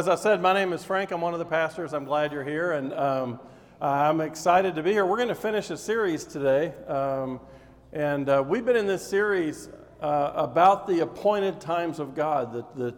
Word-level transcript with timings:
As 0.00 0.08
I 0.08 0.14
said, 0.14 0.40
my 0.40 0.54
name 0.54 0.72
is 0.72 0.82
Frank. 0.82 1.10
I'm 1.10 1.20
one 1.20 1.34
of 1.34 1.38
the 1.38 1.44
pastors. 1.44 1.92
I'm 1.92 2.06
glad 2.06 2.32
you're 2.32 2.42
here, 2.42 2.72
and 2.72 2.94
um, 2.94 3.38
I'm 3.82 4.22
excited 4.22 4.74
to 4.76 4.82
be 4.82 4.92
here. 4.92 5.04
We're 5.04 5.18
going 5.18 5.28
to 5.28 5.34
finish 5.34 5.68
a 5.68 5.76
series 5.76 6.24
today, 6.24 6.72
um, 6.86 7.38
and 7.92 8.26
uh, 8.26 8.42
we've 8.48 8.64
been 8.64 8.76
in 8.76 8.86
this 8.86 9.06
series 9.06 9.68
uh, 10.00 10.32
about 10.34 10.86
the 10.86 11.00
appointed 11.00 11.60
times 11.60 11.98
of 11.98 12.14
God, 12.14 12.50
the, 12.50 12.64
the, 12.82 12.96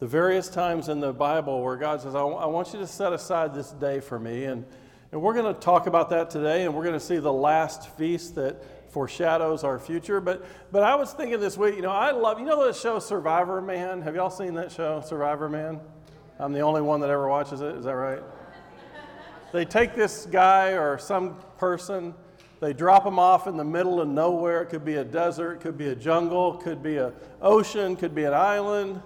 the, 0.00 0.06
various 0.06 0.50
times 0.50 0.90
in 0.90 1.00
the 1.00 1.14
Bible 1.14 1.62
where 1.62 1.76
God 1.76 2.02
says, 2.02 2.14
I, 2.14 2.18
w- 2.18 2.36
I 2.36 2.44
want 2.44 2.74
you 2.74 2.78
to 2.80 2.86
set 2.86 3.14
aside 3.14 3.54
this 3.54 3.70
day 3.70 3.98
for 3.98 4.18
me. 4.18 4.44
And, 4.44 4.66
and 5.12 5.22
we're 5.22 5.32
going 5.32 5.54
to 5.54 5.58
talk 5.58 5.86
about 5.86 6.10
that 6.10 6.28
today, 6.28 6.66
and 6.66 6.74
we're 6.74 6.84
going 6.84 6.92
to 6.92 7.00
see 7.00 7.16
the 7.16 7.32
last 7.32 7.88
feast 7.96 8.34
that 8.34 8.92
foreshadows 8.92 9.64
our 9.64 9.78
future. 9.78 10.20
But, 10.20 10.44
but 10.70 10.82
I 10.82 10.94
was 10.94 11.10
thinking 11.10 11.40
this 11.40 11.56
week, 11.56 11.76
you 11.76 11.80
know, 11.80 11.90
I 11.90 12.10
love, 12.10 12.38
you 12.38 12.44
know, 12.44 12.66
the 12.66 12.74
show 12.74 12.98
Survivor 12.98 13.62
Man? 13.62 14.02
Have 14.02 14.14
y'all 14.14 14.28
seen 14.28 14.52
that 14.56 14.70
show, 14.70 15.00
Survivor 15.00 15.48
Man? 15.48 15.80
I'm 16.40 16.52
the 16.52 16.60
only 16.60 16.82
one 16.82 17.00
that 17.00 17.10
ever 17.10 17.28
watches 17.28 17.60
it, 17.60 17.74
is 17.76 17.84
that 17.84 17.94
right? 17.94 18.22
they 19.52 19.64
take 19.64 19.94
this 19.94 20.26
guy 20.26 20.70
or 20.72 20.98
some 20.98 21.36
person, 21.56 22.14
they 22.60 22.72
drop 22.72 23.04
him 23.04 23.18
off 23.18 23.46
in 23.46 23.56
the 23.56 23.64
middle 23.64 24.00
of 24.00 24.08
nowhere. 24.08 24.62
It 24.62 24.66
could 24.66 24.84
be 24.84 24.96
a 24.96 25.04
desert, 25.04 25.54
it 25.54 25.60
could 25.60 25.76
be 25.76 25.88
a 25.88 25.96
jungle, 25.96 26.58
it 26.58 26.62
could 26.62 26.82
be 26.82 26.98
an 26.98 27.12
ocean, 27.40 27.92
it 27.92 27.98
could 27.98 28.14
be 28.14 28.24
an 28.24 28.34
island. 28.34 29.02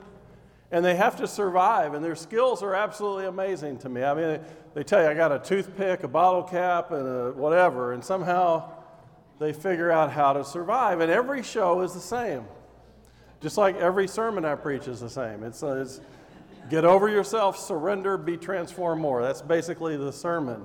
And 0.71 0.85
they 0.85 0.97
have 0.97 1.17
to 1.17 1.27
survive, 1.27 1.95
and 1.95 2.05
their 2.05 2.17
skills 2.17 2.63
are 2.63 2.75
absolutely 2.75 3.27
amazing 3.27 3.79
to 3.79 3.89
me. 3.89 4.03
I 4.03 4.15
mean, 4.15 4.41
they 4.75 4.83
tell 4.83 5.03
you, 5.03 5.09
I 5.09 5.15
got 5.15 5.33
a 5.33 5.39
toothpick, 5.39 6.03
a 6.03 6.09
bottle 6.09 6.43
cap, 6.43 6.93
and 6.93 7.35
whatever, 7.37 7.93
and 7.93 8.03
somehow 8.03 8.73
they 9.39 9.53
figure 9.53 9.91
out 9.91 10.11
how 10.11 10.33
to 10.33 10.45
survive. 10.45 11.01
And 11.01 11.11
every 11.11 11.43
show 11.43 11.81
is 11.83 11.93
the 11.93 12.01
same. 12.01 12.45
Just 13.41 13.59
like 13.59 13.77
every 13.77 14.07
sermon 14.07 14.45
I 14.45 14.55
preach 14.55 14.87
is 14.89 15.01
the 15.01 15.11
same. 15.11 15.43
It's, 15.43 15.63
uh, 15.63 15.83
it's 15.83 16.01
get 16.71 16.85
over 16.85 17.09
yourself, 17.09 17.59
surrender, 17.59 18.17
be 18.17 18.37
transformed 18.37 19.01
more. 19.01 19.23
That's 19.23 19.43
basically 19.43 19.97
the 19.97 20.13
sermon. 20.13 20.63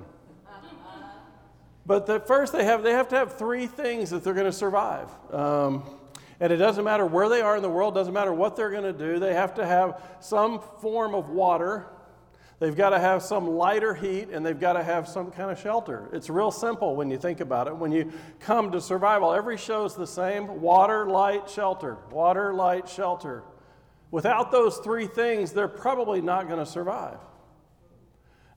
But 1.85 2.05
the, 2.05 2.19
first, 2.19 2.51
they 2.51 2.65
have, 2.65 2.83
they 2.83 2.91
have 2.91 3.07
to 3.09 3.15
have 3.15 3.37
three 3.37 3.65
things 3.65 4.09
that 4.09 4.23
they're 4.23 4.33
going 4.33 4.45
to 4.45 4.51
survive. 4.51 5.09
Um, 5.31 5.83
and 6.39 6.51
it 6.51 6.57
doesn't 6.57 6.83
matter 6.83 7.05
where 7.05 7.29
they 7.29 7.41
are 7.41 7.55
in 7.55 7.61
the 7.61 7.69
world, 7.69 7.95
doesn't 7.95 8.13
matter 8.13 8.33
what 8.33 8.55
they're 8.55 8.71
going 8.71 8.83
to 8.83 8.93
do. 8.93 9.19
They 9.19 9.33
have 9.33 9.55
to 9.55 9.65
have 9.65 10.01
some 10.19 10.59
form 10.81 11.15
of 11.15 11.29
water, 11.29 11.87
They've 12.59 12.75
got 12.75 12.89
to 12.89 12.99
have 12.99 13.21
some 13.21 13.47
lighter 13.47 13.93
heat 13.93 14.29
and 14.31 14.43
they've 14.43 14.59
got 14.59 14.73
to 14.73 14.83
have 14.83 15.07
some 15.07 15.29
kind 15.29 15.51
of 15.51 15.59
shelter. 15.59 16.09
It's 16.11 16.27
real 16.27 16.49
simple 16.49 16.95
when 16.95 17.11
you 17.11 17.17
think 17.17 17.39
about 17.39 17.67
it. 17.67 17.75
When 17.75 17.91
you 17.91 18.11
come 18.39 18.71
to 18.71 18.81
survival, 18.81 19.31
every 19.31 19.57
show 19.57 19.85
is 19.85 19.93
the 19.93 20.07
same 20.07 20.59
water, 20.59 21.05
light, 21.05 21.49
shelter. 21.49 21.97
Water, 22.09 22.55
light, 22.55 22.89
shelter. 22.89 23.43
Without 24.11 24.51
those 24.51 24.77
three 24.77 25.07
things, 25.07 25.51
they're 25.51 25.67
probably 25.67 26.21
not 26.21 26.47
going 26.47 26.59
to 26.59 26.65
survive. 26.65 27.17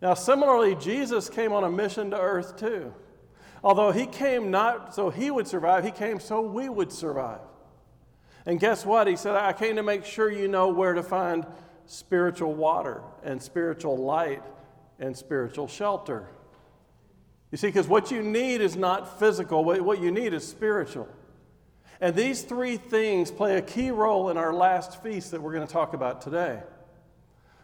Now, 0.01 0.15
similarly, 0.15 0.77
Jesus 0.77 1.29
came 1.29 1.53
on 1.53 1.65
a 1.65 1.71
mission 1.71 2.11
to 2.11 2.19
earth 2.19 2.57
too. 2.57 2.95
Although 3.63 3.93
he 3.93 4.07
came 4.07 4.51
not 4.51 4.95
so 4.95 5.11
he 5.11 5.31
would 5.31 5.47
survive, 5.47 5.85
he 5.85 5.91
came 5.91 6.21
so 6.21 6.41
we 6.41 6.69
would 6.69 6.91
survive. 6.93 7.41
And 8.47 8.59
guess 8.59 8.87
what? 8.87 9.07
He 9.07 9.17
said, 9.17 9.35
I 9.37 9.53
came 9.53 9.77
to 9.77 9.83
make 9.83 10.05
sure 10.05 10.31
you 10.31 10.49
know 10.49 10.69
where 10.69 10.95
to 10.95 11.03
find 11.03 11.45
spiritual 11.85 12.55
water 12.55 13.03
and 13.23 13.43
spiritual 13.43 13.99
light 13.99 14.43
and 14.99 15.17
spiritual 15.17 15.69
shelter. 15.69 16.29
You 17.51 17.59
see, 17.59 17.67
because 17.67 17.89
what 17.89 18.11
you 18.11 18.23
need 18.23 18.61
is 18.61 18.77
not 18.77 19.19
physical, 19.19 19.65
what 19.65 20.01
you 20.01 20.11
need 20.11 20.33
is 20.33 20.47
spiritual. 20.47 21.09
And 22.01 22.15
these 22.15 22.43
three 22.43 22.77
things 22.77 23.31
play 23.31 23.57
a 23.57 23.63
key 23.63 23.91
role 23.91 24.31
in 24.31 24.37
our 24.37 24.53
last 24.53 25.03
feast 25.03 25.33
that 25.33 25.43
we're 25.43 25.53
going 25.53 25.67
to 25.67 25.73
talk 25.73 25.93
about 25.93 26.23
today. 26.23 26.61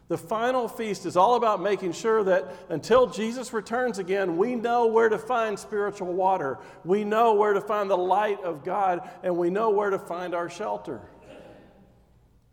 The 0.09 0.19
final 0.19 0.69
feast 0.69 1.05
is 1.05 1.17
all 1.17 1.35
about 1.35 1.61
making 1.61 1.93
sure 1.93 2.23
that 2.25 2.55
until 2.69 3.09
Jesus 3.09 3.53
returns 3.53 3.99
again, 3.99 4.37
we 4.37 4.55
know 4.55 4.87
where 4.87 5.09
to 5.09 5.19
find 5.19 5.59
spiritual 5.59 6.13
water. 6.13 6.59
We 6.85 7.03
know 7.03 7.35
where 7.35 7.55
to 7.55 7.61
find 7.61 7.91
the 7.91 7.97
light 7.97 8.41
of 8.45 8.63
God, 8.63 9.09
and 9.25 9.37
we 9.37 9.51
know 9.51 9.71
where 9.71 9.91
to 9.91 9.99
find 9.99 10.35
our 10.35 10.49
shelter 10.49 11.01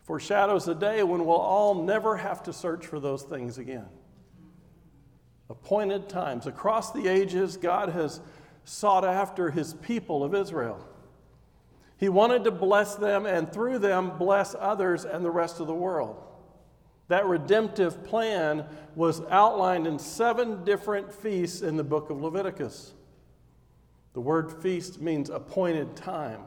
foreshadows 0.04 0.68
a 0.68 0.76
day 0.76 1.02
when 1.04 1.26
we'll 1.26 1.36
all 1.36 1.84
never 1.84 2.18
have 2.18 2.44
to 2.44 2.54
search 2.54 2.86
for 2.86 3.00
those 3.00 3.24
things 3.24 3.58
again. 3.58 3.88
Appointed 5.50 6.10
times. 6.10 6.46
Across 6.46 6.92
the 6.92 7.08
ages, 7.08 7.58
God 7.58 7.90
has 7.90 8.20
sought 8.66 9.06
after 9.06 9.50
his 9.50 9.74
people 9.76 10.24
of 10.24 10.36
Israel. 10.36 10.86
He 12.04 12.10
wanted 12.10 12.44
to 12.44 12.52
bless 12.52 12.96
them 12.96 13.26
and 13.26 13.50
through 13.50 13.80
them 13.80 14.18
bless 14.18 14.58
others 14.60 15.06
and 15.06 15.24
the 15.24 15.32
rest 15.32 15.62
of 15.62 15.68
the 15.68 15.74
world. 15.74 16.22
That 17.08 17.26
redemptive 17.28 18.04
plan 18.04 18.66
was 18.94 19.22
outlined 19.30 19.88
in 19.88 19.98
seven 19.98 20.66
different 20.66 21.14
feasts 21.14 21.62
in 21.62 21.78
the 21.78 21.84
book 21.86 22.10
of 22.10 22.22
Leviticus. 22.22 22.92
The 24.12 24.20
word 24.20 24.52
feast 24.62 25.00
means 25.00 25.30
appointed 25.30 25.96
time. 25.96 26.42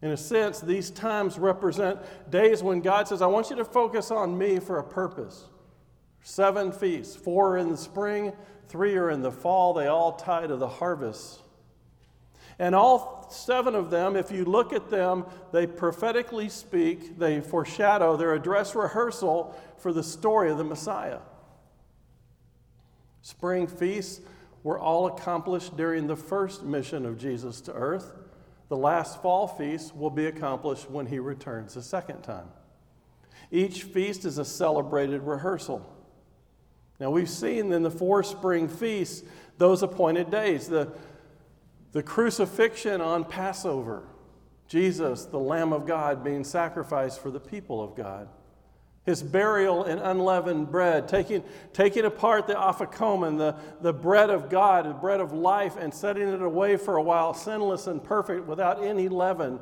In 0.00 0.12
a 0.12 0.16
sense, 0.16 0.60
these 0.60 0.90
times 0.90 1.36
represent 1.36 1.98
days 2.30 2.62
when 2.62 2.82
God 2.82 3.08
says, 3.08 3.20
I 3.20 3.26
want 3.26 3.50
you 3.50 3.56
to 3.56 3.64
focus 3.64 4.12
on 4.12 4.38
me 4.38 4.60
for 4.60 4.78
a 4.78 4.84
purpose. 4.84 5.46
Seven 6.22 6.70
feasts, 6.70 7.16
four 7.16 7.54
are 7.54 7.58
in 7.58 7.68
the 7.68 7.76
spring, 7.76 8.32
three 8.68 8.94
are 8.94 9.10
in 9.10 9.22
the 9.22 9.32
fall. 9.32 9.74
They 9.74 9.88
all 9.88 10.12
tie 10.12 10.46
to 10.46 10.54
the 10.54 10.68
harvest. 10.68 11.40
And 12.58 12.74
all 12.74 13.26
seven 13.30 13.74
of 13.74 13.90
them, 13.90 14.16
if 14.16 14.30
you 14.30 14.44
look 14.44 14.72
at 14.72 14.90
them, 14.90 15.24
they 15.52 15.66
prophetically 15.66 16.48
speak, 16.48 17.18
they 17.18 17.40
foreshadow, 17.40 18.16
they're 18.16 18.34
a 18.34 18.40
dress 18.40 18.74
rehearsal 18.74 19.58
for 19.78 19.92
the 19.92 20.02
story 20.02 20.50
of 20.50 20.58
the 20.58 20.64
Messiah. 20.64 21.18
Spring 23.22 23.66
feasts 23.66 24.20
were 24.62 24.78
all 24.78 25.06
accomplished 25.06 25.76
during 25.76 26.06
the 26.06 26.16
first 26.16 26.62
mission 26.62 27.04
of 27.04 27.18
Jesus 27.18 27.60
to 27.62 27.72
earth. 27.72 28.12
The 28.68 28.76
last 28.76 29.20
fall 29.20 29.46
feast 29.46 29.94
will 29.94 30.10
be 30.10 30.26
accomplished 30.26 30.90
when 30.90 31.06
he 31.06 31.18
returns 31.18 31.76
a 31.76 31.82
second 31.82 32.22
time. 32.22 32.48
Each 33.50 33.82
feast 33.82 34.24
is 34.24 34.38
a 34.38 34.44
celebrated 34.44 35.22
rehearsal. 35.22 35.84
Now, 36.98 37.10
we've 37.10 37.28
seen 37.28 37.72
in 37.72 37.82
the 37.82 37.90
four 37.90 38.22
spring 38.22 38.68
feasts 38.68 39.22
those 39.58 39.82
appointed 39.82 40.30
days 40.30 40.68
the, 40.68 40.92
the 41.94 42.02
crucifixion 42.02 43.00
on 43.00 43.24
Passover, 43.24 44.06
Jesus, 44.68 45.24
the 45.24 45.38
Lamb 45.38 45.72
of 45.72 45.86
God, 45.86 46.22
being 46.22 46.44
sacrificed 46.44 47.22
for 47.22 47.30
the 47.30 47.40
people 47.40 47.82
of 47.82 47.96
God 47.96 48.28
his 49.04 49.22
burial 49.22 49.84
in 49.84 49.98
unleavened 49.98 50.70
bread, 50.70 51.08
taking, 51.08 51.44
taking 51.72 52.04
apart 52.04 52.46
the 52.46 52.54
afikomen, 52.54 53.36
the, 53.36 53.54
the 53.82 53.92
bread 53.92 54.30
of 54.30 54.48
God, 54.48 54.86
the 54.86 54.94
bread 54.94 55.20
of 55.20 55.32
life, 55.32 55.76
and 55.76 55.92
setting 55.92 56.28
it 56.28 56.40
away 56.40 56.76
for 56.76 56.96
a 56.96 57.02
while, 57.02 57.34
sinless 57.34 57.86
and 57.86 58.02
perfect, 58.02 58.46
without 58.46 58.82
any 58.82 59.08
leaven. 59.08 59.60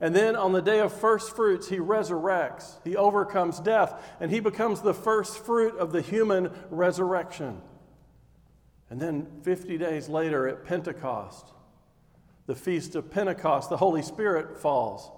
And 0.00 0.14
then 0.14 0.36
on 0.36 0.52
the 0.52 0.60
day 0.60 0.80
of 0.80 0.92
first 0.92 1.34
fruits, 1.34 1.68
he 1.68 1.76
resurrects. 1.76 2.76
He 2.84 2.94
overcomes 2.94 3.60
death, 3.60 3.94
and 4.20 4.30
he 4.30 4.40
becomes 4.40 4.82
the 4.82 4.94
first 4.94 5.38
fruit 5.38 5.74
of 5.78 5.92
the 5.92 6.02
human 6.02 6.52
resurrection. 6.68 7.62
And 8.90 9.00
then 9.00 9.26
50 9.42 9.78
days 9.78 10.10
later 10.10 10.46
at 10.48 10.66
Pentecost, 10.66 11.46
the 12.46 12.54
feast 12.54 12.94
of 12.94 13.10
Pentecost, 13.10 13.70
the 13.70 13.76
Holy 13.76 14.02
Spirit 14.02 14.58
falls 14.58 15.10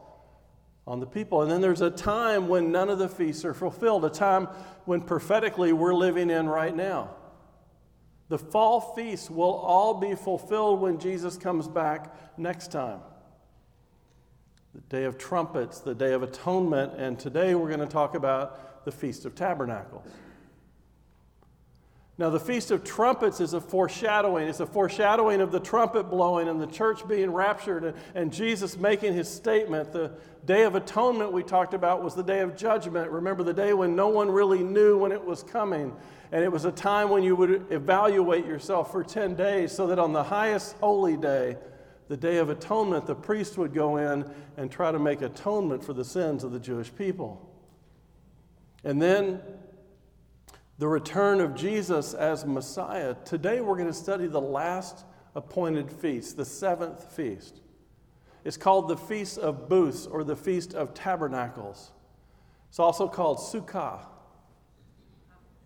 on 0.87 1.01
the 1.01 1.07
people. 1.07 1.43
And 1.43 1.51
then 1.51 1.61
there's 1.61 1.81
a 1.81 1.91
time 1.91 2.49
when 2.49 2.71
none 2.71 2.91
of 2.91 2.99
the 2.99 3.09
feasts 3.09 3.45
are 3.45 3.55
fulfilled, 3.55 4.05
a 4.05 4.11
time 4.11 4.49
when 4.85 5.01
prophetically 5.01 5.73
we're 5.73 5.95
living 5.95 6.31
in 6.31 6.49
right 6.49 6.75
now. 6.75 7.11
The 8.29 8.39
fall 8.39 8.81
feasts 8.95 9.31
will 9.31 9.55
all 9.55 9.95
be 9.95 10.15
fulfilled 10.15 10.81
when 10.81 10.99
Jesus 10.99 11.37
comes 11.37 11.69
back 11.69 12.15
next 12.39 12.73
time. 12.73 13.01
The 14.75 14.81
Day 14.81 15.05
of 15.05 15.19
Trumpets, 15.19 15.81
the 15.81 15.95
Day 15.95 16.13
of 16.13 16.23
Atonement, 16.23 16.95
and 16.97 17.19
today 17.19 17.55
we're 17.55 17.69
going 17.69 17.81
to 17.81 17.87
talk 17.87 18.15
about 18.15 18.85
the 18.85 18.93
Feast 18.93 19.25
of 19.25 19.35
Tabernacles. 19.35 20.07
Now, 22.17 22.31
the 22.31 22.39
Feast 22.39 22.71
of 22.71 22.85
Trumpets 22.85 23.41
is 23.41 23.55
a 23.55 23.61
foreshadowing. 23.61 24.47
It's 24.47 24.61
a 24.61 24.67
foreshadowing 24.67 25.41
of 25.41 25.51
the 25.51 25.59
trumpet 25.59 26.05
blowing 26.05 26.47
and 26.47 26.61
the 26.61 26.67
church 26.69 27.07
being 27.09 27.33
raptured 27.33 27.83
and, 27.83 27.97
and, 28.15 28.33
Jesus 28.33 28.77
making 28.77 29.15
his 29.15 29.29
statement. 29.29 29.93
The 29.93 30.13
Day 30.45 30.63
of 30.63 30.77
Atonement 30.77 31.33
we 31.33 31.43
talked 31.43 31.75
about 31.75 32.05
was 32.05 32.15
the 32.15 32.23
day 32.23 32.39
of 32.39 32.57
judgment. 32.57 33.11
Remember 33.11 33.43
the 33.43 33.53
day 33.53 33.73
when 33.73 33.97
no 33.97 34.09
one 34.09 34.31
really 34.31 34.63
knew 34.63 34.97
when 34.97 35.11
it 35.11 35.25
was 35.25 35.43
coming. 35.43 35.93
And 36.31 36.45
it 36.45 36.53
was 36.53 36.65
a 36.65 36.73
time 36.73 37.11
when 37.11 37.25
you 37.25 37.35
would 37.35 37.67
evaluate 37.73 38.47
yourself 38.47 38.93
for 38.93 39.03
10 39.03 39.35
days 39.35 39.73
so 39.73 39.89
that 39.89 39.99
on 39.99 40.13
the 40.13 40.23
highest 40.23 40.77
holy 40.77 41.17
day, 41.17 41.57
the 42.07 42.17
Day 42.17 42.37
of 42.37 42.49
Atonement, 42.49 43.07
the 43.07 43.15
priest 43.17 43.59
would 43.59 43.75
go 43.75 43.97
in 43.97 44.31
and 44.57 44.71
try 44.71 44.93
to 44.93 45.01
make 45.01 45.21
atonement 45.21 45.83
for 45.83 45.95
the 45.95 46.05
sins 46.05 46.45
of 46.45 46.53
the 46.53 46.61
Jewish 46.61 46.95
people. 46.95 47.51
And 48.85 49.03
then 49.03 49.41
the 50.79 50.89
return 50.89 51.41
of 51.41 51.55
Jesus 51.55 52.15
as 52.15 52.45
Messiah. 52.45 53.15
Today 53.25 53.61
we're 53.61 53.77
going 53.77 53.87
to 53.87 53.93
study 53.93 54.27
the 54.27 54.41
last 54.41 55.05
appointed 55.35 55.91
feast, 55.91 56.37
the 56.37 56.45
seventh 56.45 57.13
feast. 57.13 57.61
It's 58.45 58.57
called 58.57 58.89
the 58.89 58.97
Feast 58.97 59.39
of 59.39 59.69
Booths 59.69 60.07
or 60.07 60.25
the 60.25 60.37
Feast 60.37 60.75
of 60.75 60.93
Tabernacles. 60.93 61.93
It's 62.69 62.79
also 62.79 63.09
called 63.09 63.39
Sukkah. 63.39 64.01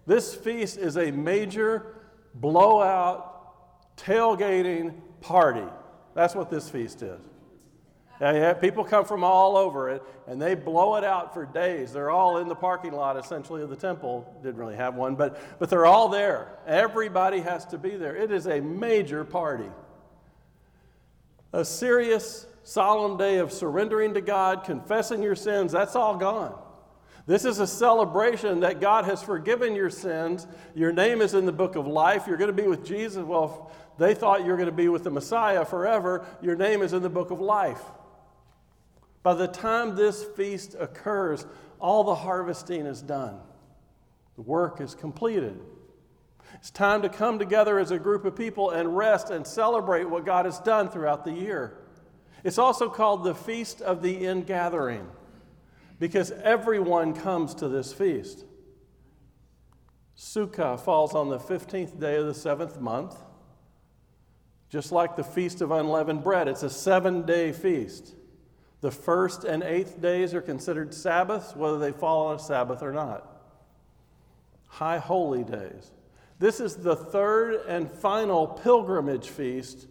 This 0.07 0.35
feast 0.35 0.79
is 0.79 0.97
a 0.97 1.11
major 1.11 1.97
blowout, 2.35 3.97
tailgating 3.97 4.95
party. 5.21 5.67
That's 6.15 6.35
what 6.35 6.51
this 6.51 6.69
feast 6.69 7.03
is. 7.03 7.21
Yeah, 8.21 8.53
people 8.55 8.83
come 8.85 9.05
from 9.05 9.23
all 9.23 9.57
over 9.57 9.91
it, 9.91 10.03
and 10.27 10.43
they 10.43 10.57
blow 10.57 10.97
it 10.97 11.05
out 11.05 11.33
for 11.33 11.47
days. 11.47 11.93
They're 11.93 12.11
all 12.11 12.39
in 12.39 12.49
the 12.49 12.55
parking 12.55 12.93
lot, 12.93 13.17
essentially, 13.17 13.63
of 13.63 13.71
the 13.71 13.77
temple. 13.77 14.35
Didn't 14.43 14.57
really 14.57 14.75
have 14.75 14.97
one, 14.97 15.15
but, 15.15 15.41
but 15.61 15.71
they're 15.71 15.87
all 15.87 16.09
there. 16.09 16.59
Everybody 16.67 17.41
has 17.41 17.65
to 17.67 17.79
be 17.79 17.97
there. 17.97 18.17
It 18.17 18.33
is 18.33 18.47
a 18.47 18.61
major 18.61 19.25
party. 19.25 19.71
A 21.53 21.65
serious, 21.65 22.47
solemn 22.65 23.17
day 23.17 23.39
of 23.39 23.53
surrendering 23.53 24.15
to 24.15 24.21
God, 24.21 24.65
confessing 24.65 25.23
your 25.23 25.37
sins, 25.37 25.71
that's 25.71 25.95
all 25.95 26.17
gone. 26.17 26.59
This 27.29 27.45
is 27.45 27.61
a 27.61 27.67
celebration 27.67 28.61
that 28.61 28.81
God 28.81 29.05
has 29.05 29.23
forgiven 29.23 29.77
your 29.77 29.91
sins. 29.91 30.47
Your 30.75 30.93
name 30.93 31.21
is 31.21 31.35
in 31.35 31.45
the 31.45 31.53
book 31.53 31.77
of 31.77 31.87
life. 31.87 32.27
You're 32.27 32.39
going 32.39 32.55
to 32.55 32.63
be 32.63 32.67
with 32.67 32.85
Jesus. 32.87 33.23
Well, 33.23 33.71
they 33.99 34.15
thought 34.15 34.41
you 34.41 34.47
were 34.47 34.57
going 34.57 34.71
to 34.71 34.73
be 34.73 34.89
with 34.89 35.05
the 35.05 35.11
Messiah 35.11 35.65
forever. 35.65 36.27
Your 36.41 36.57
name 36.57 36.81
is 36.81 36.95
in 36.95 37.03
the 37.03 37.11
book 37.11 37.31
of 37.31 37.39
life. 37.39 37.83
By 39.29 39.35
the 39.35 39.47
time 39.47 39.95
this 39.95 40.25
feast 40.25 40.75
occurs, 40.81 41.45
all 41.79 42.03
the 42.03 42.15
harvesting 42.15 42.87
is 42.87 43.03
done, 43.03 43.39
the 44.37 44.41
work 44.41 44.81
is 44.81 44.95
completed. 44.95 45.61
It's 46.55 46.71
time 46.71 47.03
to 47.03 47.11
come 47.11 47.39
together 47.39 47.79
as 47.79 47.91
a 47.91 47.99
group 47.99 48.25
of 48.25 48.35
people 48.35 48.71
and 48.71 48.97
rest 48.97 49.29
and 49.29 49.47
celebrate 49.47 50.09
what 50.09 50.25
God 50.25 50.47
has 50.47 50.59
done 50.61 50.89
throughout 50.89 51.27
the 51.27 51.33
year. 51.33 51.77
It's 52.43 52.57
also 52.57 52.89
called 52.89 53.23
the 53.23 53.35
Feast 53.35 53.83
of 53.83 54.01
the 54.01 54.25
Ingathering 54.25 55.07
because 55.99 56.31
everyone 56.31 57.13
comes 57.13 57.55
to 57.57 57.69
this 57.69 57.93
feast. 57.93 58.47
Sukkah 60.17 60.81
falls 60.81 61.15
on 61.15 61.29
the 61.29 61.39
15th 61.39 62.01
day 62.01 62.17
of 62.17 62.25
the 62.25 62.33
seventh 62.33 62.81
month, 62.81 63.15
just 64.71 64.91
like 64.91 65.17
the 65.17 65.23
Feast 65.23 65.61
of 65.61 65.71
Unleavened 65.71 66.25
Bread. 66.25 66.49
It's 66.49 66.63
a 66.63 66.71
seven 66.71 67.27
day 67.27 67.53
feast. 67.53 68.15
The 68.81 68.91
first 68.91 69.45
and 69.45 69.63
eighth 69.63 70.01
days 70.01 70.35
are 70.35 70.41
considered 70.41 70.95
Sabbaths, 70.95 71.57
whether 71.57 71.79
they 71.79 71.93
fall 71.93 72.29
on 72.29 72.37
a 72.37 72.39
Sabbath 72.39 72.83
or 72.83 72.93
not. 72.93 73.27
High 74.69 74.99
holy 74.99 75.43
days. 75.43 75.91
This 76.39 76.61
is 76.61 76.77
the 76.77 76.95
third 76.95 77.63
and 77.67 77.91
final 77.91 78.47
pilgrimage 78.47 79.29
feast 79.29 79.89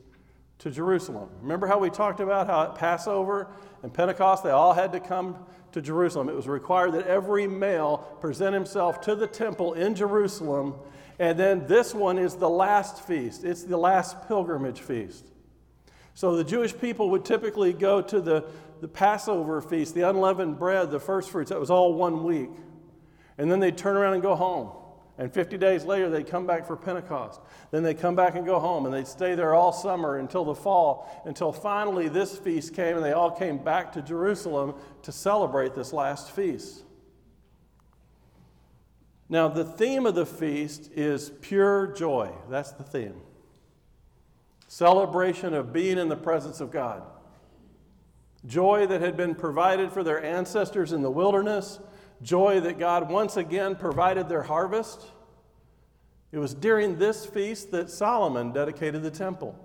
to 0.59 0.71
Jerusalem. 0.71 1.29
Remember 1.41 1.67
how 1.67 1.79
we 1.79 1.89
talked 1.89 2.21
about 2.21 2.47
how 2.47 2.63
at 2.63 2.75
Passover 2.75 3.47
and 3.83 3.93
Pentecost 3.93 4.43
they 4.43 4.51
all 4.51 4.73
had 4.73 4.93
to 4.93 4.99
come 5.01 5.37
to 5.73 5.81
Jerusalem? 5.81 6.29
It 6.29 6.35
was 6.35 6.47
required 6.47 6.93
that 6.93 7.05
every 7.07 7.47
male 7.47 7.97
present 8.21 8.53
himself 8.53 9.01
to 9.01 9.15
the 9.15 9.27
temple 9.27 9.73
in 9.73 9.93
Jerusalem. 9.95 10.75
And 11.19 11.37
then 11.37 11.67
this 11.67 11.93
one 11.93 12.17
is 12.17 12.35
the 12.35 12.49
last 12.49 13.05
feast, 13.05 13.43
it's 13.43 13.63
the 13.63 13.77
last 13.77 14.27
pilgrimage 14.27 14.79
feast. 14.79 15.26
So 16.17 16.35
the 16.35 16.43
Jewish 16.43 16.75
people 16.75 17.11
would 17.11 17.23
typically 17.23 17.73
go 17.73 18.01
to 18.01 18.19
the, 18.19 18.43
the 18.81 18.87
Passover 18.87 19.61
feast, 19.61 19.93
the 19.93 20.09
unleavened 20.09 20.57
bread, 20.57 20.89
the 20.89 20.99
first 20.99 21.29
fruits. 21.29 21.51
That 21.51 21.59
was 21.59 21.69
all 21.69 21.93
one 21.93 22.23
week. 22.23 22.49
And 23.37 23.51
then 23.51 23.59
they'd 23.59 23.77
turn 23.77 23.95
around 23.95 24.13
and 24.13 24.23
go 24.23 24.33
home. 24.33 24.71
And 25.19 25.31
50 25.31 25.59
days 25.59 25.85
later, 25.85 26.09
they'd 26.09 26.25
come 26.25 26.47
back 26.47 26.65
for 26.65 26.75
Pentecost. 26.75 27.39
Then 27.69 27.83
they'd 27.83 27.99
come 27.99 28.15
back 28.15 28.33
and 28.33 28.47
go 28.47 28.59
home, 28.59 28.85
and 28.85 28.93
they'd 28.95 29.07
stay 29.07 29.35
there 29.35 29.53
all 29.53 29.71
summer 29.71 30.17
until 30.17 30.43
the 30.43 30.55
fall, 30.55 31.07
until 31.23 31.51
finally 31.51 32.09
this 32.09 32.35
feast 32.35 32.73
came, 32.73 32.95
and 32.95 33.05
they 33.05 33.13
all 33.13 33.29
came 33.29 33.59
back 33.59 33.93
to 33.93 34.01
Jerusalem 34.01 34.73
to 35.03 35.11
celebrate 35.11 35.75
this 35.75 35.93
last 35.93 36.31
feast. 36.31 36.83
Now, 39.29 39.49
the 39.49 39.65
theme 39.65 40.07
of 40.07 40.15
the 40.15 40.25
feast 40.25 40.89
is 40.95 41.29
pure 41.41 41.93
joy. 41.93 42.31
That's 42.49 42.71
the 42.71 42.83
theme. 42.83 43.21
Celebration 44.67 45.53
of 45.53 45.73
being 45.73 45.97
in 45.97 46.09
the 46.09 46.15
presence 46.15 46.59
of 46.59 46.71
God. 46.71 47.01
Joy 48.45 48.87
that 48.87 49.01
had 49.01 49.17
been 49.17 49.35
provided 49.35 49.91
for 49.91 50.03
their 50.03 50.23
ancestors 50.23 50.91
in 50.91 51.01
the 51.01 51.11
wilderness 51.11 51.79
joy 52.21 52.59
that 52.61 52.79
God 52.79 53.09
once 53.09 53.37
again 53.37 53.75
provided 53.75 54.29
their 54.29 54.43
harvest. 54.43 55.05
It 56.31 56.39
was 56.39 56.53
during 56.53 56.97
this 56.97 57.25
feast 57.25 57.71
that 57.71 57.89
Solomon 57.89 58.51
dedicated 58.51 59.03
the 59.03 59.11
temple. 59.11 59.55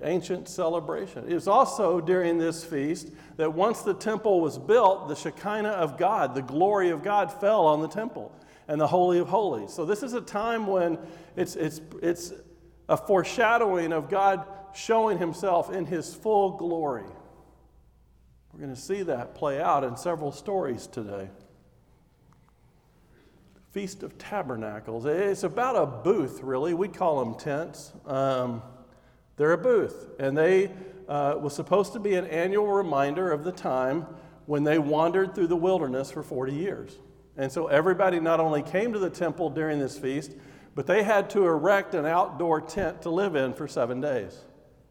Ancient 0.00 0.48
celebration. 0.48 1.28
It 1.28 1.34
was 1.34 1.48
also 1.48 2.00
during 2.00 2.38
this 2.38 2.64
feast 2.64 3.10
that 3.36 3.52
once 3.52 3.82
the 3.82 3.94
temple 3.94 4.40
was 4.40 4.56
built, 4.56 5.08
the 5.08 5.16
Shekinah 5.16 5.68
of 5.68 5.98
God, 5.98 6.34
the 6.34 6.42
glory 6.42 6.90
of 6.90 7.02
God, 7.02 7.32
fell 7.32 7.66
on 7.66 7.80
the 7.80 7.88
temple 7.88 8.32
and 8.68 8.80
the 8.80 8.86
Holy 8.86 9.18
of 9.18 9.28
Holies. 9.28 9.72
So, 9.72 9.84
this 9.84 10.02
is 10.02 10.12
a 10.12 10.20
time 10.20 10.66
when 10.66 10.98
it's, 11.36 11.56
it's, 11.56 11.80
it's 12.02 12.32
a 12.88 12.96
foreshadowing 12.96 13.92
of 13.92 14.08
God 14.08 14.46
showing 14.74 15.18
himself 15.18 15.72
in 15.72 15.86
his 15.86 16.14
full 16.14 16.52
glory. 16.52 17.04
We're 18.52 18.60
going 18.60 18.74
to 18.74 18.80
see 18.80 19.02
that 19.04 19.34
play 19.34 19.60
out 19.60 19.84
in 19.84 19.96
several 19.96 20.32
stories 20.32 20.86
today. 20.86 21.28
Feast 23.70 24.02
of 24.02 24.16
Tabernacles. 24.18 25.04
It's 25.04 25.42
about 25.42 25.76
a 25.76 25.86
booth, 25.86 26.40
really. 26.42 26.74
We 26.74 26.88
call 26.88 27.24
them 27.24 27.34
tents. 27.34 27.92
Um, 28.06 28.62
they're 29.36 29.52
a 29.52 29.58
booth, 29.58 30.08
and 30.18 30.36
they 30.36 30.72
uh, 31.08 31.36
was 31.38 31.54
supposed 31.54 31.92
to 31.92 32.00
be 32.00 32.14
an 32.14 32.26
annual 32.26 32.66
reminder 32.66 33.30
of 33.30 33.44
the 33.44 33.52
time 33.52 34.06
when 34.46 34.64
they 34.64 34.78
wandered 34.78 35.34
through 35.34 35.46
the 35.46 35.56
wilderness 35.56 36.10
for 36.10 36.22
40 36.22 36.54
years. 36.54 36.98
And 37.38 37.50
so 37.52 37.68
everybody 37.68 38.18
not 38.18 38.40
only 38.40 38.62
came 38.62 38.92
to 38.92 38.98
the 38.98 39.08
temple 39.08 39.48
during 39.48 39.78
this 39.78 39.96
feast, 39.96 40.34
but 40.74 40.86
they 40.86 41.04
had 41.04 41.30
to 41.30 41.46
erect 41.46 41.94
an 41.94 42.04
outdoor 42.04 42.60
tent 42.60 43.02
to 43.02 43.10
live 43.10 43.36
in 43.36 43.54
for 43.54 43.68
seven 43.68 44.00
days, 44.00 44.44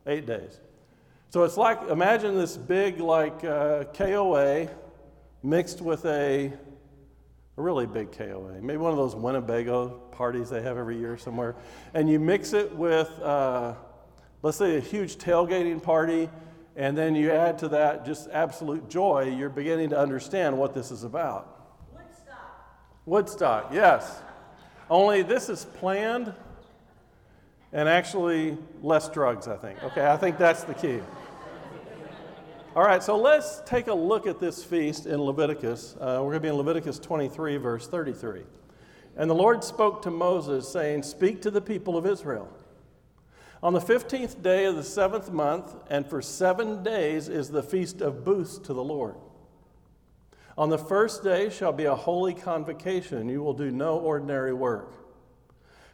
eight 0.05 0.25
days. 0.25 0.59
So 1.29 1.43
it's 1.43 1.57
like 1.57 1.89
imagine 1.89 2.37
this 2.37 2.55
big 2.55 3.01
like 3.01 3.43
uh, 3.43 3.83
KOA 3.93 4.69
mixed 5.43 5.81
with 5.81 6.05
a, 6.05 6.45
a 7.57 7.61
really 7.61 7.85
big 7.85 8.13
KOA, 8.13 8.61
maybe 8.61 8.77
one 8.77 8.91
of 8.91 8.97
those 8.97 9.13
Winnebago 9.13 9.89
parties 10.11 10.49
they 10.49 10.61
have 10.61 10.77
every 10.77 10.97
year 10.97 11.17
somewhere, 11.17 11.55
and 11.93 12.09
you 12.09 12.17
mix 12.17 12.53
it 12.53 12.73
with 12.73 13.09
uh, 13.21 13.73
let's 14.41 14.57
say 14.57 14.77
a 14.77 14.81
huge 14.81 15.17
tailgating 15.17 15.83
party, 15.83 16.29
and 16.77 16.97
then 16.97 17.13
you 17.13 17.29
add 17.31 17.57
to 17.59 17.67
that 17.69 18.05
just 18.05 18.29
absolute 18.31 18.89
joy. 18.89 19.35
You're 19.37 19.49
beginning 19.49 19.89
to 19.89 19.99
understand 19.99 20.57
what 20.57 20.73
this 20.73 20.91
is 20.91 21.03
about. 21.03 21.56
Woodstock. 23.07 23.69
Yes. 23.73 24.21
Only 24.89 25.23
this 25.23 25.47
is 25.47 25.63
planned 25.65 26.33
and 27.71 27.87
actually 27.87 28.57
less 28.83 29.09
drugs, 29.09 29.47
I 29.47 29.55
think. 29.55 29.81
Okay, 29.81 30.05
I 30.05 30.17
think 30.17 30.37
that's 30.37 30.63
the 30.65 30.73
key. 30.73 30.99
All 32.75 32.83
right, 32.83 33.01
so 33.01 33.17
let's 33.17 33.61
take 33.65 33.87
a 33.87 33.93
look 33.93 34.27
at 34.27 34.39
this 34.39 34.63
feast 34.63 35.05
in 35.05 35.21
Leviticus. 35.21 35.95
Uh, 35.95 36.19
we're 36.21 36.31
going 36.31 36.33
to 36.33 36.39
be 36.41 36.47
in 36.49 36.55
Leviticus 36.55 36.99
23, 36.99 37.57
verse 37.57 37.87
33. 37.87 38.41
And 39.15 39.29
the 39.29 39.35
Lord 39.35 39.63
spoke 39.63 40.01
to 40.03 40.11
Moses, 40.11 40.67
saying, 40.67 41.03
Speak 41.03 41.41
to 41.43 41.49
the 41.49 41.61
people 41.61 41.97
of 41.97 42.05
Israel. 42.05 42.49
On 43.63 43.73
the 43.73 43.79
15th 43.79 44.43
day 44.43 44.65
of 44.65 44.75
the 44.75 44.83
seventh 44.83 45.31
month, 45.31 45.73
and 45.89 46.05
for 46.05 46.21
seven 46.21 46.83
days, 46.83 47.29
is 47.29 47.49
the 47.49 47.63
feast 47.63 48.01
of 48.01 48.25
booths 48.25 48.59
to 48.59 48.73
the 48.73 48.83
Lord. 48.83 49.15
On 50.57 50.69
the 50.69 50.77
first 50.77 51.23
day 51.23 51.49
shall 51.49 51.71
be 51.71 51.85
a 51.85 51.95
holy 51.95 52.33
convocation. 52.33 53.29
You 53.29 53.43
will 53.43 53.53
do 53.53 53.69
no 53.69 53.97
ordinary 53.97 54.53
work. 54.53 54.93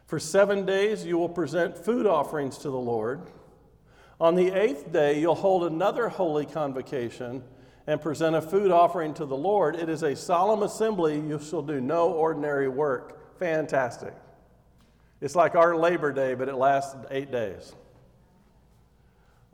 For 0.06 0.18
seven 0.18 0.64
days 0.64 1.04
you 1.04 1.18
will 1.18 1.28
present 1.28 1.76
food 1.76 2.06
offerings 2.06 2.58
to 2.58 2.70
the 2.70 2.78
Lord. 2.78 3.20
On 4.20 4.34
the 4.34 4.52
eighth 4.52 4.92
day, 4.92 5.20
you'll 5.20 5.34
hold 5.34 5.64
another 5.64 6.08
holy 6.08 6.46
convocation 6.46 7.42
and 7.86 8.00
present 8.00 8.36
a 8.36 8.40
food 8.40 8.70
offering 8.70 9.12
to 9.14 9.26
the 9.26 9.36
Lord. 9.36 9.76
It 9.76 9.88
is 9.88 10.02
a 10.02 10.16
solemn 10.16 10.62
assembly. 10.62 11.16
You 11.16 11.38
shall 11.38 11.62
do 11.62 11.80
no 11.80 12.10
ordinary 12.12 12.68
work. 12.68 13.38
Fantastic. 13.38 14.14
It's 15.20 15.34
like 15.34 15.54
our 15.54 15.76
Labor 15.76 16.12
Day, 16.12 16.34
but 16.34 16.48
it 16.48 16.54
lasts 16.54 16.94
eight 17.10 17.30
days. 17.30 17.74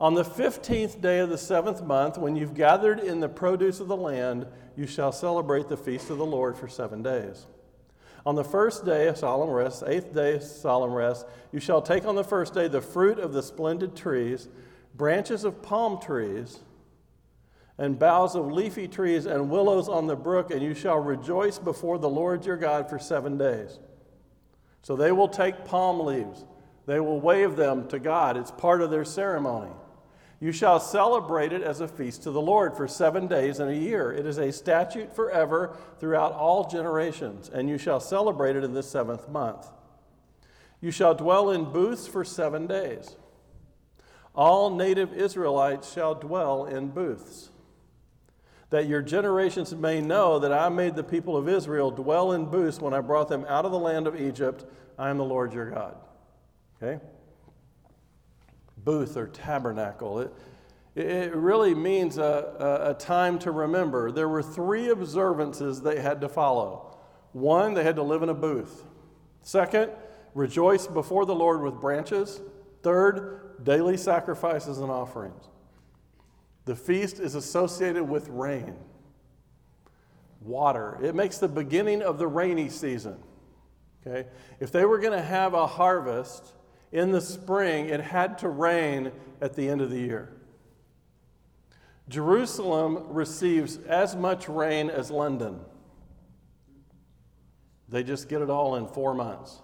On 0.01 0.15
the 0.15 0.23
15th 0.23 0.99
day 0.99 1.19
of 1.19 1.29
the 1.29 1.37
seventh 1.37 1.83
month, 1.83 2.17
when 2.17 2.35
you've 2.35 2.55
gathered 2.55 2.99
in 2.99 3.19
the 3.19 3.29
produce 3.29 3.79
of 3.79 3.87
the 3.87 3.95
land, 3.95 4.47
you 4.75 4.87
shall 4.87 5.11
celebrate 5.11 5.67
the 5.67 5.77
feast 5.77 6.09
of 6.09 6.17
the 6.17 6.25
Lord 6.25 6.57
for 6.57 6.67
seven 6.67 7.03
days. 7.03 7.45
On 8.25 8.33
the 8.33 8.43
first 8.43 8.83
day, 8.83 9.09
a 9.09 9.15
solemn 9.15 9.51
rest, 9.51 9.83
eighth 9.85 10.11
day, 10.11 10.39
solemn 10.39 10.91
rest, 10.91 11.27
you 11.51 11.59
shall 11.59 11.83
take 11.83 12.03
on 12.05 12.15
the 12.15 12.23
first 12.23 12.55
day 12.55 12.67
the 12.67 12.81
fruit 12.81 13.19
of 13.19 13.31
the 13.31 13.43
splendid 13.43 13.95
trees, 13.95 14.49
branches 14.95 15.43
of 15.43 15.61
palm 15.61 16.01
trees, 16.01 16.61
and 17.77 17.99
boughs 17.99 18.33
of 18.35 18.51
leafy 18.51 18.87
trees 18.87 19.27
and 19.27 19.51
willows 19.51 19.87
on 19.87 20.07
the 20.07 20.15
brook, 20.15 20.49
and 20.49 20.63
you 20.63 20.73
shall 20.73 20.97
rejoice 20.97 21.59
before 21.59 21.99
the 21.99 22.09
Lord 22.09 22.43
your 22.43 22.57
God 22.57 22.89
for 22.89 22.97
seven 22.97 23.37
days. 23.37 23.77
So 24.81 24.95
they 24.95 25.11
will 25.11 25.29
take 25.29 25.63
palm 25.63 25.99
leaves, 25.99 26.43
they 26.87 26.99
will 26.99 27.19
wave 27.19 27.55
them 27.55 27.87
to 27.89 27.99
God. 27.99 28.35
It's 28.35 28.49
part 28.49 28.81
of 28.81 28.89
their 28.89 29.05
ceremony. 29.05 29.69
You 30.41 30.51
shall 30.51 30.79
celebrate 30.79 31.53
it 31.53 31.61
as 31.61 31.81
a 31.81 31.87
feast 31.87 32.23
to 32.23 32.31
the 32.31 32.41
Lord 32.41 32.75
for 32.75 32.87
seven 32.87 33.27
days 33.27 33.59
in 33.59 33.69
a 33.69 33.73
year. 33.73 34.11
It 34.11 34.25
is 34.25 34.39
a 34.39 34.51
statute 34.51 35.15
forever 35.15 35.77
throughout 35.99 36.33
all 36.33 36.67
generations, 36.67 37.47
and 37.47 37.69
you 37.69 37.77
shall 37.77 37.99
celebrate 37.99 38.55
it 38.55 38.63
in 38.63 38.73
the 38.73 38.81
seventh 38.81 39.29
month. 39.29 39.67
You 40.81 40.89
shall 40.89 41.13
dwell 41.13 41.51
in 41.51 41.65
booths 41.71 42.07
for 42.07 42.25
seven 42.25 42.65
days. 42.65 43.15
All 44.33 44.75
native 44.75 45.13
Israelites 45.13 45.93
shall 45.93 46.15
dwell 46.15 46.65
in 46.65 46.89
booths, 46.89 47.51
that 48.71 48.87
your 48.87 49.03
generations 49.03 49.75
may 49.75 50.01
know 50.01 50.39
that 50.39 50.51
I 50.51 50.69
made 50.69 50.95
the 50.95 51.03
people 51.03 51.37
of 51.37 51.47
Israel 51.47 51.91
dwell 51.91 52.31
in 52.31 52.45
booths 52.45 52.79
when 52.79 52.95
I 52.95 53.01
brought 53.01 53.29
them 53.29 53.45
out 53.47 53.65
of 53.65 53.71
the 53.71 53.77
land 53.77 54.07
of 54.07 54.19
Egypt. 54.19 54.65
I 54.97 55.11
am 55.11 55.19
the 55.19 55.23
Lord 55.23 55.53
your 55.53 55.69
God. 55.69 55.97
Okay? 56.81 56.99
Booth 58.83 59.17
or 59.17 59.27
tabernacle. 59.27 60.19
It, 60.19 60.33
it 60.95 61.35
really 61.35 61.73
means 61.73 62.17
a, 62.17 62.89
a, 62.89 62.93
time 62.93 63.39
to 63.39 63.51
remember. 63.51 64.11
There 64.11 64.27
were 64.27 64.43
three 64.43 64.89
observances 64.89 65.81
they 65.81 66.01
had 66.01 66.19
to 66.21 66.29
follow. 66.29 66.97
One, 67.31 67.73
they 67.73 67.83
had 67.83 67.95
to 67.95 68.03
live 68.03 68.23
in 68.23 68.29
a 68.29 68.33
booth. 68.33 68.83
Second, 69.41 69.91
rejoice 70.33 70.87
before 70.87 71.25
the 71.25 71.35
Lord 71.35 71.61
with 71.61 71.75
branches. 71.75 72.41
Third, 72.83 73.63
daily 73.63 73.95
sacrifices 73.95 74.79
and 74.79 74.91
offerings. 74.91 75.43
The 76.65 76.75
feast 76.75 77.19
is 77.19 77.35
associated 77.35 78.03
with 78.03 78.27
rain, 78.27 78.75
water. 80.41 80.99
It 81.01 81.15
makes 81.15 81.37
the 81.37 81.47
beginning 81.47 82.01
of 82.01 82.17
the 82.17 82.27
rainy 82.27 82.69
season. 82.69 83.17
Okay? 84.05 84.27
If 84.59 84.71
they 84.71 84.85
were 84.85 84.99
going 84.99 85.17
to 85.17 85.25
have 85.25 85.53
a 85.53 85.65
harvest, 85.65 86.53
in 86.91 87.11
the 87.11 87.21
spring, 87.21 87.87
it 87.87 88.01
had 88.01 88.37
to 88.39 88.49
rain 88.49 89.11
at 89.39 89.55
the 89.55 89.69
end 89.69 89.81
of 89.81 89.89
the 89.89 89.99
year. 89.99 90.29
Jerusalem 92.09 93.05
receives 93.07 93.77
as 93.87 94.15
much 94.15 94.49
rain 94.49 94.89
as 94.89 95.09
London. 95.09 95.61
They 97.87 98.03
just 98.03 98.27
get 98.27 98.41
it 98.41 98.49
all 98.49 98.75
in 98.75 98.87
four 98.87 99.13
months. 99.13 99.61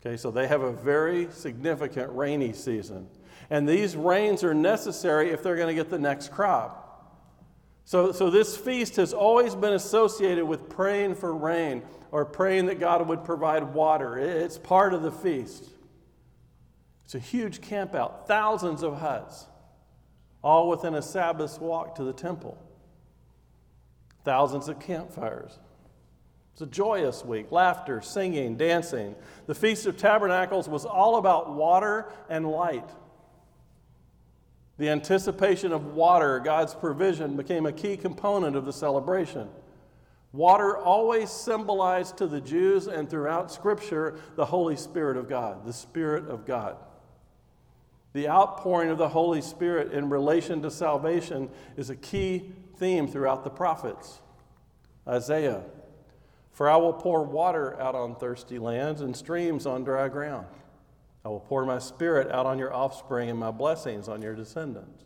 Okay, 0.00 0.16
so 0.16 0.32
they 0.32 0.48
have 0.48 0.62
a 0.62 0.72
very 0.72 1.28
significant 1.30 2.10
rainy 2.12 2.52
season. 2.52 3.08
And 3.50 3.68
these 3.68 3.94
rains 3.94 4.42
are 4.42 4.54
necessary 4.54 5.30
if 5.30 5.42
they're 5.42 5.56
going 5.56 5.68
to 5.68 5.74
get 5.74 5.90
the 5.90 5.98
next 5.98 6.32
crop. 6.32 6.81
So, 7.84 8.12
so 8.12 8.30
this 8.30 8.56
feast 8.56 8.96
has 8.96 9.12
always 9.12 9.54
been 9.54 9.72
associated 9.72 10.44
with 10.44 10.68
praying 10.68 11.16
for 11.16 11.34
rain 11.34 11.82
or 12.10 12.24
praying 12.24 12.66
that 12.66 12.78
God 12.78 13.06
would 13.08 13.24
provide 13.24 13.74
water. 13.74 14.18
It's 14.18 14.58
part 14.58 14.94
of 14.94 15.02
the 15.02 15.10
feast. 15.10 15.68
It's 17.04 17.14
a 17.14 17.18
huge 17.18 17.60
campout, 17.60 18.26
thousands 18.26 18.82
of 18.82 18.98
huts, 18.98 19.46
all 20.42 20.68
within 20.68 20.94
a 20.94 21.02
Sabbath 21.02 21.60
walk 21.60 21.96
to 21.96 22.04
the 22.04 22.12
temple. 22.12 22.56
Thousands 24.24 24.68
of 24.68 24.78
campfires. 24.78 25.58
It's 26.52 26.62
a 26.62 26.66
joyous 26.66 27.24
week 27.24 27.50
laughter, 27.50 28.00
singing, 28.00 28.56
dancing. 28.56 29.14
The 29.46 29.54
Feast 29.54 29.86
of 29.86 29.96
Tabernacles 29.96 30.68
was 30.68 30.84
all 30.84 31.16
about 31.16 31.54
water 31.54 32.10
and 32.28 32.48
light. 32.48 32.88
The 34.82 34.88
anticipation 34.88 35.70
of 35.70 35.94
water, 35.94 36.40
God's 36.40 36.74
provision, 36.74 37.36
became 37.36 37.66
a 37.66 37.72
key 37.72 37.96
component 37.96 38.56
of 38.56 38.64
the 38.64 38.72
celebration. 38.72 39.48
Water 40.32 40.76
always 40.76 41.30
symbolized 41.30 42.16
to 42.16 42.26
the 42.26 42.40
Jews 42.40 42.88
and 42.88 43.08
throughout 43.08 43.52
Scripture 43.52 44.18
the 44.34 44.44
Holy 44.44 44.74
Spirit 44.74 45.16
of 45.16 45.28
God, 45.28 45.64
the 45.64 45.72
Spirit 45.72 46.28
of 46.28 46.44
God. 46.44 46.78
The 48.12 48.28
outpouring 48.28 48.90
of 48.90 48.98
the 48.98 49.10
Holy 49.10 49.40
Spirit 49.40 49.92
in 49.92 50.10
relation 50.10 50.60
to 50.62 50.70
salvation 50.72 51.48
is 51.76 51.88
a 51.88 51.94
key 51.94 52.50
theme 52.76 53.06
throughout 53.06 53.44
the 53.44 53.50
prophets. 53.50 54.20
Isaiah, 55.06 55.62
for 56.50 56.68
I 56.68 56.74
will 56.74 56.92
pour 56.92 57.22
water 57.22 57.80
out 57.80 57.94
on 57.94 58.16
thirsty 58.16 58.58
lands 58.58 59.00
and 59.00 59.16
streams 59.16 59.64
on 59.64 59.84
dry 59.84 60.08
ground. 60.08 60.48
I 61.24 61.28
will 61.28 61.40
pour 61.40 61.64
my 61.64 61.78
spirit 61.78 62.30
out 62.30 62.46
on 62.46 62.58
your 62.58 62.74
offspring 62.74 63.30
and 63.30 63.38
my 63.38 63.50
blessings 63.50 64.08
on 64.08 64.22
your 64.22 64.34
descendants. 64.34 65.04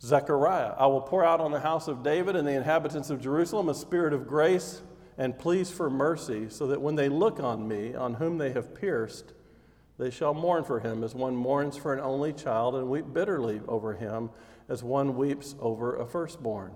Zechariah, 0.00 0.74
I 0.78 0.86
will 0.86 1.00
pour 1.00 1.24
out 1.24 1.40
on 1.40 1.50
the 1.50 1.60
house 1.60 1.88
of 1.88 2.04
David 2.04 2.36
and 2.36 2.46
the 2.46 2.52
inhabitants 2.52 3.10
of 3.10 3.20
Jerusalem 3.20 3.68
a 3.68 3.74
spirit 3.74 4.12
of 4.12 4.28
grace 4.28 4.82
and 5.16 5.36
pleas 5.36 5.70
for 5.72 5.90
mercy, 5.90 6.48
so 6.48 6.68
that 6.68 6.80
when 6.80 6.94
they 6.94 7.08
look 7.08 7.40
on 7.40 7.66
me, 7.66 7.92
on 7.92 8.14
whom 8.14 8.38
they 8.38 8.52
have 8.52 8.72
pierced, 8.72 9.32
they 9.98 10.10
shall 10.10 10.32
mourn 10.32 10.62
for 10.62 10.78
him 10.78 11.02
as 11.02 11.12
one 11.12 11.34
mourns 11.34 11.76
for 11.76 11.92
an 11.92 11.98
only 11.98 12.32
child 12.32 12.76
and 12.76 12.88
weep 12.88 13.12
bitterly 13.12 13.60
over 13.66 13.94
him 13.94 14.30
as 14.68 14.84
one 14.84 15.16
weeps 15.16 15.56
over 15.58 15.96
a 15.96 16.06
firstborn. 16.06 16.72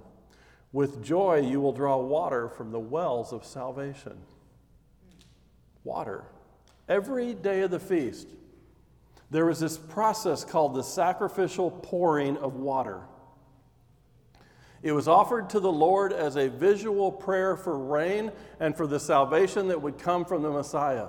With 0.72 1.04
joy 1.04 1.40
you 1.40 1.60
will 1.60 1.72
draw 1.72 1.98
water 1.98 2.48
from 2.48 2.72
the 2.72 2.80
wells 2.80 3.32
of 3.32 3.44
salvation. 3.44 4.18
Water. 5.84 6.24
Every 6.88 7.34
day 7.34 7.62
of 7.62 7.70
the 7.70 7.78
feast, 7.78 8.28
there 9.30 9.46
was 9.46 9.60
this 9.60 9.78
process 9.78 10.44
called 10.44 10.74
the 10.74 10.82
sacrificial 10.82 11.70
pouring 11.70 12.36
of 12.36 12.56
water. 12.56 13.00
It 14.82 14.92
was 14.92 15.06
offered 15.06 15.50
to 15.50 15.60
the 15.60 15.72
Lord 15.72 16.12
as 16.12 16.36
a 16.36 16.48
visual 16.48 17.12
prayer 17.12 17.56
for 17.56 17.78
rain 17.78 18.32
and 18.58 18.76
for 18.76 18.86
the 18.86 18.98
salvation 18.98 19.68
that 19.68 19.80
would 19.80 19.96
come 19.96 20.24
from 20.24 20.42
the 20.42 20.50
Messiah. 20.50 21.08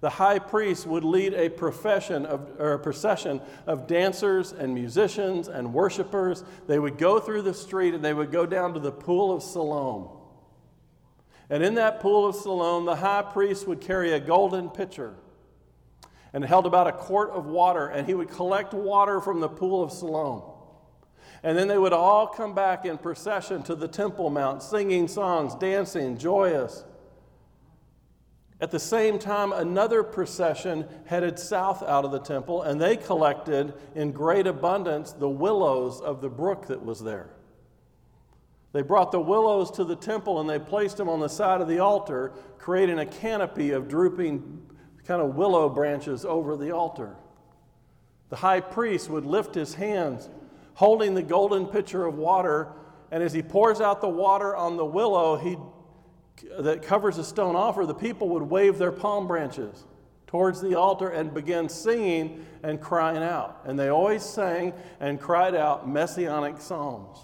The 0.00 0.10
high 0.10 0.40
priest 0.40 0.84
would 0.86 1.04
lead 1.04 1.34
a 1.34 1.48
profession 1.48 2.26
of, 2.26 2.48
or 2.58 2.72
a 2.72 2.78
procession 2.78 3.40
of 3.68 3.86
dancers 3.86 4.50
and 4.52 4.74
musicians 4.74 5.46
and 5.46 5.72
worshipers. 5.72 6.42
They 6.66 6.78
would 6.78 6.98
go 6.98 7.20
through 7.20 7.42
the 7.42 7.54
street 7.54 7.94
and 7.94 8.04
they 8.04 8.14
would 8.14 8.32
go 8.32 8.46
down 8.46 8.74
to 8.74 8.80
the 8.80 8.90
pool 8.90 9.32
of 9.32 9.44
Siloam. 9.44 10.08
And 11.52 11.62
in 11.62 11.74
that 11.74 12.00
pool 12.00 12.24
of 12.24 12.34
Siloam, 12.34 12.86
the 12.86 12.96
high 12.96 13.20
priest 13.20 13.68
would 13.68 13.82
carry 13.82 14.12
a 14.12 14.18
golden 14.18 14.70
pitcher 14.70 15.12
and 16.32 16.42
held 16.42 16.64
about 16.64 16.86
a 16.86 16.92
quart 16.92 17.28
of 17.28 17.44
water, 17.44 17.88
and 17.88 18.06
he 18.06 18.14
would 18.14 18.30
collect 18.30 18.72
water 18.72 19.20
from 19.20 19.40
the 19.40 19.50
pool 19.50 19.82
of 19.82 19.92
Siloam. 19.92 20.44
And 21.42 21.58
then 21.58 21.68
they 21.68 21.76
would 21.76 21.92
all 21.92 22.26
come 22.26 22.54
back 22.54 22.86
in 22.86 22.96
procession 22.96 23.62
to 23.64 23.74
the 23.74 23.86
Temple 23.86 24.30
Mount, 24.30 24.62
singing 24.62 25.06
songs, 25.06 25.54
dancing, 25.56 26.16
joyous. 26.16 26.84
At 28.58 28.70
the 28.70 28.80
same 28.80 29.18
time, 29.18 29.52
another 29.52 30.02
procession 30.02 30.86
headed 31.04 31.38
south 31.38 31.82
out 31.82 32.06
of 32.06 32.12
the 32.12 32.20
temple, 32.20 32.62
and 32.62 32.80
they 32.80 32.96
collected 32.96 33.74
in 33.94 34.12
great 34.12 34.46
abundance 34.46 35.12
the 35.12 35.28
willows 35.28 36.00
of 36.00 36.22
the 36.22 36.30
brook 36.30 36.68
that 36.68 36.82
was 36.82 37.00
there. 37.04 37.28
They 38.72 38.82
brought 38.82 39.12
the 39.12 39.20
willows 39.20 39.70
to 39.72 39.84
the 39.84 39.96
temple 39.96 40.40
and 40.40 40.48
they 40.48 40.58
placed 40.58 40.96
them 40.96 41.08
on 41.08 41.20
the 41.20 41.28
side 41.28 41.60
of 41.60 41.68
the 41.68 41.78
altar, 41.78 42.32
creating 42.58 42.98
a 42.98 43.06
canopy 43.06 43.70
of 43.72 43.88
drooping 43.88 44.62
kind 45.06 45.20
of 45.20 45.34
willow 45.34 45.68
branches 45.68 46.24
over 46.24 46.56
the 46.56 46.70
altar. 46.70 47.16
The 48.30 48.36
high 48.36 48.60
priest 48.60 49.10
would 49.10 49.26
lift 49.26 49.54
his 49.54 49.74
hands 49.74 50.30
holding 50.74 51.14
the 51.14 51.22
golden 51.22 51.66
pitcher 51.66 52.06
of 52.06 52.16
water, 52.16 52.68
and 53.10 53.22
as 53.22 53.32
he 53.32 53.42
pours 53.42 53.80
out 53.80 54.00
the 54.00 54.08
water 54.08 54.56
on 54.56 54.76
the 54.76 54.84
willow 54.84 55.36
he, 55.36 55.56
that 56.58 56.82
covers 56.82 57.16
the 57.16 57.24
stone 57.24 57.56
altar, 57.56 57.84
the 57.84 57.94
people 57.94 58.30
would 58.30 58.42
wave 58.42 58.78
their 58.78 58.92
palm 58.92 59.26
branches 59.26 59.84
towards 60.26 60.62
the 60.62 60.74
altar 60.74 61.10
and 61.10 61.34
begin 61.34 61.68
singing 61.68 62.46
and 62.62 62.80
crying 62.80 63.22
out. 63.22 63.60
And 63.66 63.78
they 63.78 63.88
always 63.88 64.22
sang 64.22 64.72
and 64.98 65.20
cried 65.20 65.54
out 65.54 65.86
messianic 65.86 66.58
psalms. 66.58 67.18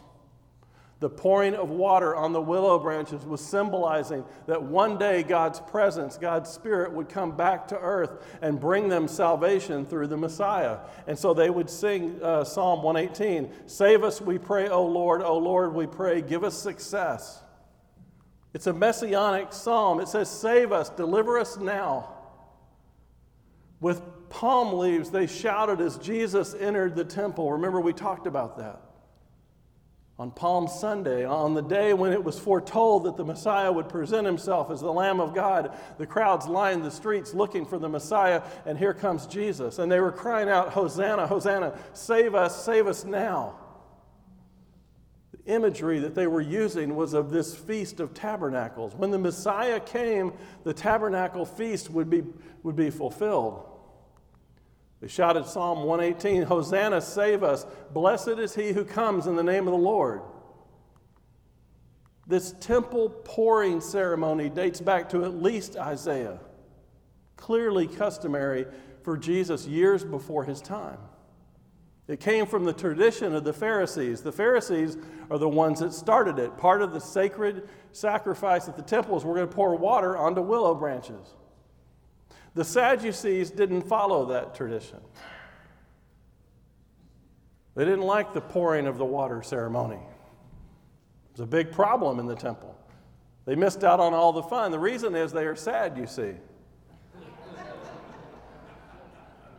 The 1.00 1.08
pouring 1.08 1.54
of 1.54 1.70
water 1.70 2.16
on 2.16 2.32
the 2.32 2.40
willow 2.40 2.76
branches 2.76 3.24
was 3.24 3.40
symbolizing 3.40 4.24
that 4.46 4.60
one 4.60 4.98
day 4.98 5.22
God's 5.22 5.60
presence, 5.60 6.18
God's 6.18 6.50
Spirit 6.50 6.92
would 6.92 7.08
come 7.08 7.36
back 7.36 7.68
to 7.68 7.78
earth 7.78 8.26
and 8.42 8.58
bring 8.58 8.88
them 8.88 9.06
salvation 9.06 9.86
through 9.86 10.08
the 10.08 10.16
Messiah. 10.16 10.78
And 11.06 11.16
so 11.16 11.32
they 11.32 11.50
would 11.50 11.70
sing 11.70 12.20
uh, 12.20 12.42
Psalm 12.42 12.82
118 12.82 13.68
Save 13.68 14.02
us, 14.02 14.20
we 14.20 14.38
pray, 14.38 14.68
O 14.68 14.84
Lord, 14.84 15.22
O 15.22 15.38
Lord, 15.38 15.72
we 15.72 15.86
pray, 15.86 16.20
give 16.20 16.42
us 16.42 16.58
success. 16.58 17.42
It's 18.52 18.66
a 18.66 18.72
messianic 18.72 19.52
psalm. 19.52 20.00
It 20.00 20.08
says, 20.08 20.28
Save 20.28 20.72
us, 20.72 20.90
deliver 20.90 21.38
us 21.38 21.58
now. 21.58 22.12
With 23.78 24.02
palm 24.30 24.76
leaves, 24.76 25.10
they 25.10 25.28
shouted 25.28 25.80
as 25.80 25.96
Jesus 25.98 26.54
entered 26.58 26.96
the 26.96 27.04
temple. 27.04 27.52
Remember, 27.52 27.80
we 27.80 27.92
talked 27.92 28.26
about 28.26 28.58
that 28.58 28.87
on 30.18 30.32
Palm 30.32 30.66
Sunday, 30.66 31.24
on 31.24 31.54
the 31.54 31.62
day 31.62 31.94
when 31.94 32.12
it 32.12 32.22
was 32.22 32.38
foretold 32.38 33.04
that 33.04 33.16
the 33.16 33.24
Messiah 33.24 33.70
would 33.70 33.88
present 33.88 34.26
himself 34.26 34.68
as 34.68 34.80
the 34.80 34.92
Lamb 34.92 35.20
of 35.20 35.32
God, 35.32 35.76
the 35.96 36.06
crowds 36.06 36.48
lined 36.48 36.84
the 36.84 36.90
streets 36.90 37.34
looking 37.34 37.64
for 37.64 37.78
the 37.78 37.88
Messiah, 37.88 38.42
and 38.66 38.76
here 38.76 38.92
comes 38.92 39.28
Jesus. 39.28 39.78
And 39.78 39.90
they 39.90 40.00
were 40.00 40.10
crying 40.10 40.48
out, 40.48 40.70
Hosanna, 40.70 41.28
Hosanna, 41.28 41.78
save 41.92 42.34
us, 42.34 42.64
save 42.64 42.88
us 42.88 43.04
now. 43.04 43.60
The 45.30 45.52
imagery 45.54 46.00
that 46.00 46.16
they 46.16 46.26
were 46.26 46.40
using 46.40 46.96
was 46.96 47.12
of 47.12 47.30
this 47.30 47.54
Feast 47.54 48.00
of 48.00 48.12
Tabernacles. 48.12 48.96
When 48.96 49.12
the 49.12 49.18
Messiah 49.18 49.78
came, 49.78 50.32
the 50.64 50.74
tabernacle 50.74 51.46
feast 51.46 51.90
would 51.90 52.10
be, 52.10 52.24
would 52.64 52.74
be 52.74 52.90
fulfilled. 52.90 53.67
They 55.00 55.08
shouted 55.08 55.46
Psalm 55.46 55.84
118 55.84 56.42
Hosanna, 56.42 57.00
save 57.00 57.42
us. 57.42 57.64
Blessed 57.92 58.38
is 58.38 58.54
he 58.54 58.72
who 58.72 58.84
comes 58.84 59.26
in 59.26 59.36
the 59.36 59.42
name 59.42 59.68
of 59.68 59.72
the 59.72 59.78
Lord. 59.78 60.22
This 62.26 62.54
temple 62.60 63.08
pouring 63.24 63.80
ceremony 63.80 64.50
dates 64.50 64.80
back 64.80 65.08
to 65.10 65.24
at 65.24 65.40
least 65.42 65.76
Isaiah, 65.76 66.40
clearly 67.36 67.86
customary 67.86 68.66
for 69.02 69.16
Jesus 69.16 69.66
years 69.66 70.04
before 70.04 70.44
his 70.44 70.60
time. 70.60 70.98
It 72.08 72.20
came 72.20 72.46
from 72.46 72.64
the 72.64 72.72
tradition 72.72 73.34
of 73.34 73.44
the 73.44 73.52
Pharisees. 73.52 74.22
The 74.22 74.32
Pharisees 74.32 74.96
are 75.30 75.38
the 75.38 75.48
ones 75.48 75.80
that 75.80 75.92
started 75.92 76.38
it. 76.38 76.56
Part 76.56 76.82
of 76.82 76.92
the 76.92 77.00
sacred 77.00 77.68
sacrifice 77.92 78.66
at 78.66 78.76
the 78.76 78.82
temple 78.82 79.16
is 79.16 79.24
we're 79.24 79.36
going 79.36 79.48
to 79.48 79.54
pour 79.54 79.76
water 79.76 80.16
onto 80.16 80.40
willow 80.40 80.74
branches. 80.74 81.34
The 82.54 82.64
Sadducees 82.64 83.50
didn't 83.50 83.82
follow 83.82 84.26
that 84.26 84.54
tradition. 84.54 84.98
They 87.74 87.84
didn't 87.84 88.02
like 88.02 88.32
the 88.32 88.40
pouring 88.40 88.86
of 88.86 88.98
the 88.98 89.04
water 89.04 89.42
ceremony. 89.42 89.96
It 89.96 91.32
was 91.32 91.40
a 91.40 91.46
big 91.46 91.70
problem 91.70 92.18
in 92.18 92.26
the 92.26 92.34
temple. 92.34 92.74
They 93.44 93.54
missed 93.54 93.84
out 93.84 94.00
on 94.00 94.12
all 94.14 94.32
the 94.32 94.42
fun. 94.42 94.72
The 94.72 94.78
reason 94.78 95.14
is 95.14 95.32
they 95.32 95.46
are 95.46 95.56
sad, 95.56 95.96
you 95.96 96.06
see. 96.06 96.32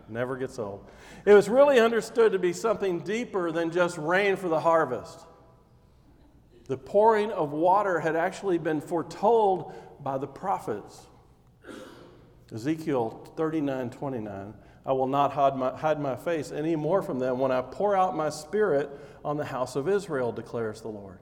Never 0.09 0.37
gets 0.37 0.59
old. 0.59 0.85
It 1.25 1.33
was 1.33 1.47
really 1.47 1.79
understood 1.79 2.31
to 2.33 2.39
be 2.39 2.51
something 2.51 2.99
deeper 2.99 3.51
than 3.51 3.71
just 3.71 3.97
rain 3.97 4.35
for 4.35 4.49
the 4.49 4.59
harvest. 4.59 5.25
The 6.65 6.77
pouring 6.77 7.31
of 7.31 7.51
water 7.51 7.99
had 7.99 8.15
actually 8.15 8.57
been 8.57 8.81
foretold 8.81 9.73
by 10.01 10.17
the 10.17 10.27
prophets. 10.27 11.07
Ezekiel 12.53 13.31
39 13.35 13.89
29. 13.89 14.53
I 14.85 14.91
will 14.93 15.07
not 15.07 15.33
hide 15.33 15.55
my, 15.55 15.75
hide 15.75 15.99
my 15.99 16.15
face 16.15 16.51
any 16.51 16.75
more 16.75 17.01
from 17.01 17.19
them 17.19 17.37
when 17.37 17.51
I 17.51 17.61
pour 17.61 17.95
out 17.95 18.15
my 18.15 18.29
spirit 18.29 18.89
on 19.23 19.37
the 19.37 19.45
house 19.45 19.75
of 19.75 19.87
Israel, 19.87 20.31
declares 20.31 20.81
the 20.81 20.87
Lord. 20.87 21.19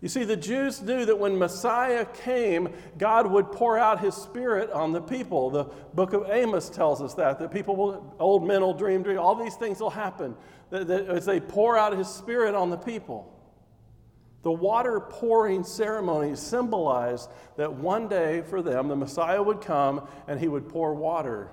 You 0.00 0.08
see, 0.08 0.24
the 0.24 0.36
Jews 0.36 0.82
knew 0.82 1.04
that 1.04 1.18
when 1.18 1.38
Messiah 1.38 2.04
came, 2.04 2.70
God 2.98 3.30
would 3.30 3.52
pour 3.52 3.78
out 3.78 4.00
his 4.00 4.14
spirit 4.14 4.68
on 4.70 4.90
the 4.92 5.00
people. 5.00 5.50
The 5.50 5.64
book 5.94 6.12
of 6.12 6.28
Amos 6.28 6.68
tells 6.70 7.00
us 7.00 7.14
that, 7.14 7.38
that 7.38 7.52
people 7.52 7.76
will, 7.76 8.16
old 8.18 8.44
men 8.46 8.62
will 8.62 8.74
dream, 8.74 9.04
dream, 9.04 9.18
all 9.18 9.36
these 9.36 9.54
things 9.54 9.78
will 9.78 9.90
happen 9.90 10.34
that, 10.70 10.88
that 10.88 11.06
as 11.06 11.24
they 11.24 11.38
pour 11.38 11.78
out 11.78 11.96
his 11.96 12.08
spirit 12.08 12.56
on 12.56 12.68
the 12.68 12.76
people. 12.76 13.32
The 14.42 14.52
water 14.52 14.98
pouring 15.00 15.62
ceremony 15.62 16.34
symbolized 16.34 17.30
that 17.56 17.72
one 17.72 18.08
day 18.08 18.42
for 18.42 18.60
them 18.60 18.88
the 18.88 18.96
Messiah 18.96 19.42
would 19.42 19.60
come 19.60 20.08
and 20.26 20.40
he 20.40 20.48
would 20.48 20.68
pour 20.68 20.94
water 20.94 21.50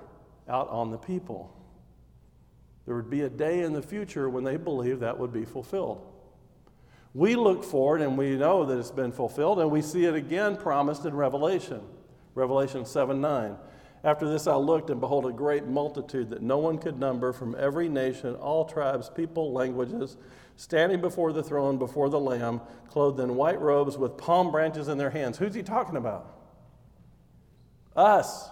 out 0.48 0.68
on 0.68 0.90
the 0.90 0.98
people. 0.98 1.56
There 2.86 2.96
would 2.96 3.10
be 3.10 3.22
a 3.22 3.30
day 3.30 3.60
in 3.60 3.72
the 3.72 3.82
future 3.82 4.28
when 4.28 4.42
they 4.42 4.56
believed 4.56 5.00
that 5.00 5.18
would 5.18 5.32
be 5.32 5.44
fulfilled. 5.44 6.04
We 7.14 7.36
look 7.36 7.62
forward 7.62 8.00
and 8.00 8.18
we 8.18 8.36
know 8.36 8.64
that 8.66 8.78
it's 8.78 8.90
been 8.90 9.12
fulfilled, 9.12 9.58
and 9.58 9.70
we 9.70 9.82
see 9.82 10.04
it 10.04 10.14
again 10.14 10.56
promised 10.56 11.04
in 11.04 11.14
Revelation. 11.14 11.82
Revelation 12.34 12.86
7 12.86 13.20
9. 13.20 13.56
After 14.02 14.28
this 14.28 14.46
I 14.46 14.56
looked, 14.56 14.90
and 14.90 15.00
behold, 15.00 15.26
a 15.26 15.32
great 15.32 15.66
multitude 15.66 16.30
that 16.30 16.42
no 16.42 16.58
one 16.58 16.78
could 16.78 16.98
number 16.98 17.32
from 17.32 17.54
every 17.58 17.88
nation, 17.88 18.34
all 18.36 18.64
tribes, 18.64 19.10
people, 19.10 19.52
languages 19.52 20.16
standing 20.56 21.00
before 21.00 21.32
the 21.32 21.42
throne, 21.42 21.78
before 21.78 22.08
the 22.08 22.20
Lamb, 22.20 22.60
clothed 22.88 23.20
in 23.20 23.34
white 23.36 23.60
robes 23.60 23.96
with 23.96 24.16
palm 24.16 24.50
branches 24.50 24.88
in 24.88 24.98
their 24.98 25.10
hands. 25.10 25.38
Who's 25.38 25.54
he 25.54 25.62
talking 25.62 25.96
about? 25.96 26.36
Us. 27.96 28.50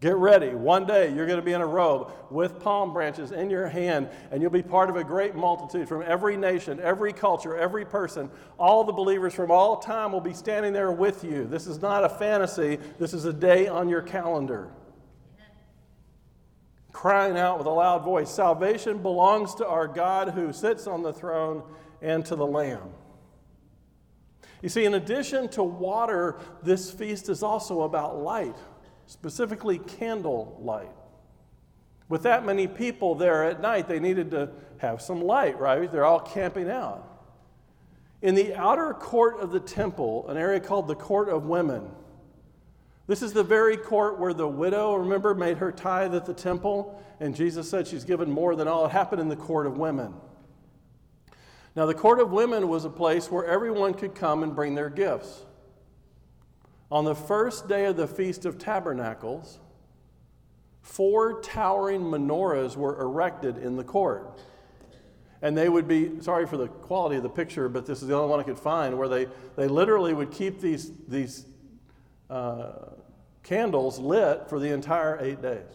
Get 0.00 0.16
ready. 0.16 0.54
One 0.54 0.86
day 0.86 1.14
you're 1.14 1.26
going 1.26 1.38
to 1.38 1.44
be 1.44 1.52
in 1.52 1.60
a 1.60 1.66
robe 1.66 2.10
with 2.30 2.58
palm 2.58 2.92
branches 2.92 3.32
in 3.32 3.50
your 3.50 3.68
hand, 3.68 4.08
and 4.30 4.40
you'll 4.40 4.50
be 4.50 4.62
part 4.62 4.88
of 4.88 4.96
a 4.96 5.04
great 5.04 5.34
multitude 5.34 5.88
from 5.88 6.02
every 6.02 6.38
nation, 6.38 6.80
every 6.80 7.12
culture, 7.12 7.54
every 7.56 7.84
person. 7.84 8.30
All 8.58 8.82
the 8.82 8.92
believers 8.92 9.34
from 9.34 9.50
all 9.50 9.76
time 9.76 10.12
will 10.12 10.22
be 10.22 10.32
standing 10.32 10.72
there 10.72 10.90
with 10.90 11.22
you. 11.22 11.44
This 11.44 11.66
is 11.66 11.82
not 11.82 12.04
a 12.04 12.08
fantasy, 12.08 12.78
this 12.98 13.12
is 13.12 13.26
a 13.26 13.32
day 13.32 13.68
on 13.68 13.88
your 13.88 14.02
calendar 14.02 14.70
crying 16.92 17.38
out 17.38 17.56
with 17.56 17.66
a 17.66 17.70
loud 17.70 18.04
voice 18.04 18.30
Salvation 18.30 18.98
belongs 18.98 19.54
to 19.54 19.66
our 19.66 19.88
God 19.88 20.30
who 20.30 20.52
sits 20.52 20.86
on 20.86 21.02
the 21.02 21.12
throne 21.12 21.62
and 22.02 22.24
to 22.26 22.36
the 22.36 22.46
Lamb. 22.46 22.90
You 24.62 24.68
see, 24.68 24.84
in 24.84 24.92
addition 24.92 25.48
to 25.50 25.62
water, 25.62 26.36
this 26.62 26.90
feast 26.90 27.30
is 27.30 27.42
also 27.42 27.82
about 27.82 28.18
light, 28.18 28.56
specifically 29.10 29.78
candle 29.78 30.56
light. 30.62 30.92
With 32.08 32.22
that 32.22 32.46
many 32.46 32.68
people 32.68 33.16
there 33.16 33.42
at 33.44 33.60
night, 33.60 33.88
they 33.88 33.98
needed 33.98 34.30
to 34.30 34.50
have 34.78 35.02
some 35.02 35.20
light, 35.20 35.58
right? 35.58 35.90
They're 35.90 36.04
all 36.04 36.20
camping 36.20 36.70
out. 36.70 37.06
In 38.22 38.36
the 38.36 38.54
outer 38.54 38.94
court 38.94 39.40
of 39.40 39.50
the 39.50 39.58
temple, 39.58 40.28
an 40.28 40.36
area 40.36 40.60
called 40.60 40.86
the 40.86 40.94
Court 40.94 41.28
of 41.28 41.46
Women, 41.46 41.90
this 43.08 43.20
is 43.20 43.32
the 43.32 43.42
very 43.42 43.76
court 43.76 44.20
where 44.20 44.32
the 44.32 44.46
widow, 44.46 44.94
remember, 44.94 45.34
made 45.34 45.58
her 45.58 45.72
tithe 45.72 46.14
at 46.14 46.24
the 46.24 46.34
temple, 46.34 47.02
and 47.18 47.34
Jesus 47.34 47.68
said 47.68 47.88
she's 47.88 48.04
given 48.04 48.30
more 48.30 48.54
than 48.54 48.68
all. 48.68 48.86
It 48.86 48.92
happened 48.92 49.20
in 49.20 49.28
the 49.28 49.34
court 49.34 49.66
of 49.66 49.76
women. 49.76 50.14
Now, 51.74 51.86
the 51.86 51.94
court 51.94 52.20
of 52.20 52.30
women 52.30 52.68
was 52.68 52.84
a 52.84 52.90
place 52.90 53.28
where 53.28 53.44
everyone 53.44 53.94
could 53.94 54.14
come 54.14 54.44
and 54.44 54.54
bring 54.54 54.76
their 54.76 54.90
gifts. 54.90 55.42
On 56.90 57.04
the 57.04 57.14
first 57.14 57.68
day 57.68 57.86
of 57.86 57.96
the 57.96 58.08
Feast 58.08 58.44
of 58.44 58.58
Tabernacles, 58.58 59.60
four 60.82 61.40
towering 61.40 62.02
menorahs 62.02 62.76
were 62.76 63.00
erected 63.00 63.58
in 63.58 63.76
the 63.76 63.84
court. 63.84 64.40
And 65.42 65.56
they 65.56 65.68
would 65.68 65.86
be, 65.86 66.20
sorry 66.20 66.46
for 66.46 66.56
the 66.56 66.66
quality 66.66 67.16
of 67.16 67.22
the 67.22 67.30
picture, 67.30 67.68
but 67.68 67.86
this 67.86 68.02
is 68.02 68.08
the 68.08 68.14
only 68.14 68.28
one 68.28 68.40
I 68.40 68.42
could 68.42 68.58
find, 68.58 68.98
where 68.98 69.08
they, 69.08 69.28
they 69.56 69.68
literally 69.68 70.12
would 70.12 70.32
keep 70.32 70.60
these, 70.60 70.90
these 71.06 71.46
uh, 72.28 72.72
candles 73.42 73.98
lit 73.98 74.48
for 74.48 74.58
the 74.58 74.70
entire 74.72 75.18
eight 75.20 75.40
days. 75.40 75.70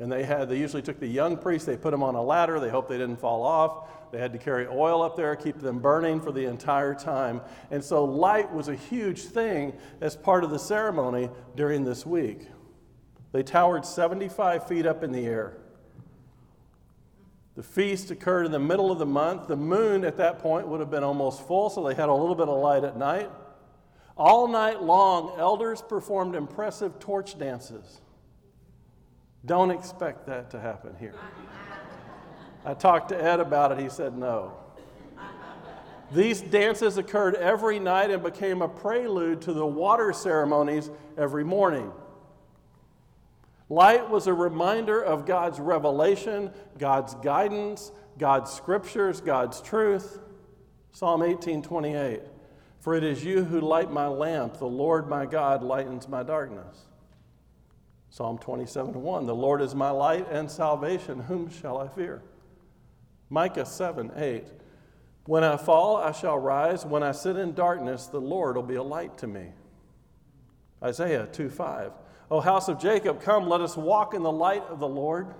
And 0.00 0.12
they 0.12 0.24
had, 0.24 0.48
they 0.48 0.58
usually 0.58 0.82
took 0.82 1.00
the 1.00 1.06
young 1.06 1.36
priests, 1.36 1.66
they 1.66 1.76
put 1.76 1.92
them 1.92 2.02
on 2.02 2.14
a 2.14 2.22
ladder, 2.22 2.60
they 2.60 2.68
hoped 2.68 2.88
they 2.88 2.98
didn't 2.98 3.20
fall 3.20 3.42
off. 3.42 3.88
They 4.10 4.18
had 4.18 4.32
to 4.32 4.38
carry 4.38 4.66
oil 4.66 5.02
up 5.02 5.16
there, 5.16 5.34
keep 5.36 5.58
them 5.58 5.78
burning 5.78 6.20
for 6.20 6.32
the 6.32 6.46
entire 6.46 6.94
time. 6.94 7.40
And 7.70 7.82
so 7.82 8.04
light 8.04 8.52
was 8.52 8.68
a 8.68 8.74
huge 8.74 9.22
thing 9.22 9.74
as 10.00 10.16
part 10.16 10.44
of 10.44 10.50
the 10.50 10.58
ceremony 10.58 11.30
during 11.56 11.84
this 11.84 12.06
week. 12.06 12.48
They 13.32 13.42
towered 13.42 13.84
75 13.84 14.66
feet 14.66 14.86
up 14.86 15.02
in 15.02 15.12
the 15.12 15.26
air. 15.26 15.58
The 17.56 17.62
feast 17.62 18.10
occurred 18.10 18.46
in 18.46 18.52
the 18.52 18.58
middle 18.58 18.92
of 18.92 18.98
the 18.98 19.06
month. 19.06 19.48
The 19.48 19.56
moon 19.56 20.04
at 20.04 20.16
that 20.18 20.38
point 20.38 20.68
would 20.68 20.80
have 20.80 20.90
been 20.90 21.02
almost 21.02 21.46
full, 21.46 21.68
so 21.70 21.86
they 21.86 21.94
had 21.94 22.08
a 22.08 22.14
little 22.14 22.36
bit 22.36 22.48
of 22.48 22.58
light 22.60 22.84
at 22.84 22.96
night. 22.96 23.30
All 24.16 24.48
night 24.48 24.82
long, 24.82 25.34
elders 25.38 25.82
performed 25.82 26.34
impressive 26.34 26.98
torch 26.98 27.38
dances. 27.38 28.00
Don't 29.44 29.70
expect 29.70 30.26
that 30.26 30.50
to 30.50 30.60
happen 30.60 30.94
here. 30.98 31.14
I 32.68 32.74
talked 32.74 33.08
to 33.08 33.24
Ed 33.24 33.40
about 33.40 33.72
it. 33.72 33.78
He 33.78 33.88
said 33.88 34.18
no. 34.18 34.52
These 36.12 36.42
dances 36.42 36.98
occurred 36.98 37.34
every 37.34 37.78
night 37.78 38.10
and 38.10 38.22
became 38.22 38.60
a 38.60 38.68
prelude 38.68 39.40
to 39.42 39.54
the 39.54 39.64
water 39.64 40.12
ceremonies 40.12 40.90
every 41.16 41.44
morning. 41.44 41.90
Light 43.70 44.10
was 44.10 44.26
a 44.26 44.34
reminder 44.34 45.00
of 45.00 45.24
God's 45.24 45.58
revelation, 45.58 46.50
God's 46.76 47.14
guidance, 47.14 47.90
God's 48.18 48.52
scriptures, 48.52 49.22
God's 49.22 49.62
truth. 49.62 50.18
Psalm 50.92 51.22
18 51.22 51.62
28. 51.62 52.20
For 52.80 52.94
it 52.94 53.02
is 53.02 53.24
you 53.24 53.44
who 53.44 53.62
light 53.62 53.90
my 53.90 54.08
lamp. 54.08 54.58
The 54.58 54.66
Lord 54.66 55.08
my 55.08 55.24
God 55.24 55.62
lightens 55.62 56.06
my 56.06 56.22
darkness. 56.22 56.84
Psalm 58.10 58.36
27 58.36 58.92
1. 59.02 59.24
The 59.24 59.34
Lord 59.34 59.62
is 59.62 59.74
my 59.74 59.88
light 59.88 60.26
and 60.30 60.50
salvation. 60.50 61.20
Whom 61.20 61.48
shall 61.48 61.78
I 61.78 61.88
fear? 61.88 62.20
Micah 63.30 63.66
7 63.66 64.12
8. 64.16 64.44
When 65.26 65.44
I 65.44 65.56
fall, 65.56 65.96
I 65.96 66.12
shall 66.12 66.38
rise. 66.38 66.86
When 66.86 67.02
I 67.02 67.12
sit 67.12 67.36
in 67.36 67.52
darkness, 67.52 68.06
the 68.06 68.20
Lord 68.20 68.56
will 68.56 68.62
be 68.62 68.76
a 68.76 68.82
light 68.82 69.18
to 69.18 69.26
me. 69.26 69.48
Isaiah 70.82 71.28
2 71.30 71.50
5. 71.50 71.92
O 72.30 72.40
house 72.40 72.68
of 72.68 72.78
Jacob, 72.78 73.22
come, 73.22 73.48
let 73.48 73.60
us 73.60 73.76
walk 73.76 74.14
in 74.14 74.22
the 74.22 74.32
light 74.32 74.64
of 74.68 74.78
the 74.78 74.88
Lord. 74.88 75.34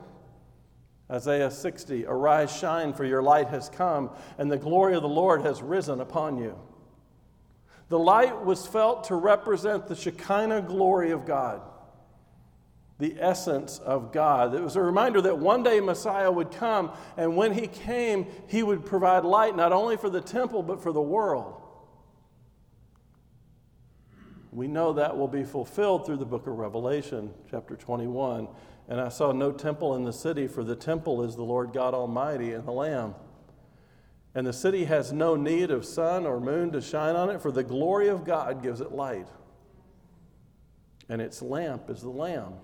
Isaiah 1.11 1.51
60. 1.51 2.07
Arise, 2.07 2.55
shine, 2.55 2.93
for 2.93 3.05
your 3.05 3.23
light 3.23 3.49
has 3.49 3.69
come, 3.69 4.11
and 4.37 4.51
the 4.51 4.59
glory 4.59 4.95
of 4.95 5.03
the 5.03 5.09
Lord 5.09 5.43
has 5.43 5.63
risen 5.63 6.01
upon 6.01 6.39
you. 6.39 6.59
The 7.89 7.99
light 7.99 8.45
was 8.45 8.67
felt 8.67 9.05
to 9.05 9.15
represent 9.15 9.87
the 9.87 9.97
Shekinah 9.97 10.63
glory 10.63 11.11
of 11.11 11.25
God, 11.25 11.63
the 12.99 13.17
essence 13.19 13.79
of 13.79 14.13
God. 14.13 14.55
It 14.55 14.63
was 14.63 14.77
a 14.77 14.83
reminder 14.83 15.21
that 15.23 15.39
one 15.39 15.63
day 15.63 15.81
Messiah 15.81 16.31
would 16.31 16.51
come, 16.51 16.91
and 17.17 17.37
when 17.37 17.53
he 17.53 17.69
came, 17.69 18.27
he 18.49 18.63
would 18.63 18.85
provide 18.85 19.25
light 19.25 19.57
not 19.57 19.73
only 19.73 19.97
for 19.97 20.11
the 20.11 20.21
temple, 20.21 20.63
but 20.63 20.83
for 20.83 20.93
the 20.93 21.01
world. 21.01 21.63
We 24.51 24.67
know 24.67 24.95
that 24.95 25.17
will 25.17 25.29
be 25.29 25.45
fulfilled 25.45 26.07
through 26.07 26.17
the 26.17 26.27
book 26.27 26.49
of 26.49 26.59
Revelation, 26.59 27.33
chapter 27.51 27.77
21 27.77 28.49
And 28.89 29.01
I 29.01 29.11
saw 29.11 29.31
no 29.31 29.53
temple 29.53 29.95
in 29.95 30.05
the 30.05 30.13
city, 30.13 30.49
for 30.49 30.65
the 30.65 30.75
temple 30.75 31.23
is 31.23 31.37
the 31.37 31.45
Lord 31.45 31.73
God 31.73 31.95
Almighty 31.95 32.53
and 32.53 32.67
the 32.67 32.73
Lamb. 32.73 33.15
And 34.35 34.47
the 34.47 34.53
city 34.53 34.85
has 34.87 35.13
no 35.13 35.37
need 35.37 35.71
of 35.71 35.85
sun 35.85 36.27
or 36.27 36.41
moon 36.41 36.73
to 36.73 36.81
shine 36.81 37.15
on 37.15 37.31
it, 37.31 37.41
for 37.41 37.53
the 37.53 37.63
glory 37.63 38.09
of 38.09 38.25
God 38.25 38.63
gives 38.63 38.81
it 38.81 38.91
light. 38.91 39.29
And 41.09 41.23
its 41.23 41.41
lamp 41.41 41.89
is 41.89 42.03
the 42.03 42.11
Lamb. 42.11 42.55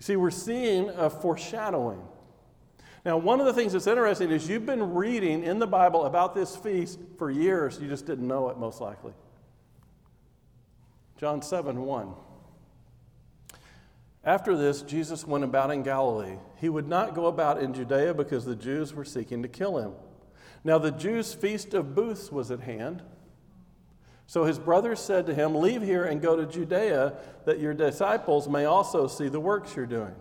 See, 0.00 0.16
we're 0.16 0.30
seeing 0.30 0.90
a 0.90 1.08
foreshadowing. 1.08 2.02
Now, 3.04 3.18
one 3.18 3.40
of 3.40 3.46
the 3.46 3.52
things 3.52 3.72
that's 3.72 3.86
interesting 3.86 4.30
is 4.30 4.48
you've 4.48 4.66
been 4.66 4.94
reading 4.94 5.44
in 5.44 5.58
the 5.58 5.66
Bible 5.66 6.04
about 6.04 6.34
this 6.34 6.56
feast 6.56 6.98
for 7.18 7.30
years. 7.30 7.78
You 7.80 7.88
just 7.88 8.06
didn't 8.06 8.26
know 8.26 8.48
it, 8.48 8.56
most 8.56 8.80
likely. 8.80 9.12
John 11.18 11.42
7 11.42 11.80
1. 11.80 12.14
After 14.24 14.56
this, 14.56 14.80
Jesus 14.80 15.26
went 15.26 15.44
about 15.44 15.70
in 15.70 15.82
Galilee. 15.82 16.38
He 16.56 16.70
would 16.70 16.88
not 16.88 17.14
go 17.14 17.26
about 17.26 17.60
in 17.60 17.74
Judea 17.74 18.14
because 18.14 18.46
the 18.46 18.56
Jews 18.56 18.94
were 18.94 19.04
seeking 19.04 19.42
to 19.42 19.48
kill 19.48 19.76
him. 19.76 19.92
Now, 20.64 20.78
the 20.78 20.90
Jews' 20.90 21.34
feast 21.34 21.74
of 21.74 21.94
booths 21.94 22.32
was 22.32 22.50
at 22.50 22.60
hand. 22.60 23.02
So 24.26 24.44
his 24.44 24.58
brothers 24.58 25.00
said 25.00 25.26
to 25.26 25.34
him, 25.34 25.54
Leave 25.54 25.82
here 25.82 26.04
and 26.04 26.20
go 26.20 26.36
to 26.36 26.46
Judea, 26.46 27.14
that 27.44 27.60
your 27.60 27.74
disciples 27.74 28.48
may 28.48 28.64
also 28.64 29.06
see 29.06 29.28
the 29.28 29.40
works 29.40 29.76
you're 29.76 29.86
doing. 29.86 30.14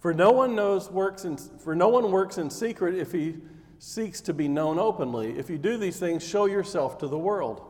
For 0.00 0.12
no 0.12 0.32
one 0.32 0.54
knows 0.54 0.90
works 0.90 1.24
in, 1.24 1.36
for 1.36 1.74
no 1.74 1.88
one 1.88 2.10
works 2.10 2.36
in 2.36 2.50
secret 2.50 2.94
if 2.94 3.12
he 3.12 3.36
seeks 3.78 4.20
to 4.22 4.34
be 4.34 4.48
known 4.48 4.78
openly. 4.78 5.38
If 5.38 5.48
you 5.48 5.58
do 5.58 5.76
these 5.76 5.98
things, 5.98 6.26
show 6.26 6.46
yourself 6.46 6.98
to 6.98 7.08
the 7.08 7.18
world. 7.18 7.62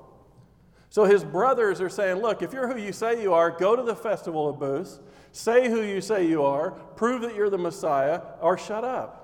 So 0.88 1.04
his 1.04 1.24
brothers 1.24 1.80
are 1.80 1.88
saying, 1.88 2.18
Look, 2.18 2.42
if 2.42 2.52
you're 2.52 2.68
who 2.68 2.78
you 2.78 2.92
say 2.92 3.22
you 3.22 3.32
are, 3.32 3.50
go 3.50 3.76
to 3.76 3.82
the 3.82 3.96
festival 3.96 4.48
of 4.48 4.58
booths, 4.58 5.00
say 5.32 5.70
who 5.70 5.82
you 5.82 6.00
say 6.00 6.26
you 6.26 6.42
are, 6.42 6.72
prove 6.72 7.22
that 7.22 7.34
you're 7.34 7.48
the 7.48 7.58
Messiah, 7.58 8.20
or 8.40 8.58
shut 8.58 8.84
up. 8.84 9.22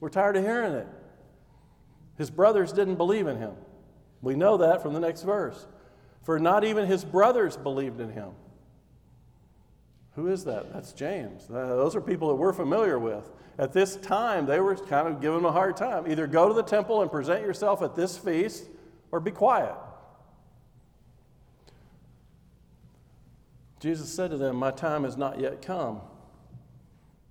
We're 0.00 0.08
tired 0.08 0.36
of 0.36 0.44
hearing 0.44 0.74
it. 0.74 0.86
His 2.16 2.30
brothers 2.30 2.72
didn't 2.72 2.96
believe 2.96 3.26
in 3.26 3.38
him. 3.38 3.52
We 4.22 4.34
know 4.34 4.56
that 4.56 4.82
from 4.82 4.94
the 4.94 5.00
next 5.00 5.22
verse. 5.22 5.66
For 6.22 6.38
not 6.38 6.64
even 6.64 6.86
his 6.86 7.04
brothers 7.04 7.56
believed 7.56 8.00
in 8.00 8.10
him. 8.10 8.30
Who 10.14 10.28
is 10.28 10.44
that? 10.44 10.72
That's 10.72 10.92
James. 10.92 11.46
Those 11.46 11.94
are 11.94 12.00
people 12.00 12.28
that 12.28 12.34
we're 12.34 12.52
familiar 12.52 12.98
with. 12.98 13.30
At 13.56 13.72
this 13.72 13.96
time, 13.96 14.46
they 14.46 14.60
were 14.60 14.76
kind 14.76 15.08
of 15.08 15.20
giving 15.20 15.38
him 15.38 15.44
a 15.44 15.52
hard 15.52 15.76
time. 15.76 16.10
Either 16.10 16.26
go 16.26 16.48
to 16.48 16.54
the 16.54 16.62
temple 16.62 17.02
and 17.02 17.10
present 17.10 17.42
yourself 17.42 17.82
at 17.82 17.94
this 17.94 18.18
feast, 18.18 18.64
or 19.10 19.20
be 19.20 19.30
quiet. 19.30 19.74
Jesus 23.80 24.12
said 24.12 24.30
to 24.30 24.36
them, 24.36 24.56
My 24.56 24.70
time 24.70 25.04
has 25.04 25.16
not 25.16 25.38
yet 25.40 25.62
come, 25.62 26.00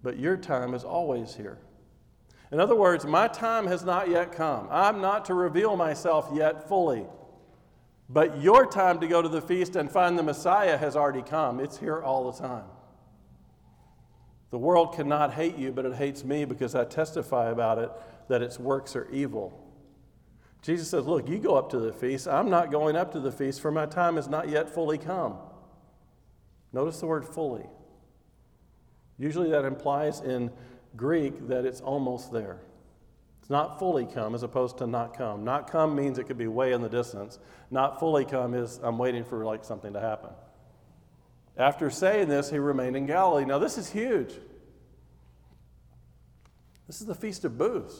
but 0.02 0.17
your 0.17 0.38
time 0.38 0.73
is 0.73 0.84
always 0.84 1.36
here. 1.36 1.58
In 2.52 2.60
other 2.60 2.76
words, 2.76 3.06
my 3.06 3.28
time 3.28 3.68
has 3.68 3.84
not 3.84 4.10
yet 4.10 4.32
come. 4.32 4.68
I'm 4.72 5.02
not 5.02 5.26
to 5.26 5.34
reveal 5.34 5.76
myself 5.76 6.30
yet 6.34 6.68
fully. 6.68 7.06
But 8.10 8.42
your 8.42 8.66
time 8.66 9.00
to 9.02 9.08
go 9.08 9.22
to 9.22 9.28
the 9.28 9.42
feast 9.42 9.76
and 9.76 9.92
find 9.92 10.18
the 10.18 10.24
Messiah 10.24 10.78
has 10.78 10.96
already 10.96 11.22
come. 11.22 11.60
It's 11.60 11.78
here 11.78 12.02
all 12.02 12.32
the 12.32 12.40
time. 12.40 12.64
The 14.50 14.58
world 14.58 14.96
cannot 14.96 15.34
hate 15.34 15.58
you, 15.58 15.74
but 15.74 15.86
it 15.86 15.96
hates 15.96 16.24
me 16.24 16.46
because 16.46 16.74
I 16.74 16.86
testify 16.86 17.50
about 17.50 17.80
it 17.80 17.92
that 18.30 18.42
its 18.42 18.58
works 18.58 18.96
are 18.96 19.10
evil. 19.12 19.62
Jesus 20.62 20.90
says, 20.90 21.06
Look, 21.06 21.28
you 21.28 21.38
go 21.38 21.56
up 21.56 21.70
to 21.72 21.80
the 21.80 21.92
feast. 21.92 22.30
I'm 22.30 22.50
not 22.50 22.72
going 22.72 22.96
up 22.96 23.12
to 23.12 23.20
the 23.20 23.32
feast, 23.32 23.60
for 23.60 23.72
my 23.72 23.86
time 23.86 24.16
has 24.16 24.30
not 24.30 24.48
yet 24.48 24.70
fully 24.70 24.98
come. 24.98 25.36
Notice 26.72 27.02
the 27.02 27.08
word 27.08 27.26
fully. 27.26 27.66
Usually 29.20 29.50
that 29.50 29.66
implies 29.66 30.22
in 30.22 30.52
Greek 30.98 31.48
that 31.48 31.66
it's 31.66 31.80
almost 31.80 32.32
there. 32.32 32.60
It's 33.40 33.50
not 33.50 33.80
fully 33.80 34.06
come 34.06 34.36
as 34.36 34.44
opposed 34.44 34.80
to 34.80 34.88
not 34.88 35.18
come. 35.18 35.46
Not 35.46 35.72
come 35.72 35.96
means 35.96 36.18
it 36.18 36.26
could 36.26 36.38
be 36.38 36.48
way 36.48 36.74
in 36.74 36.82
the 36.82 36.90
distance. 36.90 37.40
Not 37.72 38.00
fully 38.00 38.26
come 38.26 38.54
is 38.54 38.80
I'm 38.84 38.98
waiting 38.98 39.24
for 39.24 39.46
like 39.46 39.64
something 39.64 39.94
to 39.94 40.02
happen. 40.02 40.32
After 41.56 41.90
saying 41.90 42.28
this, 42.28 42.50
he 42.50 42.60
remained 42.60 42.98
in 42.98 43.06
Galilee. 43.06 43.46
Now, 43.46 43.58
this 43.58 43.78
is 43.78 43.90
huge. 43.90 44.34
This 46.88 47.02
is 47.02 47.08
the 47.08 47.16
Feast 47.16 47.46
of 47.46 47.58
Booths. 47.58 47.96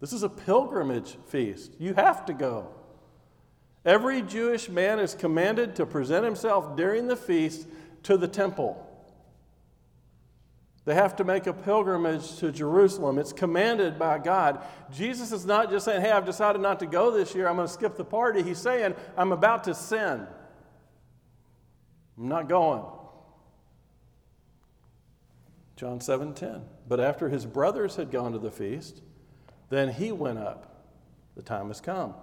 This 0.00 0.12
is 0.12 0.22
a 0.22 0.28
pilgrimage 0.28 1.16
feast. 1.28 1.72
You 1.78 1.94
have 1.94 2.26
to 2.26 2.34
go. 2.34 2.68
Every 3.84 4.20
Jewish 4.22 4.68
man 4.68 4.98
is 4.98 5.14
commanded 5.14 5.76
to 5.76 5.86
present 5.86 6.24
himself 6.24 6.76
during 6.76 7.06
the 7.06 7.16
feast 7.16 7.66
to 8.02 8.16
the 8.16 8.28
temple. 8.28 8.85
They 10.86 10.94
have 10.94 11.16
to 11.16 11.24
make 11.24 11.48
a 11.48 11.52
pilgrimage 11.52 12.36
to 12.36 12.52
Jerusalem. 12.52 13.18
It's 13.18 13.32
commanded 13.32 13.98
by 13.98 14.18
God. 14.20 14.64
Jesus 14.92 15.32
is 15.32 15.44
not 15.44 15.68
just 15.68 15.84
saying, 15.84 16.00
Hey, 16.00 16.12
I've 16.12 16.24
decided 16.24 16.62
not 16.62 16.78
to 16.78 16.86
go 16.86 17.10
this 17.10 17.34
year. 17.34 17.48
I'm 17.48 17.56
going 17.56 17.66
to 17.66 17.72
skip 17.72 17.96
the 17.96 18.04
party. 18.04 18.42
He's 18.42 18.58
saying, 18.58 18.94
I'm 19.16 19.32
about 19.32 19.64
to 19.64 19.74
sin. 19.74 20.26
I'm 22.16 22.28
not 22.28 22.48
going. 22.48 22.84
John 25.74 26.00
7 26.00 26.34
10. 26.34 26.62
But 26.88 27.00
after 27.00 27.28
his 27.28 27.44
brothers 27.44 27.96
had 27.96 28.12
gone 28.12 28.32
to 28.32 28.38
the 28.38 28.52
feast, 28.52 29.02
then 29.70 29.92
he 29.92 30.12
went 30.12 30.38
up. 30.38 30.84
The 31.34 31.42
time 31.42 31.66
has 31.66 31.80
come. 31.80 32.14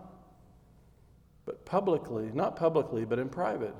But 1.46 1.66
publicly, 1.66 2.32
not 2.34 2.56
publicly, 2.56 3.04
but 3.04 3.20
in 3.20 3.28
private. 3.28 3.76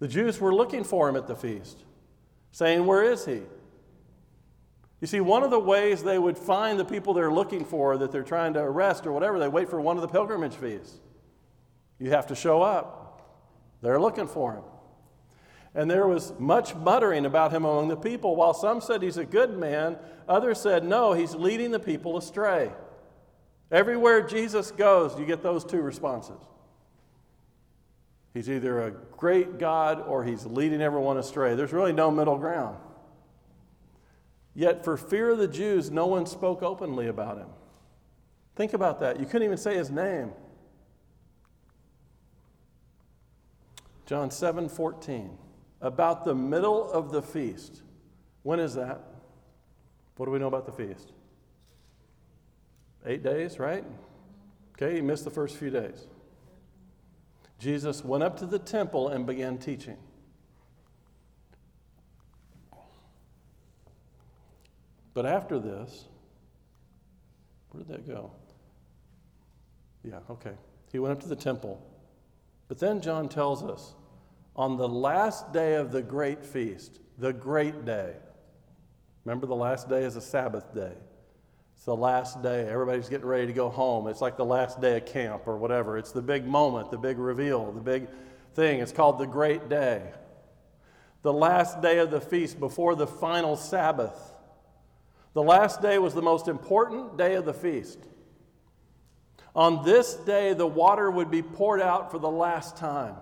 The 0.00 0.06
Jews 0.06 0.38
were 0.38 0.54
looking 0.54 0.84
for 0.84 1.08
him 1.08 1.16
at 1.16 1.26
the 1.26 1.34
feast, 1.34 1.78
saying, 2.52 2.84
Where 2.84 3.02
is 3.02 3.24
he? 3.24 3.40
You 5.00 5.06
see, 5.06 5.20
one 5.20 5.42
of 5.42 5.50
the 5.50 5.60
ways 5.60 6.02
they 6.02 6.18
would 6.18 6.38
find 6.38 6.78
the 6.78 6.84
people 6.84 7.12
they're 7.12 7.32
looking 7.32 7.64
for 7.64 7.98
that 7.98 8.12
they're 8.12 8.22
trying 8.22 8.54
to 8.54 8.60
arrest 8.60 9.06
or 9.06 9.12
whatever, 9.12 9.38
they 9.38 9.48
wait 9.48 9.68
for 9.68 9.80
one 9.80 9.96
of 9.96 10.02
the 10.02 10.08
pilgrimage 10.08 10.54
fees. 10.54 11.00
You 11.98 12.10
have 12.10 12.28
to 12.28 12.34
show 12.34 12.62
up. 12.62 13.02
They're 13.82 14.00
looking 14.00 14.26
for 14.26 14.54
him. 14.54 14.62
And 15.74 15.90
there 15.90 16.06
was 16.06 16.32
much 16.38 16.74
muttering 16.74 17.26
about 17.26 17.52
him 17.52 17.66
among 17.66 17.88
the 17.88 17.96
people. 17.96 18.34
While 18.36 18.54
some 18.54 18.80
said 18.80 19.02
he's 19.02 19.18
a 19.18 19.26
good 19.26 19.58
man, 19.58 19.98
others 20.26 20.58
said, 20.58 20.82
no, 20.82 21.12
he's 21.12 21.34
leading 21.34 21.70
the 21.70 21.78
people 21.78 22.16
astray. 22.16 22.72
Everywhere 23.70 24.22
Jesus 24.26 24.70
goes, 24.70 25.18
you 25.18 25.26
get 25.26 25.42
those 25.42 25.64
two 25.64 25.82
responses. 25.82 26.40
He's 28.32 28.48
either 28.48 28.86
a 28.86 28.90
great 28.90 29.58
God 29.58 30.00
or 30.06 30.24
he's 30.24 30.46
leading 30.46 30.80
everyone 30.80 31.18
astray. 31.18 31.54
There's 31.54 31.72
really 31.72 31.92
no 31.92 32.10
middle 32.10 32.38
ground. 32.38 32.78
Yet, 34.56 34.82
for 34.82 34.96
fear 34.96 35.30
of 35.30 35.38
the 35.38 35.46
Jews, 35.46 35.90
no 35.90 36.06
one 36.06 36.24
spoke 36.24 36.62
openly 36.62 37.08
about 37.08 37.36
him. 37.36 37.48
Think 38.54 38.72
about 38.72 39.00
that. 39.00 39.20
You 39.20 39.26
couldn't 39.26 39.44
even 39.44 39.58
say 39.58 39.76
his 39.76 39.90
name. 39.90 40.30
John 44.06 44.30
7 44.30 44.70
14. 44.70 45.36
About 45.82 46.24
the 46.24 46.34
middle 46.34 46.90
of 46.90 47.12
the 47.12 47.20
feast. 47.20 47.82
When 48.44 48.58
is 48.58 48.74
that? 48.76 49.02
What 50.16 50.24
do 50.24 50.32
we 50.32 50.38
know 50.38 50.46
about 50.46 50.64
the 50.64 50.72
feast? 50.72 51.12
Eight 53.04 53.22
days, 53.22 53.58
right? 53.58 53.84
Okay, 54.72 54.94
he 54.94 55.00
missed 55.02 55.24
the 55.24 55.30
first 55.30 55.56
few 55.56 55.68
days. 55.68 56.06
Jesus 57.58 58.02
went 58.02 58.24
up 58.24 58.38
to 58.38 58.46
the 58.46 58.58
temple 58.58 59.08
and 59.08 59.26
began 59.26 59.58
teaching. 59.58 59.98
But 65.16 65.24
after 65.24 65.58
this, 65.58 66.04
where 67.70 67.82
did 67.82 67.90
that 67.90 68.06
go? 68.06 68.32
Yeah, 70.04 70.18
okay. 70.28 70.52
He 70.92 70.98
went 70.98 71.12
up 71.12 71.20
to 71.20 71.28
the 71.28 71.34
temple. 71.34 71.82
But 72.68 72.78
then 72.78 73.00
John 73.00 73.30
tells 73.30 73.62
us 73.62 73.94
on 74.56 74.76
the 74.76 74.86
last 74.86 75.54
day 75.54 75.76
of 75.76 75.90
the 75.90 76.02
great 76.02 76.44
feast, 76.44 77.00
the 77.16 77.32
great 77.32 77.86
day, 77.86 78.12
remember 79.24 79.46
the 79.46 79.56
last 79.56 79.88
day 79.88 80.04
is 80.04 80.16
a 80.16 80.20
Sabbath 80.20 80.74
day. 80.74 80.92
It's 81.76 81.86
the 81.86 81.96
last 81.96 82.42
day. 82.42 82.68
Everybody's 82.68 83.08
getting 83.08 83.26
ready 83.26 83.46
to 83.46 83.54
go 83.54 83.70
home. 83.70 84.08
It's 84.08 84.20
like 84.20 84.36
the 84.36 84.44
last 84.44 84.82
day 84.82 84.98
of 84.98 85.06
camp 85.06 85.44
or 85.46 85.56
whatever. 85.56 85.96
It's 85.96 86.12
the 86.12 86.20
big 86.20 86.46
moment, 86.46 86.90
the 86.90 86.98
big 86.98 87.16
reveal, 87.16 87.72
the 87.72 87.80
big 87.80 88.06
thing. 88.54 88.80
It's 88.80 88.92
called 88.92 89.18
the 89.18 89.26
great 89.26 89.70
day. 89.70 90.12
The 91.22 91.32
last 91.32 91.80
day 91.80 92.00
of 92.00 92.10
the 92.10 92.20
feast 92.20 92.60
before 92.60 92.94
the 92.94 93.06
final 93.06 93.56
Sabbath. 93.56 94.34
The 95.36 95.42
last 95.42 95.82
day 95.82 95.98
was 95.98 96.14
the 96.14 96.22
most 96.22 96.48
important 96.48 97.18
day 97.18 97.34
of 97.34 97.44
the 97.44 97.52
feast. 97.52 97.98
On 99.54 99.84
this 99.84 100.14
day, 100.14 100.54
the 100.54 100.66
water 100.66 101.10
would 101.10 101.30
be 101.30 101.42
poured 101.42 101.82
out 101.82 102.10
for 102.10 102.18
the 102.18 102.30
last 102.30 102.78
time. 102.78 103.16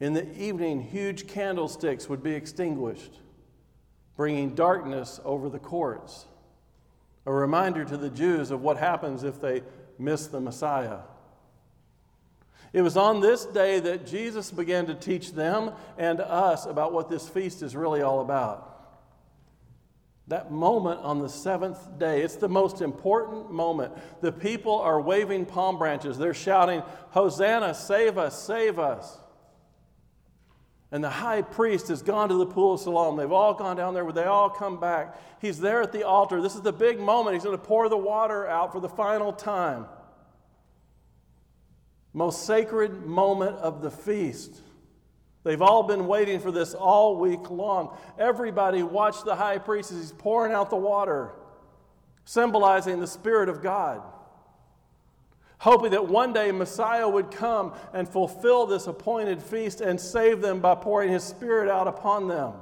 In 0.00 0.14
the 0.14 0.34
evening, 0.34 0.80
huge 0.80 1.26
candlesticks 1.26 2.08
would 2.08 2.22
be 2.22 2.32
extinguished, 2.32 3.20
bringing 4.16 4.54
darkness 4.54 5.20
over 5.26 5.50
the 5.50 5.58
courts. 5.58 6.24
A 7.26 7.32
reminder 7.32 7.84
to 7.84 7.98
the 7.98 8.08
Jews 8.08 8.50
of 8.50 8.62
what 8.62 8.78
happens 8.78 9.24
if 9.24 9.42
they 9.42 9.60
miss 9.98 10.28
the 10.28 10.40
Messiah. 10.40 11.00
It 12.72 12.80
was 12.80 12.96
on 12.96 13.20
this 13.20 13.44
day 13.44 13.78
that 13.78 14.06
Jesus 14.06 14.50
began 14.50 14.86
to 14.86 14.94
teach 14.94 15.32
them 15.34 15.72
and 15.98 16.18
us 16.18 16.64
about 16.64 16.94
what 16.94 17.10
this 17.10 17.28
feast 17.28 17.60
is 17.60 17.76
really 17.76 18.00
all 18.00 18.22
about. 18.22 18.73
That 20.28 20.50
moment 20.50 21.00
on 21.00 21.18
the 21.18 21.28
seventh 21.28 21.98
day, 21.98 22.22
it's 22.22 22.36
the 22.36 22.48
most 22.48 22.80
important 22.80 23.50
moment. 23.50 23.92
The 24.22 24.32
people 24.32 24.78
are 24.80 25.00
waving 25.00 25.44
palm 25.44 25.76
branches. 25.76 26.16
They're 26.16 26.32
shouting, 26.32 26.82
Hosanna, 27.10 27.74
save 27.74 28.16
us, 28.16 28.42
save 28.42 28.78
us. 28.78 29.18
And 30.90 31.02
the 31.02 31.10
high 31.10 31.42
priest 31.42 31.88
has 31.88 32.02
gone 32.02 32.28
to 32.30 32.36
the 32.36 32.46
pool 32.46 32.74
of 32.74 32.80
Siloam. 32.80 33.16
They've 33.16 33.30
all 33.30 33.52
gone 33.52 33.76
down 33.76 33.92
there, 33.94 34.04
where 34.04 34.12
they 34.14 34.24
all 34.24 34.48
come 34.48 34.80
back. 34.80 35.18
He's 35.40 35.58
there 35.58 35.82
at 35.82 35.92
the 35.92 36.04
altar. 36.04 36.40
This 36.40 36.54
is 36.54 36.62
the 36.62 36.72
big 36.72 37.00
moment. 37.00 37.34
He's 37.34 37.44
going 37.44 37.58
to 37.58 37.62
pour 37.62 37.88
the 37.88 37.96
water 37.96 38.46
out 38.46 38.72
for 38.72 38.80
the 38.80 38.88
final 38.88 39.32
time. 39.32 39.86
Most 42.14 42.46
sacred 42.46 43.04
moment 43.04 43.56
of 43.56 43.82
the 43.82 43.90
feast. 43.90 44.54
They've 45.44 45.60
all 45.60 45.82
been 45.82 46.06
waiting 46.06 46.40
for 46.40 46.50
this 46.50 46.72
all 46.74 47.16
week 47.16 47.50
long. 47.50 47.96
Everybody 48.18 48.82
watched 48.82 49.26
the 49.26 49.36
high 49.36 49.58
priest 49.58 49.92
as 49.92 49.98
he's 49.98 50.12
pouring 50.12 50.54
out 50.54 50.70
the 50.70 50.76
water, 50.76 51.32
symbolizing 52.24 52.98
the 52.98 53.06
Spirit 53.06 53.50
of 53.50 53.62
God, 53.62 54.02
hoping 55.58 55.90
that 55.90 56.08
one 56.08 56.32
day 56.32 56.50
Messiah 56.50 57.06
would 57.06 57.30
come 57.30 57.74
and 57.92 58.08
fulfill 58.08 58.66
this 58.66 58.86
appointed 58.86 59.42
feast 59.42 59.82
and 59.82 60.00
save 60.00 60.40
them 60.40 60.60
by 60.60 60.74
pouring 60.74 61.12
his 61.12 61.22
Spirit 61.22 61.70
out 61.70 61.88
upon 61.88 62.26
them. 62.26 62.54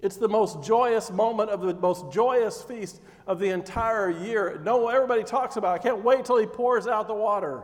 It's 0.00 0.16
the 0.16 0.28
most 0.28 0.64
joyous 0.64 1.12
moment 1.12 1.50
of 1.50 1.60
the 1.60 1.74
most 1.74 2.12
joyous 2.12 2.60
feast 2.60 3.00
of 3.26 3.38
the 3.38 3.50
entire 3.50 4.10
year. 4.10 4.60
No, 4.64 4.88
everybody 4.88 5.22
talks 5.22 5.56
about. 5.56 5.76
It. 5.76 5.80
I 5.80 5.82
can't 5.82 6.04
wait 6.04 6.24
till 6.24 6.38
he 6.38 6.46
pours 6.46 6.88
out 6.88 7.06
the 7.06 7.14
water. 7.14 7.62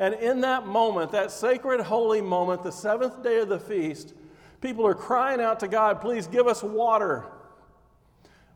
And 0.00 0.14
in 0.14 0.40
that 0.40 0.66
moment, 0.66 1.12
that 1.12 1.30
sacred, 1.30 1.82
holy 1.82 2.22
moment, 2.22 2.62
the 2.62 2.72
seventh 2.72 3.22
day 3.22 3.38
of 3.38 3.50
the 3.50 3.60
feast, 3.60 4.14
people 4.62 4.86
are 4.86 4.94
crying 4.94 5.42
out 5.42 5.60
to 5.60 5.68
God, 5.68 6.00
please 6.00 6.26
give 6.26 6.46
us 6.46 6.62
water. 6.62 7.26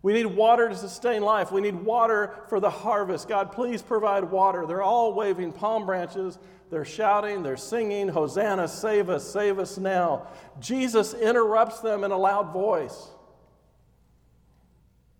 We 0.00 0.14
need 0.14 0.24
water 0.26 0.70
to 0.70 0.76
sustain 0.76 1.22
life. 1.22 1.52
We 1.52 1.60
need 1.60 1.74
water 1.74 2.34
for 2.48 2.60
the 2.60 2.70
harvest. 2.70 3.28
God, 3.28 3.52
please 3.52 3.82
provide 3.82 4.24
water. 4.24 4.66
They're 4.66 4.82
all 4.82 5.12
waving 5.12 5.52
palm 5.52 5.84
branches. 5.84 6.38
They're 6.70 6.84
shouting, 6.84 7.42
they're 7.42 7.58
singing, 7.58 8.08
Hosanna, 8.08 8.66
save 8.66 9.10
us, 9.10 9.30
save 9.30 9.58
us 9.58 9.76
now. 9.76 10.26
Jesus 10.60 11.12
interrupts 11.12 11.80
them 11.80 12.04
in 12.04 12.10
a 12.10 12.16
loud 12.16 12.54
voice. 12.54 13.08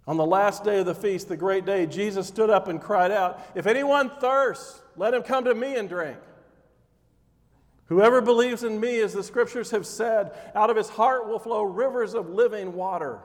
On 0.07 0.17
the 0.17 0.27
last 0.27 0.65
day 0.65 0.81
of 0.81 0.87
the 0.87 0.95
feast, 0.95 1.29
the 1.29 1.37
great 1.37 1.67
day, 1.67 1.85
Jesus 1.87 2.27
stood 2.27 2.51
up 2.51 2.69
and 2.69 2.81
cried 2.81 3.11
out, 3.11 3.41
If 3.55 3.67
anyone 3.67 4.11
thirsts, 4.21 4.81
let 4.97 5.15
him 5.15 5.23
come 5.23 5.45
to 5.45 5.55
me 5.55 5.77
and 5.77 5.89
drink. 5.89 6.19
Whoever 7.87 8.21
believes 8.21 8.65
in 8.65 8.81
me, 8.81 9.01
as 9.01 9.13
the 9.13 9.23
scriptures 9.23 9.71
have 9.71 9.87
said, 9.87 10.33
out 10.55 10.71
of 10.71 10.77
his 10.77 10.89
heart 10.89 11.29
will 11.29 11.39
flow 11.39 11.63
rivers 11.63 12.15
of 12.15 12.31
living 12.31 12.73
water. 12.73 13.21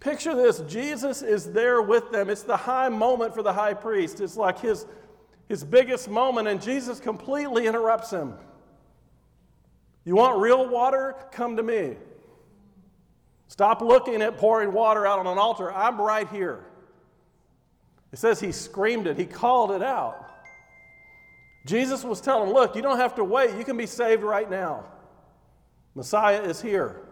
Picture 0.00 0.34
this 0.34 0.60
Jesus 0.60 1.22
is 1.22 1.52
there 1.52 1.82
with 1.82 2.12
them. 2.12 2.30
It's 2.30 2.42
the 2.42 2.56
high 2.56 2.88
moment 2.88 3.34
for 3.34 3.42
the 3.42 3.52
high 3.52 3.74
priest. 3.74 4.20
It's 4.20 4.36
like 4.36 4.60
his, 4.60 4.86
his 5.48 5.64
biggest 5.64 6.08
moment, 6.08 6.46
and 6.46 6.62
Jesus 6.62 7.00
completely 7.00 7.66
interrupts 7.66 8.10
him. 8.10 8.34
You 10.04 10.16
want 10.16 10.40
real 10.40 10.68
water? 10.68 11.16
Come 11.32 11.56
to 11.56 11.62
me. 11.62 11.96
Stop 13.48 13.80
looking 13.80 14.22
at 14.22 14.36
pouring 14.36 14.72
water 14.72 15.06
out 15.06 15.18
on 15.18 15.26
an 15.26 15.38
altar. 15.38 15.72
I'm 15.72 16.00
right 16.00 16.28
here. 16.28 16.64
It 18.12 18.18
says 18.18 18.40
he 18.40 18.52
screamed 18.52 19.06
it, 19.06 19.16
he 19.16 19.26
called 19.26 19.70
it 19.70 19.82
out. 19.82 20.24
Jesus 21.66 22.02
was 22.02 22.20
telling, 22.20 22.52
Look, 22.52 22.76
you 22.76 22.82
don't 22.82 22.98
have 22.98 23.16
to 23.16 23.24
wait. 23.24 23.56
You 23.56 23.64
can 23.64 23.76
be 23.76 23.86
saved 23.86 24.22
right 24.22 24.48
now. 24.48 24.84
Messiah 25.94 26.42
is 26.42 26.62
here. 26.62 27.02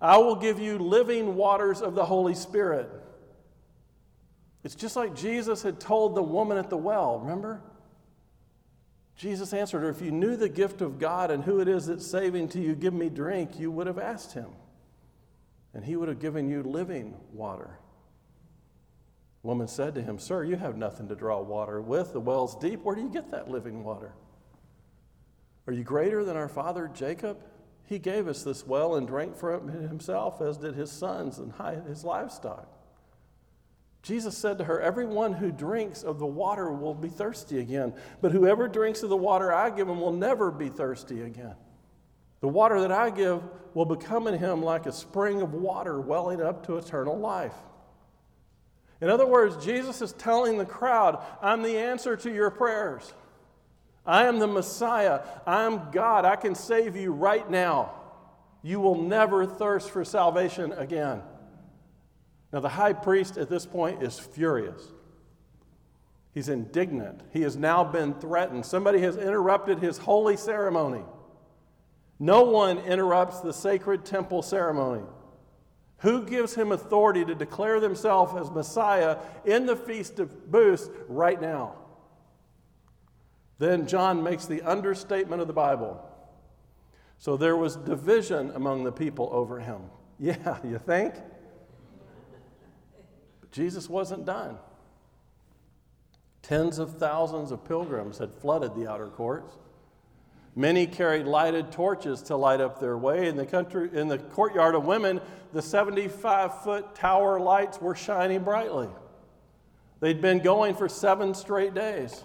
I 0.00 0.16
will 0.16 0.34
give 0.34 0.58
you 0.58 0.78
living 0.78 1.36
waters 1.36 1.80
of 1.80 1.94
the 1.94 2.04
Holy 2.04 2.34
Spirit. 2.34 2.90
It's 4.64 4.74
just 4.74 4.96
like 4.96 5.14
Jesus 5.14 5.62
had 5.62 5.78
told 5.78 6.16
the 6.16 6.22
woman 6.22 6.58
at 6.58 6.70
the 6.70 6.76
well, 6.76 7.20
remember? 7.20 7.60
Jesus 9.14 9.52
answered 9.52 9.80
her, 9.80 9.90
If 9.90 10.02
you 10.02 10.10
knew 10.10 10.34
the 10.34 10.48
gift 10.48 10.80
of 10.80 10.98
God 10.98 11.30
and 11.30 11.44
who 11.44 11.60
it 11.60 11.68
is 11.68 11.86
that's 11.86 12.06
saving 12.06 12.48
to 12.50 12.60
you, 12.60 12.74
give 12.74 12.94
me 12.94 13.08
drink, 13.08 13.60
you 13.60 13.70
would 13.70 13.86
have 13.86 13.98
asked 13.98 14.32
him. 14.32 14.48
And 15.74 15.84
he 15.84 15.94
would 15.94 16.08
have 16.08 16.18
given 16.18 16.48
you 16.48 16.62
living 16.64 17.14
water 17.32 17.78
woman 19.42 19.68
said 19.68 19.94
to 19.94 20.02
him, 20.02 20.18
Sir, 20.18 20.44
you 20.44 20.56
have 20.56 20.76
nothing 20.76 21.08
to 21.08 21.14
draw 21.14 21.40
water 21.40 21.80
with. 21.80 22.12
The 22.12 22.20
well's 22.20 22.56
deep. 22.56 22.82
Where 22.82 22.94
do 22.94 23.02
you 23.02 23.08
get 23.08 23.30
that 23.30 23.50
living 23.50 23.82
water? 23.82 24.12
Are 25.66 25.72
you 25.72 25.84
greater 25.84 26.24
than 26.24 26.36
our 26.36 26.48
father 26.48 26.90
Jacob? 26.92 27.38
He 27.84 27.98
gave 27.98 28.28
us 28.28 28.42
this 28.42 28.66
well 28.66 28.96
and 28.96 29.06
drank 29.06 29.36
from 29.36 29.68
it 29.68 29.88
himself, 29.88 30.40
as 30.40 30.56
did 30.56 30.74
his 30.74 30.90
sons 30.90 31.38
and 31.38 31.52
his 31.86 32.04
livestock. 32.04 32.68
Jesus 34.02 34.36
said 34.36 34.58
to 34.58 34.64
her, 34.64 34.80
Everyone 34.80 35.32
who 35.32 35.52
drinks 35.52 36.02
of 36.02 36.18
the 36.18 36.26
water 36.26 36.72
will 36.72 36.94
be 36.94 37.08
thirsty 37.08 37.60
again, 37.60 37.94
but 38.20 38.32
whoever 38.32 38.66
drinks 38.66 39.02
of 39.02 39.10
the 39.10 39.16
water 39.16 39.52
I 39.52 39.70
give 39.70 39.88
him 39.88 40.00
will 40.00 40.12
never 40.12 40.50
be 40.50 40.68
thirsty 40.68 41.22
again. 41.22 41.54
The 42.40 42.48
water 42.48 42.80
that 42.80 42.90
I 42.90 43.10
give 43.10 43.42
will 43.74 43.84
become 43.84 44.26
in 44.26 44.36
him 44.36 44.62
like 44.62 44.86
a 44.86 44.92
spring 44.92 45.40
of 45.40 45.54
water 45.54 46.00
welling 46.00 46.42
up 46.42 46.66
to 46.66 46.78
eternal 46.78 47.16
life. 47.16 47.54
In 49.02 49.10
other 49.10 49.26
words, 49.26 49.62
Jesus 49.62 50.00
is 50.00 50.12
telling 50.12 50.58
the 50.58 50.64
crowd, 50.64 51.20
I'm 51.42 51.62
the 51.62 51.76
answer 51.76 52.16
to 52.18 52.32
your 52.32 52.50
prayers. 52.50 53.12
I 54.06 54.26
am 54.26 54.38
the 54.38 54.46
Messiah. 54.46 55.22
I'm 55.44 55.90
God. 55.90 56.24
I 56.24 56.36
can 56.36 56.54
save 56.54 56.94
you 56.94 57.12
right 57.12 57.50
now. 57.50 57.94
You 58.62 58.78
will 58.78 59.02
never 59.02 59.44
thirst 59.44 59.90
for 59.90 60.04
salvation 60.04 60.72
again. 60.72 61.20
Now, 62.52 62.60
the 62.60 62.68
high 62.68 62.92
priest 62.92 63.38
at 63.38 63.50
this 63.50 63.66
point 63.66 64.04
is 64.04 64.20
furious. 64.20 64.80
He's 66.32 66.48
indignant. 66.48 67.22
He 67.32 67.42
has 67.42 67.56
now 67.56 67.82
been 67.82 68.14
threatened. 68.14 68.64
Somebody 68.64 69.00
has 69.00 69.16
interrupted 69.16 69.80
his 69.80 69.98
holy 69.98 70.36
ceremony. 70.36 71.02
No 72.20 72.44
one 72.44 72.78
interrupts 72.78 73.40
the 73.40 73.52
sacred 73.52 74.04
temple 74.04 74.42
ceremony. 74.42 75.02
Who 76.02 76.24
gives 76.24 76.54
him 76.54 76.72
authority 76.72 77.24
to 77.24 77.34
declare 77.34 77.78
themselves 77.78 78.34
as 78.34 78.50
Messiah 78.50 79.18
in 79.44 79.66
the 79.66 79.76
Feast 79.76 80.18
of 80.18 80.50
Booths 80.50 80.90
right 81.08 81.40
now? 81.40 81.76
Then 83.58 83.86
John 83.86 84.20
makes 84.22 84.46
the 84.46 84.62
understatement 84.62 85.40
of 85.40 85.46
the 85.46 85.54
Bible. 85.54 86.04
So 87.18 87.36
there 87.36 87.56
was 87.56 87.76
division 87.76 88.50
among 88.56 88.82
the 88.82 88.90
people 88.92 89.28
over 89.32 89.58
him. 89.60 89.82
Yeah, 90.18 90.58
you 90.62 90.78
think? 90.78 91.14
But 93.40 93.50
Jesus 93.50 93.88
wasn't 93.88 94.24
done. 94.24 94.56
Tens 96.42 96.78
of 96.78 96.98
thousands 96.98 97.50
of 97.50 97.64
pilgrims 97.64 98.18
had 98.18 98.32
flooded 98.32 98.76
the 98.76 98.88
outer 98.88 99.08
courts. 99.08 99.52
Many 100.54 100.86
carried 100.86 101.26
lighted 101.26 101.72
torches 101.72 102.22
to 102.22 102.36
light 102.36 102.60
up 102.60 102.78
their 102.78 102.98
way. 102.98 103.28
In 103.28 103.36
the, 103.36 103.46
country, 103.46 103.88
in 103.92 104.08
the 104.08 104.18
courtyard 104.18 104.74
of 104.74 104.84
women, 104.84 105.20
the 105.52 105.62
75 105.62 106.62
foot 106.62 106.94
tower 106.94 107.40
lights 107.40 107.80
were 107.80 107.94
shining 107.94 108.44
brightly. 108.44 108.88
They'd 110.00 110.20
been 110.20 110.40
going 110.40 110.74
for 110.74 110.88
seven 110.88 111.34
straight 111.34 111.74
days. 111.74 112.22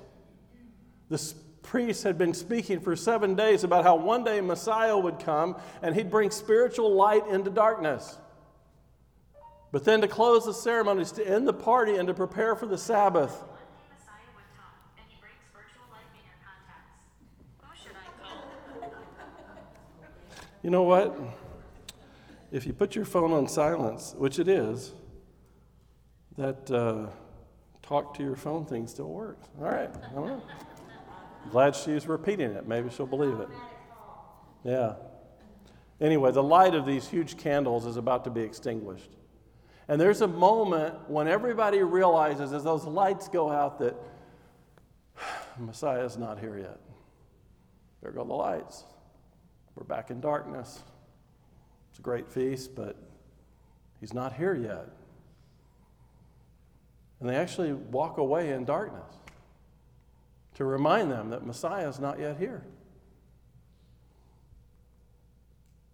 The 1.09 1.33
priests 1.61 2.03
had 2.03 2.17
been 2.17 2.33
speaking 2.33 2.81
for 2.81 2.95
seven 2.95 3.35
days 3.35 3.63
about 3.63 3.83
how 3.83 3.95
one 3.95 4.23
day 4.23 4.41
Messiah 4.41 4.97
would 4.97 5.19
come 5.19 5.55
and 5.81 5.95
he'd 5.95 6.09
bring 6.09 6.31
spiritual 6.31 6.93
light 6.93 7.27
into 7.27 7.49
darkness. 7.49 8.17
But 9.71 9.83
then 9.83 10.01
to 10.01 10.07
close 10.07 10.45
the 10.45 10.53
ceremonies, 10.53 11.11
to 11.13 11.27
end 11.27 11.47
the 11.47 11.53
party, 11.53 11.95
and 11.95 12.07
to 12.07 12.13
prepare 12.13 12.55
for 12.55 12.65
the 12.65 12.77
Sabbath, 12.77 13.43
You 20.67 20.71
know 20.71 20.84
what? 20.84 21.17
If 22.51 22.67
you 22.67 22.73
put 22.73 22.93
your 22.93 23.06
phone 23.06 23.32
on 23.32 23.47
silence, 23.47 24.13
which 24.17 24.38
it 24.38 24.49
is, 24.49 24.91
that 26.38 26.69
uh, 26.69 27.06
talk 27.82 28.17
to 28.17 28.23
your 28.23 28.36
phone 28.36 28.65
thing 28.65 28.86
still 28.86 29.08
works. 29.08 29.47
All 29.62 29.63
right. 29.63 29.89
I 29.89 30.13
don't 30.13 30.27
know. 30.27 30.41
Glad 31.51 31.73
she's 31.73 32.06
repeating 32.06 32.51
it. 32.51 32.67
Maybe 32.67 32.89
she'll 32.89 33.06
believe 33.06 33.39
it. 33.39 33.47
Yeah. 34.65 34.95
Anyway, 36.01 36.34
the 36.34 36.43
light 36.43 36.75
of 36.75 36.86
these 36.86 37.08
huge 37.08 37.38
candles 37.38 37.86
is 37.86 37.95
about 37.95 38.25
to 38.25 38.30
be 38.30 38.41
extinguished. 38.41 39.12
And 39.88 40.01
there's 40.01 40.19
a 40.19 40.27
moment 40.27 40.95
when 41.10 41.30
everybody 41.30 41.82
realizes 41.82 42.51
as 42.51 42.65
those 42.65 42.84
lights 42.84 43.30
go 43.30 43.49
out 43.49 43.80
that 43.80 43.95
Messiah 45.58 46.03
is 46.03 46.17
not 46.17 46.39
here 46.39 46.58
yet. 46.58 46.77
There 48.01 48.12
go 48.12 48.25
the 48.25 48.34
lights. 48.34 48.84
We're 49.77 49.83
back 49.83 50.09
in 50.09 50.19
darkness. 50.19 50.81
It's 51.91 51.99
a 51.99 52.01
great 52.01 52.27
feast, 52.27 52.75
but 52.75 52.95
he's 53.99 54.11
not 54.11 54.33
here 54.33 54.55
yet. 54.55 54.87
And 57.19 57.29
they 57.29 57.35
actually 57.35 57.73
walk 57.73 58.17
away 58.17 58.53
in 58.53 58.65
darkness. 58.65 59.13
to 60.55 60.65
remind 60.65 61.11
them 61.11 61.29
that 61.29 61.45
Messiah 61.45 61.87
is 61.87 61.99
not 61.99 62.19
yet 62.19 62.37
here. 62.39 62.63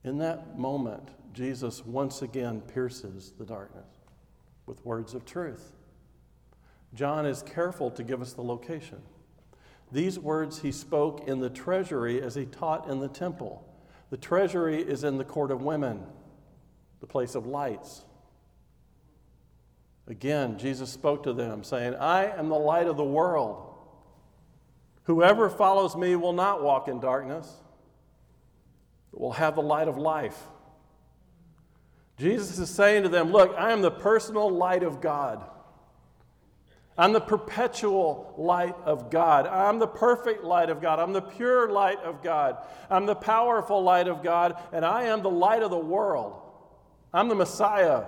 In 0.06 0.20
that 0.20 0.58
moment, 0.58 1.10
Jesus 1.34 1.86
once 1.86 2.22
again 2.22 2.62
pierces 2.62 3.34
the 3.38 3.44
darkness 3.44 3.90
with 4.66 4.86
words 4.86 5.14
of 5.14 5.26
truth. 5.26 5.74
John 6.94 7.26
is 7.26 7.44
careful 7.44 7.92
to 7.92 8.04
give 8.04 8.22
us 8.22 8.32
the 8.32 8.42
location. 8.42 9.02
These 9.92 10.18
words 10.18 10.62
he 10.62 10.72
spoke 10.72 11.28
in 11.28 11.42
the 11.42 11.50
treasury 11.50 12.22
as 12.22 12.36
he 12.36 12.46
taught 12.46 12.90
in 12.90 13.02
the 13.02 13.10
temple. 13.10 13.68
The 14.14 14.18
treasury 14.18 14.80
is 14.80 15.04
in 15.04 15.18
the 15.18 15.24
court 15.24 15.50
of 15.50 15.64
women, 15.64 16.04
the 17.00 17.08
place 17.08 17.34
of 17.34 17.48
lights. 17.48 18.04
Again, 20.06 20.60
Jesus 20.60 20.92
spoke 20.92 21.24
to 21.24 21.34
them, 21.34 21.64
saying, 21.64 21.96
I 21.96 22.26
am 22.26 22.48
the 22.48 22.54
light 22.54 22.86
of 22.86 22.96
the 22.96 23.04
world. 23.04 23.74
Whoever 25.06 25.50
follows 25.50 25.96
me 25.96 26.16
will 26.16 26.32
not 26.32 26.62
walk 26.62 26.88
in 26.88 27.00
darkness, 27.00 27.52
but 29.10 29.20
will 29.20 29.32
have 29.32 29.56
the 29.56 29.64
light 29.64 29.88
of 29.88 29.98
life. 29.98 30.40
Jesus 32.20 32.60
is 32.60 32.70
saying 32.70 33.02
to 33.02 33.10
them, 33.10 33.32
Look, 33.32 33.56
I 33.58 33.72
am 33.72 33.82
the 33.82 33.90
personal 33.90 34.48
light 34.48 34.84
of 34.84 35.02
God. 35.02 35.44
I'm 36.98 37.12
the 37.12 37.22
perpetual 37.22 38.34
light 38.38 38.76
of 38.86 39.10
God. 39.10 39.48
I'm 39.48 39.80
the 39.80 39.88
perfect 39.88 40.44
light 40.44 40.70
of 40.70 40.80
God. 40.80 41.00
I'm 41.00 41.12
the 41.12 41.22
pure 41.22 41.70
light 41.70 42.00
of 42.00 42.22
God. 42.22 42.58
I'm 42.90 43.08
the 43.08 43.16
powerful 43.16 43.82
light 43.82 44.08
of 44.08 44.22
God, 44.22 44.62
and 44.72 44.86
I 44.86 45.06
am 45.06 45.24
the 45.24 45.30
light 45.30 45.64
of 45.64 45.72
the 45.72 45.78
world. 45.78 46.40
I'm 47.12 47.30
the 47.30 47.36
Messiah. 47.36 48.06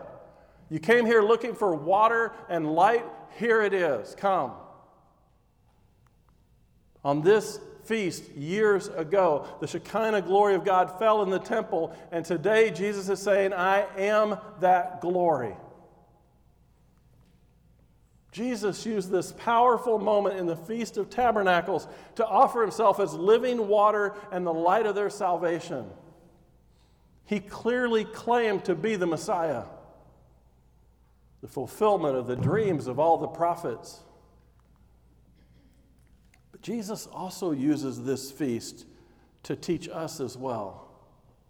You 0.70 0.80
came 0.80 1.06
here 1.06 1.24
looking 1.24 1.56
for 1.56 1.76
water 1.76 2.34
and 2.48 2.74
light. 2.74 3.06
Here 3.38 3.62
it 3.64 3.74
is. 3.74 4.16
Come. 4.16 4.54
On 7.04 7.22
this 7.22 7.60
feast 7.86 8.30
years 8.32 8.88
ago, 8.88 9.48
the 9.62 9.68
Shekinah 9.68 10.22
glory 10.22 10.56
of 10.56 10.64
God 10.66 10.98
fell 11.00 11.24
in 11.24 11.30
the 11.30 11.40
temple, 11.40 11.96
and 12.12 12.26
today 12.26 12.72
Jesus 12.72 13.10
is 13.10 13.22
saying, 13.22 13.54
I 13.54 13.86
am 13.98 14.38
that 14.60 15.02
glory. 15.02 15.56
Jesus 18.36 18.86
used 18.86 19.12
this 19.12 19.32
powerful 19.32 19.98
moment 19.98 20.38
in 20.38 20.46
the 20.46 20.58
Feast 20.58 20.98
of 20.98 21.10
Tabernacles 21.10 21.88
to 22.16 22.28
offer 22.28 22.62
himself 22.62 23.00
as 23.00 23.14
living 23.14 23.70
water 23.70 24.14
and 24.30 24.46
the 24.46 24.54
light 24.54 24.86
of 24.86 24.94
their 24.94 25.10
salvation. 25.10 25.86
He 27.24 27.40
clearly 27.40 28.04
claimed 28.04 28.66
to 28.66 28.76
be 28.76 28.98
the 28.98 29.06
Messiah, 29.06 29.64
the 31.40 31.48
fulfillment 31.48 32.18
of 32.18 32.28
the 32.28 32.36
dreams 32.36 32.88
of 32.88 33.00
all 33.00 33.18
the 33.18 33.28
prophets. 33.28 34.02
But 36.52 36.62
Jesus 36.62 37.08
also 37.08 37.54
uses 37.54 38.04
this 38.04 38.34
feast 38.34 38.86
to 39.44 39.56
teach 39.56 39.88
us 39.88 40.20
as 40.20 40.36
well. 40.36 40.90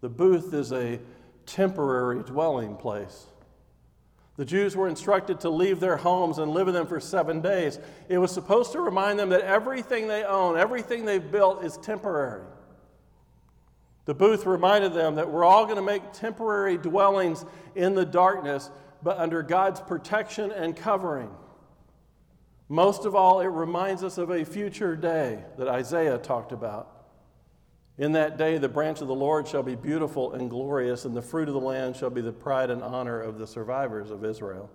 The 0.02 0.10
booth 0.10 0.54
is 0.54 0.72
a 0.72 1.00
temporary 1.48 2.22
dwelling 2.22 2.76
place. 2.76 3.26
The 4.38 4.46
Jews 4.46 4.76
were 4.76 4.90
instructed 4.90 5.40
to 5.42 5.50
leave 5.50 5.80
their 5.80 5.96
homes 5.96 6.40
and 6.40 6.52
live 6.52 6.68
in 6.68 6.74
them 6.74 6.88
for 6.88 7.00
seven 7.00 7.40
days. 7.40 7.80
It 8.10 8.18
was 8.18 8.32
supposed 8.32 8.74
to 8.74 8.82
remind 8.82 9.18
them 9.18 9.30
that 9.30 9.42
everything 9.42 10.08
they 10.08 10.24
own, 10.24 10.58
everything 10.58 11.06
they've 11.06 11.32
built, 11.32 11.64
is 11.64 11.78
temporary. 11.78 12.44
The 14.04 14.14
booth 14.14 14.46
reminded 14.46 14.94
them 14.94 15.16
that 15.16 15.32
we're 15.32 15.46
all 15.46 15.66
going 15.66 15.78
to 15.78 15.82
make 15.82 16.12
temporary 16.12 16.78
dwellings 16.78 17.46
in 17.76 17.96
the 17.96 18.06
darkness, 18.06 18.70
but 19.02 19.18
under 19.18 19.42
God's 19.42 19.80
protection 19.80 20.52
and 20.52 20.76
covering. 20.76 21.30
Most 22.68 23.06
of 23.06 23.16
all, 23.16 23.40
it 23.40 23.48
reminds 23.48 24.04
us 24.04 24.18
of 24.18 24.32
a 24.32 24.44
future 24.44 24.96
day 24.96 25.44
that 25.58 25.68
Isaiah 25.68 26.18
talked 26.18 26.52
about. 26.52 26.95
In 27.98 28.12
that 28.12 28.38
day, 28.38 28.58
the 28.58 28.68
branch 28.68 29.00
of 29.00 29.08
the 29.08 29.16
Lord 29.16 29.48
shall 29.48 29.64
be 29.64 29.76
beautiful 29.76 30.34
and 30.34 30.50
glorious, 30.50 31.06
and 31.06 31.16
the 31.16 31.22
fruit 31.22 31.48
of 31.48 31.54
the 31.54 31.62
land 31.62 31.96
shall 31.96 32.10
be 32.10 32.22
the 32.22 32.34
pride 32.34 32.70
and 32.70 32.84
honor 32.84 33.22
of 33.22 33.38
the 33.38 33.48
survivors 33.48 34.12
of 34.12 34.26
Israel. 34.26 34.70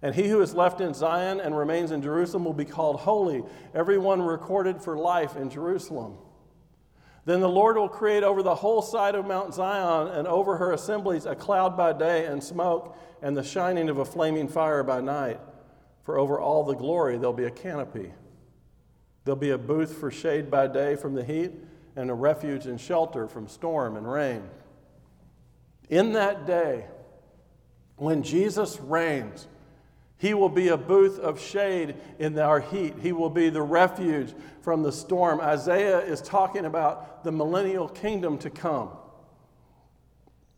And 0.00 0.14
he 0.14 0.28
who 0.28 0.40
is 0.40 0.54
left 0.54 0.80
in 0.80 0.94
Zion 0.94 1.40
and 1.40 1.56
remains 1.56 1.90
in 1.90 2.00
Jerusalem 2.00 2.46
will 2.46 2.54
be 2.54 2.64
called 2.64 3.00
holy, 3.00 3.42
everyone 3.74 4.22
recorded 4.22 4.80
for 4.80 4.96
life 4.96 5.36
in 5.36 5.50
Jerusalem. 5.50 6.16
Then 7.26 7.40
the 7.40 7.48
Lord 7.48 7.76
will 7.76 7.90
create 7.90 8.22
over 8.22 8.42
the 8.42 8.54
whole 8.54 8.80
side 8.80 9.14
of 9.14 9.26
Mount 9.26 9.52
Zion 9.52 10.08
and 10.08 10.26
over 10.26 10.56
her 10.56 10.72
assemblies 10.72 11.26
a 11.26 11.34
cloud 11.34 11.76
by 11.76 11.92
day 11.92 12.24
and 12.24 12.42
smoke 12.42 12.96
and 13.20 13.36
the 13.36 13.44
shining 13.44 13.90
of 13.90 13.98
a 13.98 14.04
flaming 14.06 14.48
fire 14.48 14.82
by 14.82 15.02
night. 15.02 15.38
For 16.04 16.18
over 16.18 16.40
all 16.40 16.64
the 16.64 16.74
glory 16.74 17.18
there'll 17.18 17.34
be 17.34 17.44
a 17.44 17.50
canopy. 17.50 18.14
There'll 19.24 19.38
be 19.38 19.50
a 19.50 19.58
booth 19.58 19.98
for 19.98 20.10
shade 20.10 20.50
by 20.50 20.66
day 20.66 20.96
from 20.96 21.14
the 21.14 21.22
heat 21.22 21.52
and 21.96 22.10
a 22.10 22.14
refuge 22.14 22.66
and 22.66 22.80
shelter 22.80 23.26
from 23.26 23.48
storm 23.48 23.96
and 23.96 24.10
rain. 24.10 24.42
In 25.88 26.12
that 26.12 26.46
day, 26.46 26.86
when 27.96 28.22
Jesus 28.22 28.78
reigns, 28.80 29.46
he 30.16 30.34
will 30.34 30.48
be 30.48 30.68
a 30.68 30.76
booth 30.76 31.18
of 31.18 31.40
shade 31.40 31.96
in 32.18 32.38
our 32.38 32.60
heat. 32.60 32.94
He 33.00 33.12
will 33.12 33.30
be 33.30 33.48
the 33.48 33.62
refuge 33.62 34.34
from 34.60 34.82
the 34.82 34.92
storm. 34.92 35.40
Isaiah 35.40 36.00
is 36.00 36.20
talking 36.20 36.66
about 36.66 37.24
the 37.24 37.32
millennial 37.32 37.88
kingdom 37.88 38.38
to 38.38 38.50
come. 38.50 38.90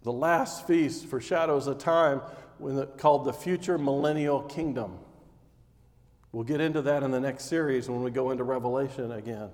The 0.02 0.12
last 0.12 0.66
feast 0.66 1.06
foreshadows 1.06 1.68
a 1.68 1.74
time 1.74 2.22
when 2.58 2.86
called 2.98 3.24
the 3.24 3.32
future 3.32 3.78
millennial 3.78 4.42
kingdom. 4.42 4.98
We'll 6.32 6.44
get 6.44 6.60
into 6.60 6.82
that 6.82 7.02
in 7.02 7.10
the 7.10 7.20
next 7.20 7.44
series 7.44 7.88
when 7.88 8.02
we 8.02 8.10
go 8.10 8.30
into 8.30 8.42
Revelation 8.42 9.12
again. 9.12 9.50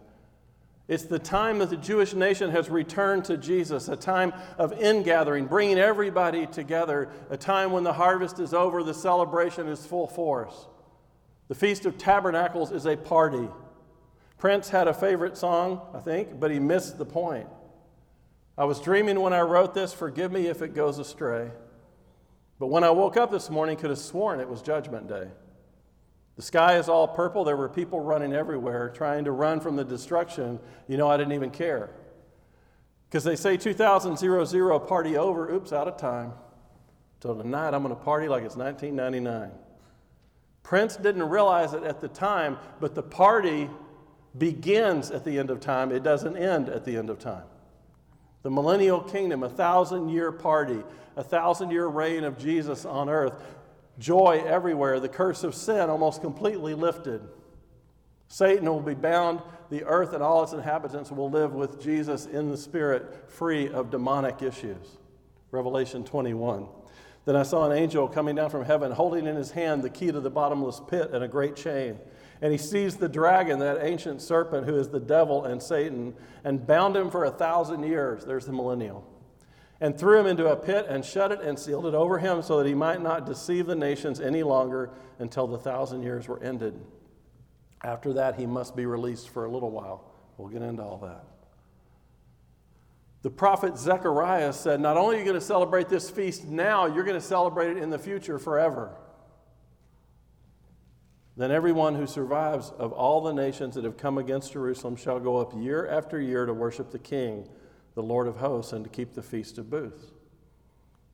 It's 0.89 1.05
the 1.05 1.19
time 1.19 1.59
that 1.59 1.69
the 1.69 1.77
Jewish 1.77 2.15
nation 2.15 2.51
has 2.51 2.71
returned 2.71 3.27
to 3.27 3.37
Jesus, 3.37 3.89
a 3.89 3.97
time 3.97 4.33
of 4.57 4.73
ingathering, 4.73 5.45
bringing 5.47 5.79
everybody 5.79 6.47
together, 6.47 7.11
a 7.29 7.37
time 7.37 7.73
when 7.73 7.85
the 7.85 7.93
harvest 7.93 8.41
is 8.41 8.55
over, 8.55 8.83
the 8.83 8.95
celebration 8.95 9.69
is 9.69 9.85
full 9.87 10.07
force. 10.07 10.67
The 11.49 11.55
Feast 11.55 11.85
of 11.85 11.99
Tabernacles 11.99 12.73
is 12.73 12.87
a 12.87 12.97
party. 12.97 13.49
Prince 14.39 14.71
had 14.71 14.89
a 14.89 14.95
favorite 14.95 15.37
song, 15.37 15.83
I 15.93 15.99
think, 15.99 16.41
but 16.41 16.51
he 16.51 16.59
missed 16.59 16.97
the 16.97 17.05
point. 17.05 17.49
I 18.57 18.65
was 18.65 18.81
dreaming 18.81 19.21
when 19.21 19.35
I 19.35 19.43
wrote 19.43 19.75
this, 19.75 19.93
forgive 19.93 20.33
me 20.33 20.47
if 20.47 20.63
it 20.63 20.75
goes 20.75 20.99
astray. 20.99 21.51
But 22.59 22.69
when 22.69 22.83
I 22.83 22.91
woke 22.91 23.17
up 23.19 23.31
this 23.31 23.51
morning, 23.51 23.77
could 23.77 23.91
have 23.91 23.99
sworn 23.99 24.41
it 24.41 24.49
was 24.49 24.63
Judgment 24.63 25.07
Day. 25.07 25.29
The 26.39 26.45
sky 26.45 26.79
is 26.79 26.89
all 26.89 27.09
purple. 27.09 27.43
There 27.43 27.57
were 27.57 27.69
people 27.69 27.99
running 27.99 28.33
everywhere 28.33 28.91
trying 28.91 29.25
to 29.25 29.33
run 29.33 29.59
from 29.59 29.75
the 29.75 29.83
destruction. 29.83 30.61
You 30.87 30.97
know, 30.97 31.11
I 31.11 31.17
didn't 31.17 31.33
even 31.33 31.51
care. 31.51 31.91
Because 33.11 33.25
they 33.25 33.35
say 33.35 33.57
2000 33.57 34.17
party 34.87 35.17
over. 35.17 35.53
Oops, 35.53 35.73
out 35.73 35.89
of 35.89 35.97
time. 35.97 36.33
So 37.25 37.35
tonight 37.35 37.75
I'm 37.75 37.83
going 37.83 37.93
to 37.93 38.01
party 38.01 38.29
like 38.29 38.45
it's 38.45 38.55
1999. 38.55 39.51
Prince 40.63 40.95
didn't 40.95 41.29
realize 41.29 41.75
it 41.75 41.83
at 41.83 42.01
the 42.01 42.07
time, 42.07 42.57
but 42.79 42.95
the 42.95 43.03
party 43.03 43.69
begins 44.37 45.11
at 45.11 45.25
the 45.25 45.41
end 45.41 45.51
of 45.51 45.59
time. 45.59 45.91
It 45.91 46.05
doesn't 46.05 46.37
end 46.37 46.69
at 46.69 46.85
the 46.85 46.97
end 46.97 47.11
of 47.11 47.19
time. 47.19 47.47
The 48.45 48.51
millennial 48.53 49.01
kingdom, 49.01 49.43
a 49.43 49.49
thousand 49.49 50.11
year 50.11 50.31
party, 50.31 50.85
a 51.17 51.25
thousand 51.25 51.73
year 51.73 51.89
reign 51.89 52.23
of 52.23 52.39
Jesus 52.39 52.85
on 52.85 53.09
earth 53.09 53.35
joy 53.99 54.43
everywhere, 54.47 55.01
the 55.01 55.09
curse 55.09 55.45
of 55.45 55.55
sin 55.55 55.91
almost 55.91 56.21
completely 56.21 56.75
lifted. 56.75 57.21
Satan 58.29 58.69
will 58.69 58.81
be 58.81 58.95
bound, 58.95 59.41
the 59.71 59.85
earth 59.85 60.13
and 60.13 60.23
all 60.23 60.43
its 60.43 60.53
inhabitants 60.53 61.11
will 61.11 61.31
live 61.31 61.55
with 61.55 61.81
Jesus 61.81 62.27
in 62.27 62.51
the 62.51 62.57
Spirit, 62.57 63.31
free 63.31 63.69
of 63.69 63.91
demonic 63.91 64.43
issues. 64.43 64.99
Revelation 65.51 66.05
21. 66.05 66.69
Then 67.25 67.37
I 67.37 67.43
saw 67.43 67.71
an 67.71 67.77
angel 67.77 68.09
coming 68.09 68.37
down 68.37 68.51
from 68.51 68.65
heaven, 68.65 68.93
holding 68.93 69.27
in 69.27 69.37
his 69.37 69.51
hand 69.51 69.83
the 69.83 69.91
key 69.91 70.13
to 70.13 70.21
the 70.21 70.31
bottomless 70.31 70.81
pit 70.89 71.11
and 71.13 71.25
a 71.25 71.29
great 71.29 71.57
chain. 71.57 71.99
And 72.41 72.53
he 72.53 72.59
seized 72.59 73.01
the 73.01 73.09
dragon, 73.09 73.59
that 73.59 73.83
ancient 73.83 74.23
serpent 74.23 74.67
who 74.67 74.77
is 74.77 74.89
the 74.89 75.01
devil 75.01 75.45
and 75.45 75.63
Satan, 75.63 76.15
and 76.45 76.67
bound 76.67 76.97
him 76.97 77.11
for 77.11 77.25
a 77.25 77.31
thousand 77.31 77.83
years. 77.83 78.25
There's 78.25 78.47
the 78.47 78.53
millennial 78.53 79.05
and 79.81 79.97
threw 79.97 80.19
him 80.19 80.27
into 80.27 80.51
a 80.51 80.57
pit 80.57 80.87
and 80.89 81.05
shut 81.05 81.31
it 81.31 81.41
and 81.41 81.59
sealed 81.59 81.87
it 81.87 81.95
over 81.95 82.19
him 82.19 82.43
so 82.43 82.59
that 82.59 82.67
he 82.67 82.75
might 82.75 83.01
not 83.01 83.27
deceive 83.27 83.67
the 83.67 83.77
nations 83.77 84.21
any 84.21 84.43
longer 84.43 84.91
until 85.19 85.47
the 85.47 85.59
thousand 85.59 86.03
years 86.03 86.27
were 86.27 86.43
ended. 86.43 86.79
After 87.83 88.13
that, 88.15 88.39
he 88.39 88.47
must 88.47 88.75
be 88.75 88.87
released 88.87 89.29
for 89.29 89.45
a 89.45 89.51
little 89.51 89.71
while. 89.71 90.05
We'll 90.37 90.49
get 90.49 90.63
into 90.63 90.83
all 90.83 90.99
that. 90.99 91.25
The 93.23 93.31
prophet 93.31 93.77
Zechariah 93.77 94.53
said, 94.53 94.81
Not 94.81 94.97
only 94.97 95.17
are 95.17 95.19
you 95.21 95.25
going 95.25 95.39
to 95.39 95.41
celebrate 95.41 95.89
this 95.89 96.11
feast 96.11 96.45
now, 96.45 96.87
you're 96.87 97.05
going 97.05 97.21
to 97.21 97.27
celebrate 97.27 97.71
it 97.71 97.79
in 97.79 97.91
the 97.91 97.99
future 97.99 98.39
forever. 98.39 98.97
Then 101.37 101.53
everyone 101.53 101.95
who 101.95 102.07
survives 102.09 102.71
of 102.79 102.93
all 102.93 103.21
the 103.21 103.33
nations 103.33 103.77
that 103.77 103.85
have 103.85 103.97
come 103.97 104.19
against 104.19 104.53
Jerusalem 104.53 104.97
shall 104.97 105.21
go 105.21 105.37
up 105.37 105.53
year 105.57 105.87
after 105.87 106.21
year 106.21 106.47
to 106.47 106.53
worship 106.53 106.91
the 106.91 106.99
king 106.99 107.49
the 107.99 108.03
Lord 108.05 108.29
of 108.29 108.37
hosts 108.37 108.73
and 108.73 108.85
to 108.85 108.91
keep 108.91 109.15
the 109.15 109.23
Feast 109.23 109.59
of 109.59 109.69
Booths. 109.69 110.13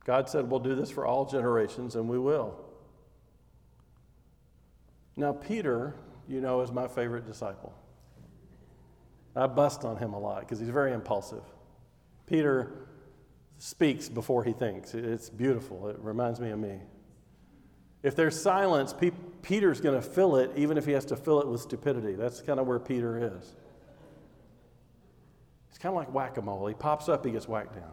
God 0.05 0.29
said, 0.29 0.51
We'll 0.51 0.59
do 0.59 0.75
this 0.75 0.91
for 0.91 1.03
all 1.03 1.25
generations, 1.25 1.95
and 1.95 2.07
we 2.07 2.19
will. 2.19 2.63
Now, 5.17 5.33
Peter, 5.33 5.95
you 6.27 6.41
know, 6.41 6.61
is 6.61 6.71
my 6.71 6.87
favorite 6.87 7.25
disciple. 7.25 7.73
I 9.35 9.47
bust 9.47 9.83
on 9.83 9.97
him 9.97 10.13
a 10.13 10.19
lot 10.19 10.41
because 10.41 10.59
he's 10.59 10.69
very 10.69 10.93
impulsive. 10.93 11.41
Peter 12.27 12.87
speaks 13.57 14.07
before 14.07 14.43
he 14.43 14.53
thinks. 14.53 14.93
It's 14.93 15.31
beautiful. 15.31 15.87
It 15.87 15.97
reminds 15.97 16.39
me 16.39 16.51
of 16.51 16.59
me. 16.59 16.81
If 18.03 18.15
there's 18.15 18.39
silence, 18.39 18.93
Pe- 18.93 19.09
Peter's 19.41 19.81
going 19.81 19.99
to 19.99 20.07
fill 20.07 20.35
it, 20.35 20.51
even 20.55 20.77
if 20.77 20.85
he 20.85 20.91
has 20.91 21.05
to 21.05 21.15
fill 21.15 21.41
it 21.41 21.47
with 21.47 21.61
stupidity. 21.61 22.13
That's 22.13 22.41
kind 22.41 22.59
of 22.59 22.67
where 22.67 22.77
Peter 22.77 23.35
is. 23.35 23.55
It's 25.75 25.81
kind 25.81 25.91
of 25.91 25.97
like 25.97 26.13
whack 26.13 26.37
a 26.37 26.41
mole. 26.41 26.67
He 26.67 26.73
pops 26.73 27.09
up, 27.09 27.25
he 27.25 27.33
gets 27.33 27.49
whacked 27.49 27.75
down. 27.75 27.91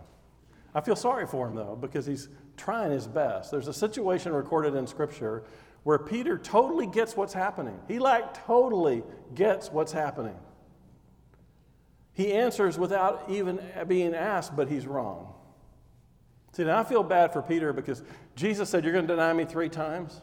I 0.72 0.80
feel 0.80 0.94
sorry 0.94 1.26
for 1.26 1.48
him, 1.48 1.56
though, 1.56 1.76
because 1.80 2.06
he's 2.06 2.28
trying 2.56 2.92
his 2.92 3.08
best. 3.08 3.50
There's 3.50 3.66
a 3.66 3.74
situation 3.74 4.32
recorded 4.32 4.76
in 4.76 4.86
Scripture 4.86 5.42
where 5.82 5.98
Peter 5.98 6.38
totally 6.38 6.86
gets 6.86 7.16
what's 7.16 7.32
happening. 7.32 7.76
He, 7.88 7.98
like, 7.98 8.46
totally 8.46 9.02
gets 9.34 9.72
what's 9.72 9.90
happening. 9.90 10.36
He 12.12 12.32
answers 12.32 12.78
without 12.78 13.24
even 13.28 13.58
being 13.88 14.14
asked, 14.14 14.54
but 14.54 14.68
he's 14.68 14.86
wrong. 14.86 15.34
See, 16.52 16.62
now 16.62 16.78
I 16.78 16.84
feel 16.84 17.02
bad 17.02 17.32
for 17.32 17.42
Peter 17.42 17.72
because 17.72 18.04
Jesus 18.36 18.70
said, 18.70 18.84
You're 18.84 18.92
going 18.92 19.08
to 19.08 19.12
deny 19.12 19.32
me 19.32 19.44
three 19.44 19.68
times. 19.68 20.22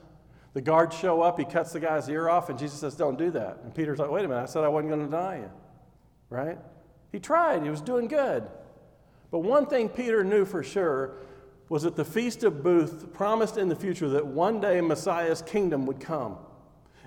The 0.54 0.62
guards 0.62 0.98
show 0.98 1.22
up, 1.22 1.38
he 1.38 1.44
cuts 1.44 1.74
the 1.74 1.82
guy's 1.82 2.08
ear 2.08 2.30
off, 2.30 2.50
and 2.50 2.58
Jesus 2.58 2.80
says, 2.80 2.96
Don't 2.96 3.18
do 3.18 3.32
that. 3.32 3.60
And 3.66 3.76
Peter's 3.76 4.00
like, 4.00 4.10
Wait 4.10 4.24
a 4.24 4.30
minute, 4.30 4.44
I 4.44 4.46
said 4.46 4.64
I 4.64 4.70
wasn't 4.70 4.92
going 4.92 5.02
to 5.02 5.08
deny 5.08 5.40
you. 5.40 5.52
Right? 6.30 6.58
He 7.12 7.20
tried, 7.20 7.64
he 7.64 7.70
was 7.70 7.82
doing 7.82 8.08
good. 8.08 8.48
But 9.32 9.40
one 9.40 9.68
thing 9.68 9.90
Peter 9.90 10.24
knew 10.24 10.46
for 10.46 10.64
sure 10.64 11.14
was 11.70 11.84
that 11.84 11.96
the 11.96 12.06
Feast 12.06 12.44
of 12.44 12.64
Booths 12.64 13.06
promised 13.14 13.58
in 13.58 13.70
the 13.70 13.76
future 13.76 14.10
that 14.10 14.26
one 14.26 14.60
day 14.60 14.82
Messiah's 14.82 15.42
kingdom 15.42 15.86
would 15.86 16.00
come. 16.00 16.38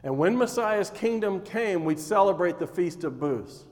And 0.04 0.18
when 0.18 0.36
Messiah's 0.36 0.90
kingdom 0.90 1.40
came, 1.40 1.84
we'd 1.84 1.98
celebrate 1.98 2.58
the 2.58 2.66
Feast 2.66 3.04
of 3.04 3.18
Booths. 3.18 3.64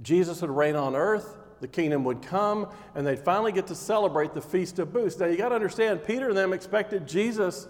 Jesus 0.00 0.40
would 0.40 0.50
reign 0.50 0.74
on 0.74 0.96
earth, 0.96 1.36
the 1.60 1.68
kingdom 1.68 2.04
would 2.04 2.22
come, 2.22 2.68
and 2.94 3.06
they'd 3.06 3.18
finally 3.18 3.52
get 3.52 3.68
to 3.68 3.74
celebrate 3.74 4.34
the 4.34 4.40
Feast 4.40 4.78
of 4.78 4.92
Booths. 4.92 5.18
Now, 5.18 5.26
you 5.26 5.36
got 5.36 5.50
to 5.50 5.54
understand, 5.54 6.04
Peter 6.04 6.28
and 6.28 6.36
them 6.36 6.52
expected 6.52 7.06
Jesus 7.06 7.68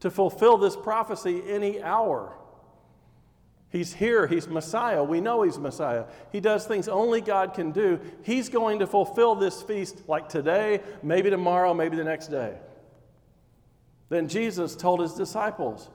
to 0.00 0.10
fulfill 0.10 0.56
this 0.56 0.76
prophecy 0.76 1.42
any 1.46 1.82
hour. 1.82 2.36
He's 3.70 3.92
here. 3.92 4.26
He's 4.26 4.48
Messiah. 4.48 5.04
We 5.04 5.20
know 5.20 5.42
He's 5.42 5.58
Messiah. 5.58 6.04
He 6.32 6.40
does 6.40 6.66
things 6.66 6.88
only 6.88 7.20
God 7.20 7.54
can 7.54 7.70
do. 7.70 8.00
He's 8.22 8.48
going 8.48 8.78
to 8.78 8.86
fulfill 8.86 9.34
this 9.34 9.62
feast 9.62 10.08
like 10.08 10.28
today, 10.28 10.80
maybe 11.02 11.28
tomorrow, 11.28 11.74
maybe 11.74 11.96
the 11.96 12.04
next 12.04 12.28
day. 12.28 12.56
Then 14.08 14.28
Jesus 14.28 14.74
told 14.74 15.00
His 15.00 15.12
disciples, 15.12 15.90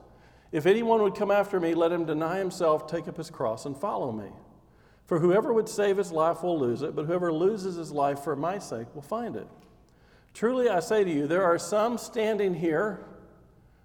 If 0.52 0.68
anyone 0.68 1.02
would 1.02 1.16
come 1.16 1.32
after 1.32 1.60
me, 1.60 1.74
let 1.74 1.92
him 1.92 2.06
deny 2.06 2.38
himself, 2.38 2.86
take 2.86 3.08
up 3.08 3.18
his 3.18 3.32
cross, 3.32 3.66
and 3.66 3.76
follow 3.76 4.12
me. 4.12 4.30
For 5.06 5.20
whoever 5.20 5.52
would 5.52 5.68
save 5.68 5.98
his 5.98 6.12
life 6.12 6.44
will 6.44 6.60
lose 6.60 6.82
it, 6.82 6.96
but 6.96 7.06
whoever 7.06 7.34
loses 7.34 7.76
his 7.76 7.92
life 7.92 8.20
for 8.20 8.36
my 8.36 8.60
sake 8.60 8.88
will 8.94 9.02
find 9.02 9.36
it. 9.36 9.48
Truly 10.34 10.70
I 10.70 10.80
say 10.80 11.04
to 11.04 11.12
you, 11.12 11.28
there 11.28 11.44
are 11.44 11.60
some 11.60 11.98
standing 11.98 12.54
here 12.54 13.04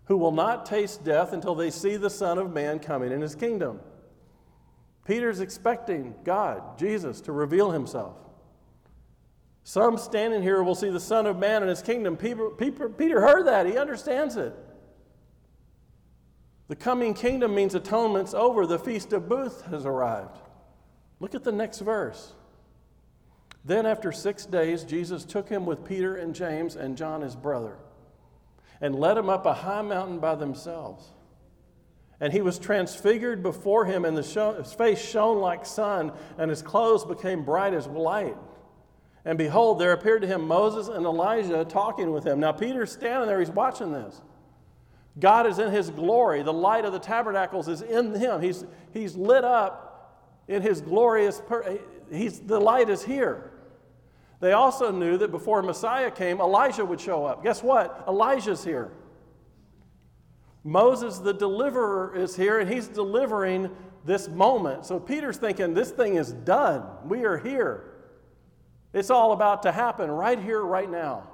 who 0.08 0.16
will 0.16 0.32
not 0.32 0.64
taste 0.64 1.04
death 1.04 1.34
until 1.34 1.54
they 1.54 1.70
see 1.70 1.96
the 1.96 2.10
Son 2.10 2.38
of 2.38 2.52
Man 2.52 2.78
coming 2.78 3.12
in 3.12 3.20
his 3.20 3.34
kingdom. 3.34 3.78
Peter's 5.06 5.40
expecting 5.40 6.14
God, 6.24 6.78
Jesus, 6.78 7.20
to 7.22 7.32
reveal 7.32 7.70
himself. 7.70 8.16
Some 9.64 9.98
standing 9.98 10.42
here 10.42 10.62
will 10.62 10.74
see 10.74 10.88
the 10.88 10.98
Son 10.98 11.26
of 11.26 11.38
Man 11.38 11.62
in 11.62 11.68
his 11.68 11.82
kingdom. 11.82 12.16
Peter, 12.16 12.48
Peter, 12.88 13.20
heard 13.20 13.46
that, 13.46 13.66
he 13.66 13.76
understands 13.76 14.36
it. 14.36 14.54
The 16.68 16.76
coming 16.76 17.12
kingdom 17.12 17.54
means 17.54 17.74
atonement's 17.74 18.32
over, 18.32 18.66
the 18.66 18.78
Feast 18.78 19.12
of 19.12 19.28
Booth 19.28 19.66
has 19.66 19.84
arrived. 19.84 20.38
Look 21.20 21.34
at 21.34 21.44
the 21.44 21.52
next 21.52 21.80
verse. 21.80 22.32
Then, 23.62 23.84
after 23.84 24.10
six 24.10 24.46
days, 24.46 24.84
Jesus 24.84 25.26
took 25.26 25.50
him 25.50 25.66
with 25.66 25.84
Peter 25.84 26.16
and 26.16 26.34
James 26.34 26.76
and 26.76 26.96
John, 26.96 27.20
his 27.20 27.36
brother 27.36 27.76
and 28.80 28.94
led 28.94 29.16
him 29.18 29.28
up 29.28 29.46
a 29.46 29.54
high 29.54 29.82
mountain 29.82 30.18
by 30.18 30.34
themselves. 30.34 31.04
And 32.20 32.32
he 32.32 32.40
was 32.40 32.58
transfigured 32.58 33.42
before 33.42 33.84
him, 33.84 34.04
and 34.04 34.24
show, 34.24 34.54
his 34.54 34.72
face 34.72 35.00
shone 35.00 35.38
like 35.38 35.64
sun, 35.64 36.12
and 36.36 36.50
his 36.50 36.62
clothes 36.62 37.04
became 37.04 37.44
bright 37.44 37.74
as 37.74 37.86
light. 37.86 38.36
And 39.24 39.38
behold, 39.38 39.78
there 39.78 39.92
appeared 39.92 40.22
to 40.22 40.28
him 40.28 40.46
Moses 40.46 40.88
and 40.88 41.04
Elijah 41.04 41.64
talking 41.64 42.10
with 42.12 42.24
him. 42.24 42.40
Now, 42.40 42.52
Peter's 42.52 42.92
standing 42.92 43.28
there, 43.28 43.38
he's 43.38 43.50
watching 43.50 43.92
this. 43.92 44.20
God 45.18 45.46
is 45.46 45.58
in 45.58 45.70
his 45.70 45.90
glory. 45.90 46.42
The 46.42 46.52
light 46.52 46.84
of 46.84 46.92
the 46.92 46.98
tabernacles 46.98 47.68
is 47.68 47.82
in 47.82 48.14
him. 48.14 48.40
He's, 48.40 48.64
he's 48.92 49.16
lit 49.16 49.44
up 49.44 50.16
in 50.46 50.62
his 50.62 50.80
glorious, 50.80 51.42
per- 51.46 51.78
he's, 52.10 52.40
the 52.40 52.60
light 52.60 52.88
is 52.88 53.02
here. 53.02 53.50
They 54.40 54.52
also 54.52 54.92
knew 54.92 55.18
that 55.18 55.30
before 55.30 55.62
Messiah 55.62 56.10
came, 56.10 56.40
Elijah 56.40 56.84
would 56.84 57.00
show 57.00 57.24
up. 57.26 57.42
Guess 57.42 57.62
what? 57.62 58.04
Elijah's 58.06 58.64
here. 58.64 58.92
Moses, 60.62 61.18
the 61.18 61.32
deliverer, 61.32 62.14
is 62.14 62.36
here, 62.36 62.60
and 62.60 62.70
he's 62.70 62.88
delivering 62.88 63.70
this 64.04 64.28
moment. 64.28 64.86
So 64.86 65.00
Peter's 65.00 65.38
thinking, 65.38 65.74
this 65.74 65.90
thing 65.90 66.16
is 66.16 66.32
done. 66.32 66.84
We 67.04 67.24
are 67.24 67.38
here. 67.38 67.94
It's 68.92 69.10
all 69.10 69.32
about 69.32 69.62
to 69.64 69.72
happen 69.72 70.10
right 70.10 70.38
here, 70.38 70.62
right 70.62 70.90
now. 70.90 71.28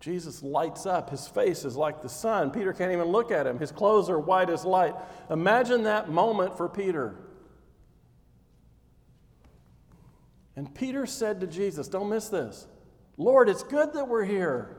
Jesus 0.00 0.42
lights 0.42 0.86
up. 0.86 1.10
His 1.10 1.26
face 1.26 1.64
is 1.64 1.74
like 1.76 2.00
the 2.02 2.08
sun. 2.08 2.50
Peter 2.50 2.72
can't 2.72 2.92
even 2.92 3.08
look 3.08 3.32
at 3.32 3.46
him. 3.46 3.58
His 3.58 3.72
clothes 3.72 4.08
are 4.08 4.20
white 4.20 4.50
as 4.50 4.64
light. 4.64 4.94
Imagine 5.30 5.82
that 5.84 6.08
moment 6.08 6.56
for 6.56 6.68
Peter. 6.68 7.16
And 10.56 10.74
Peter 10.74 11.04
said 11.06 11.40
to 11.40 11.46
Jesus, 11.46 11.86
Don't 11.86 12.08
miss 12.08 12.28
this. 12.28 12.66
Lord, 13.18 13.48
it's 13.48 13.62
good 13.62 13.92
that 13.92 14.08
we're 14.08 14.24
here. 14.24 14.76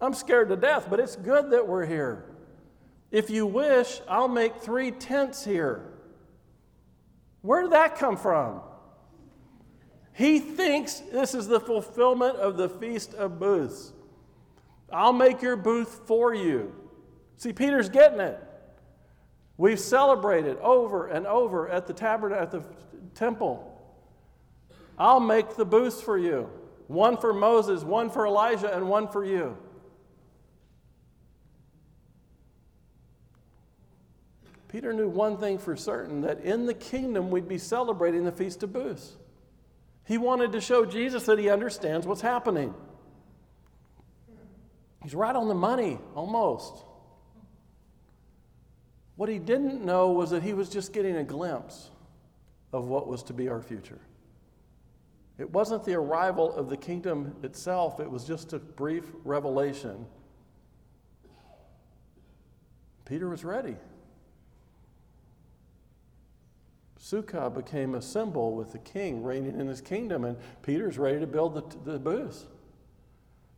I'm 0.00 0.14
scared 0.14 0.48
to 0.48 0.56
death, 0.56 0.88
but 0.90 1.00
it's 1.00 1.16
good 1.16 1.50
that 1.50 1.66
we're 1.66 1.86
here. 1.86 2.24
If 3.10 3.30
you 3.30 3.46
wish, 3.46 4.00
I'll 4.08 4.28
make 4.28 4.56
three 4.56 4.90
tents 4.90 5.44
here. 5.44 5.92
Where 7.42 7.62
did 7.62 7.72
that 7.72 7.96
come 7.96 8.16
from? 8.16 8.60
He 10.12 10.38
thinks 10.38 11.00
this 11.12 11.34
is 11.34 11.46
the 11.46 11.60
fulfillment 11.60 12.36
of 12.36 12.56
the 12.56 12.68
Feast 12.68 13.14
of 13.14 13.38
Booths. 13.38 13.92
I'll 14.92 15.12
make 15.12 15.42
your 15.42 15.56
booth 15.56 16.02
for 16.06 16.34
you. 16.34 16.74
See, 17.36 17.52
Peter's 17.52 17.88
getting 17.88 18.20
it. 18.20 18.40
We've 19.58 19.80
celebrated 19.80 20.58
over 20.58 21.08
and 21.08 21.26
over 21.26 21.68
at 21.68 21.86
the 21.86 21.92
tabernacle, 21.92 22.42
at 22.42 22.50
the 22.50 22.62
temple. 23.14 23.75
I'll 24.98 25.20
make 25.20 25.56
the 25.56 25.64
booths 25.64 26.00
for 26.00 26.16
you 26.16 26.48
one 26.86 27.16
for 27.16 27.32
Moses, 27.32 27.82
one 27.82 28.10
for 28.10 28.26
Elijah, 28.26 28.74
and 28.74 28.88
one 28.88 29.08
for 29.08 29.24
you. 29.24 29.56
Peter 34.68 34.92
knew 34.92 35.08
one 35.08 35.38
thing 35.38 35.58
for 35.58 35.76
certain 35.76 36.20
that 36.22 36.40
in 36.40 36.66
the 36.66 36.74
kingdom 36.74 37.30
we'd 37.30 37.48
be 37.48 37.58
celebrating 37.58 38.24
the 38.24 38.32
Feast 38.32 38.62
of 38.62 38.72
Booths. 38.72 39.16
He 40.04 40.18
wanted 40.18 40.52
to 40.52 40.60
show 40.60 40.84
Jesus 40.84 41.24
that 41.24 41.38
he 41.38 41.50
understands 41.50 42.06
what's 42.06 42.20
happening. 42.20 42.74
He's 45.02 45.14
right 45.14 45.34
on 45.34 45.48
the 45.48 45.54
money, 45.54 45.98
almost. 46.14 46.84
What 49.16 49.28
he 49.28 49.38
didn't 49.38 49.84
know 49.84 50.12
was 50.12 50.30
that 50.30 50.42
he 50.42 50.52
was 50.52 50.68
just 50.68 50.92
getting 50.92 51.16
a 51.16 51.24
glimpse 51.24 51.90
of 52.72 52.86
what 52.86 53.08
was 53.08 53.22
to 53.24 53.32
be 53.32 53.48
our 53.48 53.62
future. 53.62 53.98
It 55.38 55.50
wasn't 55.50 55.84
the 55.84 55.94
arrival 55.94 56.54
of 56.54 56.70
the 56.70 56.76
kingdom 56.76 57.36
itself, 57.42 58.00
it 58.00 58.10
was 58.10 58.24
just 58.24 58.52
a 58.52 58.58
brief 58.58 59.04
revelation. 59.24 60.06
Peter 63.04 63.28
was 63.28 63.44
ready. 63.44 63.76
Sukkah 67.00 67.54
became 67.54 67.94
a 67.94 68.02
symbol 68.02 68.56
with 68.56 68.72
the 68.72 68.78
king 68.78 69.22
reigning 69.22 69.60
in 69.60 69.68
his 69.68 69.80
kingdom, 69.80 70.24
and 70.24 70.36
Peter's 70.62 70.98
ready 70.98 71.20
to 71.20 71.26
build 71.26 71.54
the, 71.54 71.92
the 71.92 71.98
booths. 72.00 72.46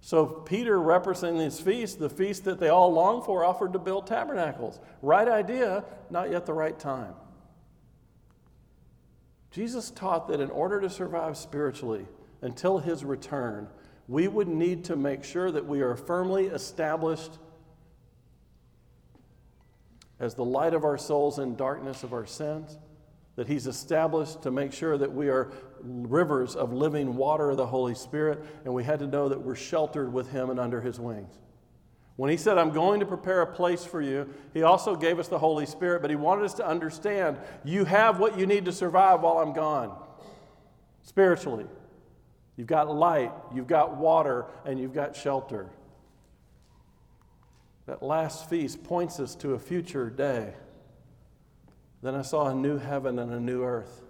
So 0.01 0.27
Peter, 0.27 0.79
representing 0.79 1.41
his 1.41 1.59
feast, 1.59 1.99
the 1.99 2.11
feast 2.11 2.45
that 2.45 2.61
they 2.61 2.69
all 2.69 2.93
long 2.93 3.23
for, 3.23 3.45
offered 3.45 3.73
to 3.73 3.79
build 3.79 4.07
tabernacles. 4.07 4.81
Right 5.01 5.27
idea, 5.27 5.85
not 6.11 6.31
yet 6.31 6.45
the 6.45 6.53
right 6.53 6.79
time. 6.79 7.15
Jesus 9.51 9.91
taught 9.91 10.29
that 10.29 10.41
in 10.41 10.51
order 10.51 10.81
to 10.81 10.91
survive 10.91 11.37
spiritually 11.37 12.07
until 12.43 12.79
his 12.79 13.05
return, 13.05 13.69
we 14.07 14.29
would 14.29 14.49
need 14.49 14.85
to 14.85 14.97
make 14.97 15.25
sure 15.25 15.51
that 15.51 15.67
we 15.67 15.81
are 15.81 15.97
firmly 15.97 16.47
established 16.47 17.39
as 20.21 20.35
the 20.35 20.45
light 20.45 20.75
of 20.75 20.85
our 20.85 20.99
souls 20.99 21.39
in 21.39 21.55
darkness 21.57 22.03
of 22.03 22.13
our 22.13 22.27
sins, 22.27 22.77
that 23.37 23.47
he's 23.47 23.67
established 23.67 24.43
to 24.43 24.51
make 24.51 24.73
sure 24.73 24.99
that 24.99 25.13
we 25.13 25.29
are 25.29 25.53
rivers 25.81 26.57
of 26.57 26.73
living 26.73 27.15
water 27.15 27.51
of 27.51 27.57
the 27.57 27.67
Holy 27.67 27.95
Spirit, 27.95 28.43
and 28.65 28.75
we 28.75 28.83
had 28.83 28.99
to 28.99 29.07
know 29.07 29.29
that 29.29 29.41
we're 29.41 29.55
sheltered 29.55 30.13
with 30.13 30.31
him 30.31 30.51
and 30.51 30.59
under 30.59 30.81
his 30.81 30.99
wings. 30.99 31.39
When 32.19 32.33
he 32.33 32.37
said, 32.37 32.59
I'm 32.59 32.73
going 32.73 32.99
to 32.99 33.07
prepare 33.07 33.43
a 33.43 33.47
place 33.47 33.85
for 33.85 34.03
you, 34.03 34.29
he 34.53 34.65
also 34.65 34.97
gave 34.97 35.21
us 35.21 35.29
the 35.29 35.39
Holy 35.39 35.67
Spirit, 35.67 36.03
but 36.03 36.11
he 36.11 36.17
wanted 36.17 36.47
us 36.47 36.55
to 36.55 36.67
understand 36.67 37.39
you 37.65 37.85
have 37.85 38.19
what 38.19 38.37
you 38.37 38.45
need 38.45 38.65
to 38.65 38.73
survive 38.73 39.21
while 39.21 39.39
I'm 39.39 39.53
gone. 39.53 39.97
Spiritually, 41.05 41.67
you've 42.57 42.67
got 42.67 42.93
light, 42.93 43.31
you've 43.55 43.69
got 43.69 43.99
water, 43.99 44.47
and 44.65 44.81
you've 44.81 44.93
got 44.93 45.15
shelter. 45.15 45.71
That 47.87 48.03
last 48.03 48.51
feast 48.51 48.83
points 48.83 49.21
us 49.21 49.37
to 49.37 49.53
a 49.53 49.59
future 49.61 50.11
day. 50.11 50.55
Then 52.03 52.17
I 52.17 52.23
saw 52.23 52.49
a 52.49 52.55
new 52.55 52.79
heaven 52.79 53.21
and 53.21 53.33
a 53.33 53.39
new 53.39 53.63
earth. 53.63 54.03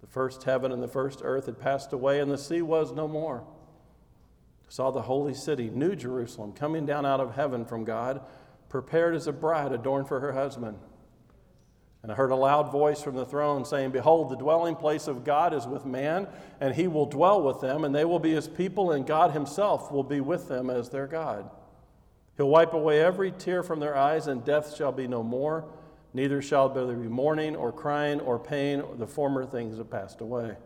The 0.00 0.06
first 0.06 0.42
heaven 0.44 0.72
and 0.72 0.82
the 0.82 0.88
first 0.88 1.20
earth 1.22 1.44
had 1.44 1.60
passed 1.60 1.92
away, 1.92 2.18
and 2.18 2.30
the 2.30 2.38
sea 2.38 2.62
was 2.62 2.92
no 2.92 3.06
more. 3.06 3.44
Saw 4.68 4.90
the 4.90 5.02
holy 5.02 5.34
city, 5.34 5.70
New 5.70 5.94
Jerusalem, 5.94 6.52
coming 6.52 6.86
down 6.86 7.06
out 7.06 7.20
of 7.20 7.34
heaven 7.34 7.64
from 7.64 7.84
God, 7.84 8.20
prepared 8.68 9.14
as 9.14 9.26
a 9.26 9.32
bride 9.32 9.72
adorned 9.72 10.08
for 10.08 10.20
her 10.20 10.32
husband. 10.32 10.78
And 12.02 12.12
I 12.12 12.14
heard 12.14 12.30
a 12.30 12.36
loud 12.36 12.70
voice 12.70 13.02
from 13.02 13.16
the 13.16 13.26
throne 13.26 13.64
saying, 13.64 13.90
Behold, 13.90 14.30
the 14.30 14.36
dwelling 14.36 14.76
place 14.76 15.08
of 15.08 15.24
God 15.24 15.52
is 15.52 15.66
with 15.66 15.84
man, 15.84 16.28
and 16.60 16.74
he 16.74 16.86
will 16.86 17.06
dwell 17.06 17.42
with 17.42 17.60
them, 17.60 17.84
and 17.84 17.94
they 17.94 18.04
will 18.04 18.18
be 18.18 18.32
his 18.32 18.46
people, 18.48 18.92
and 18.92 19.06
God 19.06 19.32
himself 19.32 19.90
will 19.90 20.04
be 20.04 20.20
with 20.20 20.48
them 20.48 20.70
as 20.70 20.88
their 20.88 21.06
God. 21.06 21.50
He'll 22.36 22.48
wipe 22.48 22.74
away 22.74 23.02
every 23.02 23.32
tear 23.32 23.62
from 23.62 23.80
their 23.80 23.96
eyes, 23.96 24.26
and 24.26 24.44
death 24.44 24.76
shall 24.76 24.92
be 24.92 25.08
no 25.08 25.22
more. 25.22 25.64
Neither 26.12 26.42
shall 26.42 26.68
there 26.68 26.86
be 26.86 27.08
mourning, 27.08 27.56
or 27.56 27.72
crying, 27.72 28.20
or 28.20 28.38
pain, 28.38 28.82
the 28.98 29.06
former 29.06 29.44
things 29.44 29.78
have 29.78 29.90
passed 29.90 30.20
away. 30.20 30.56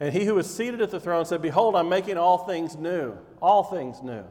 And 0.00 0.14
he 0.14 0.24
who 0.24 0.34
was 0.34 0.52
seated 0.52 0.80
at 0.80 0.90
the 0.90 0.98
throne 0.98 1.26
said, 1.26 1.42
Behold, 1.42 1.76
I'm 1.76 1.90
making 1.90 2.16
all 2.16 2.38
things 2.38 2.74
new. 2.74 3.16
All 3.42 3.62
things 3.62 4.02
new. 4.02 4.24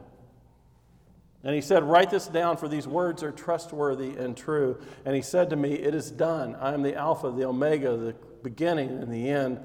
And 1.44 1.54
he 1.54 1.60
said, 1.60 1.84
Write 1.84 2.10
this 2.10 2.26
down, 2.26 2.56
for 2.56 2.68
these 2.68 2.88
words 2.88 3.22
are 3.22 3.30
trustworthy 3.30 4.16
and 4.16 4.36
true. 4.36 4.80
And 5.04 5.14
he 5.14 5.22
said 5.22 5.50
to 5.50 5.56
me, 5.56 5.74
It 5.74 5.94
is 5.94 6.10
done. 6.10 6.56
I 6.56 6.74
am 6.74 6.82
the 6.82 6.96
Alpha, 6.96 7.30
the 7.30 7.44
Omega, 7.44 7.96
the 7.96 8.16
beginning 8.42 8.90
and 8.90 9.12
the 9.12 9.28
end. 9.28 9.60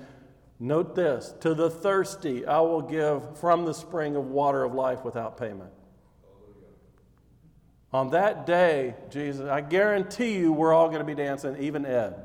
Note 0.60 0.96
this 0.96 1.34
To 1.42 1.56
the 1.56 1.72
thirsty, 1.72 2.46
I 2.46 2.60
will 2.60 2.84
give 2.84 3.40
from 3.40 3.66
the 3.66 3.74
spring 3.74 4.16
of 4.16 4.28
water 4.28 4.64
of 4.64 4.76
life 4.76 5.04
without 5.04 5.38
payment. 5.38 5.72
On 7.92 8.12
that 8.12 8.46
day, 8.46 8.94
Jesus, 9.10 9.48
I 9.48 9.62
guarantee 9.62 10.36
you 10.36 10.54
we're 10.54 10.74
all 10.74 10.88
going 10.88 11.00
to 11.00 11.06
be 11.06 11.16
dancing, 11.16 11.58
even 11.62 11.86
Ed. 11.86 12.16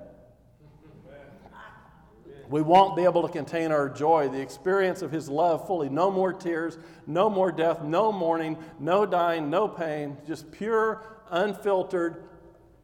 We 2.51 2.63
won't 2.63 2.97
be 2.97 3.05
able 3.05 3.23
to 3.23 3.29
contain 3.29 3.71
our 3.71 3.89
joy, 3.89 4.29
the 4.29 4.41
experience 4.41 5.03
of 5.03 5.13
His 5.13 5.29
love 5.29 5.69
fully. 5.69 5.89
No 5.89 6.11
more 6.11 6.33
tears, 6.33 6.77
no 7.07 7.31
more 7.31 7.53
death, 7.53 7.83
no 7.85 8.11
mourning, 8.11 8.59
no 8.81 9.07
dying, 9.07 9.51
no 9.51 9.69
pain, 9.69 10.17
just 10.27 10.51
pure, 10.51 11.01
unfiltered, 11.31 12.25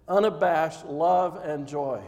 unabashed 0.06 0.86
love 0.86 1.40
and 1.44 1.66
joy. 1.66 2.00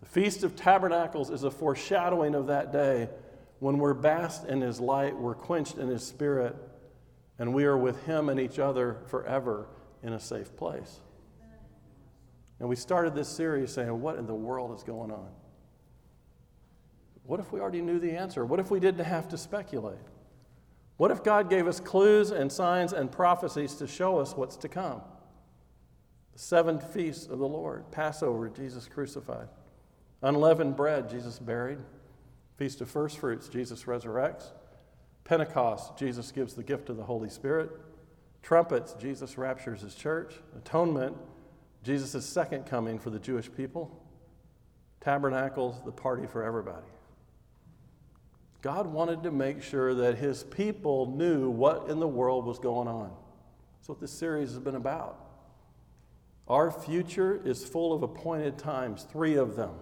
The 0.00 0.06
Feast 0.06 0.44
of 0.44 0.54
Tabernacles 0.54 1.30
is 1.30 1.44
a 1.44 1.50
foreshadowing 1.50 2.34
of 2.34 2.48
that 2.48 2.72
day 2.72 3.08
when 3.60 3.78
we're 3.78 3.94
bathed 3.94 4.50
in 4.50 4.60
His 4.60 4.80
light, 4.80 5.16
we're 5.16 5.34
quenched 5.34 5.78
in 5.78 5.88
His 5.88 6.06
Spirit, 6.06 6.54
and 7.38 7.54
we 7.54 7.64
are 7.64 7.78
with 7.78 8.04
Him 8.04 8.28
and 8.28 8.38
each 8.38 8.58
other 8.58 8.98
forever 9.06 9.66
in 10.02 10.12
a 10.12 10.20
safe 10.20 10.54
place. 10.56 11.00
And 12.60 12.68
we 12.68 12.76
started 12.76 13.14
this 13.14 13.28
series 13.28 13.72
saying, 13.72 14.02
What 14.02 14.18
in 14.18 14.26
the 14.26 14.34
world 14.34 14.76
is 14.76 14.82
going 14.82 15.10
on? 15.10 15.28
What 17.24 17.40
if 17.40 17.52
we 17.52 17.60
already 17.60 17.82
knew 17.82 17.98
the 17.98 18.12
answer? 18.12 18.44
What 18.44 18.60
if 18.60 18.70
we 18.70 18.80
didn't 18.80 19.04
have 19.04 19.28
to 19.28 19.38
speculate? 19.38 19.98
What 20.96 21.10
if 21.10 21.22
God 21.22 21.48
gave 21.48 21.66
us 21.66 21.80
clues 21.80 22.30
and 22.30 22.50
signs 22.50 22.92
and 22.92 23.10
prophecies 23.10 23.74
to 23.76 23.86
show 23.86 24.18
us 24.18 24.36
what's 24.36 24.56
to 24.58 24.68
come? 24.68 25.00
The 26.32 26.38
seven 26.38 26.78
feasts 26.78 27.26
of 27.26 27.38
the 27.38 27.48
Lord 27.48 27.90
Passover, 27.90 28.48
Jesus 28.48 28.88
crucified. 28.88 29.48
Unleavened 30.22 30.76
bread, 30.76 31.10
Jesus 31.10 31.38
buried. 31.38 31.78
Feast 32.56 32.80
of 32.80 32.88
first 32.88 33.18
fruits, 33.18 33.48
Jesus 33.48 33.84
resurrects. 33.84 34.52
Pentecost, 35.24 35.96
Jesus 35.96 36.30
gives 36.30 36.54
the 36.54 36.62
gift 36.62 36.88
of 36.88 36.96
the 36.96 37.02
Holy 37.02 37.28
Spirit. 37.28 37.70
Trumpets, 38.42 38.94
Jesus 38.94 39.38
raptures 39.38 39.80
his 39.80 39.94
church. 39.94 40.34
Atonement, 40.56 41.16
Jesus' 41.82 42.24
second 42.24 42.66
coming 42.66 42.98
for 42.98 43.10
the 43.10 43.18
Jewish 43.18 43.52
people. 43.52 44.04
Tabernacles, 45.00 45.82
the 45.84 45.92
party 45.92 46.26
for 46.26 46.44
everybody. 46.44 46.91
God 48.62 48.86
wanted 48.86 49.24
to 49.24 49.32
make 49.32 49.60
sure 49.60 49.92
that 49.92 50.18
his 50.18 50.44
people 50.44 51.06
knew 51.06 51.50
what 51.50 51.88
in 51.90 51.98
the 51.98 52.08
world 52.08 52.46
was 52.46 52.60
going 52.60 52.86
on. 52.86 53.10
That's 53.76 53.88
what 53.88 54.00
this 54.00 54.12
series 54.12 54.50
has 54.50 54.60
been 54.60 54.76
about. 54.76 55.18
Our 56.46 56.70
future 56.70 57.40
is 57.44 57.64
full 57.64 57.92
of 57.92 58.04
appointed 58.04 58.58
times, 58.58 59.04
three 59.10 59.34
of 59.34 59.56
them. 59.56 59.72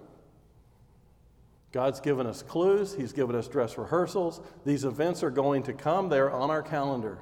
God's 1.72 2.00
given 2.00 2.26
us 2.26 2.42
clues, 2.42 2.94
He's 2.94 3.12
given 3.12 3.36
us 3.36 3.48
dress 3.48 3.76
rehearsals. 3.76 4.40
These 4.64 4.84
events 4.84 5.22
are 5.22 5.30
going 5.30 5.62
to 5.64 5.74
come, 5.74 6.08
they're 6.08 6.32
on 6.32 6.50
our 6.50 6.62
calendar. 6.62 7.18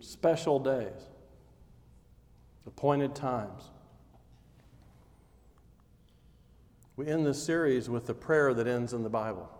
Special 0.00 0.58
days, 0.58 1.10
appointed 2.66 3.14
times. 3.14 3.64
We 6.96 7.06
end 7.06 7.26
this 7.26 7.42
series 7.42 7.88
with 7.90 8.06
the 8.06 8.14
prayer 8.14 8.54
that 8.54 8.66
ends 8.66 8.92
in 8.94 9.02
the 9.02 9.10
Bible. 9.10 9.59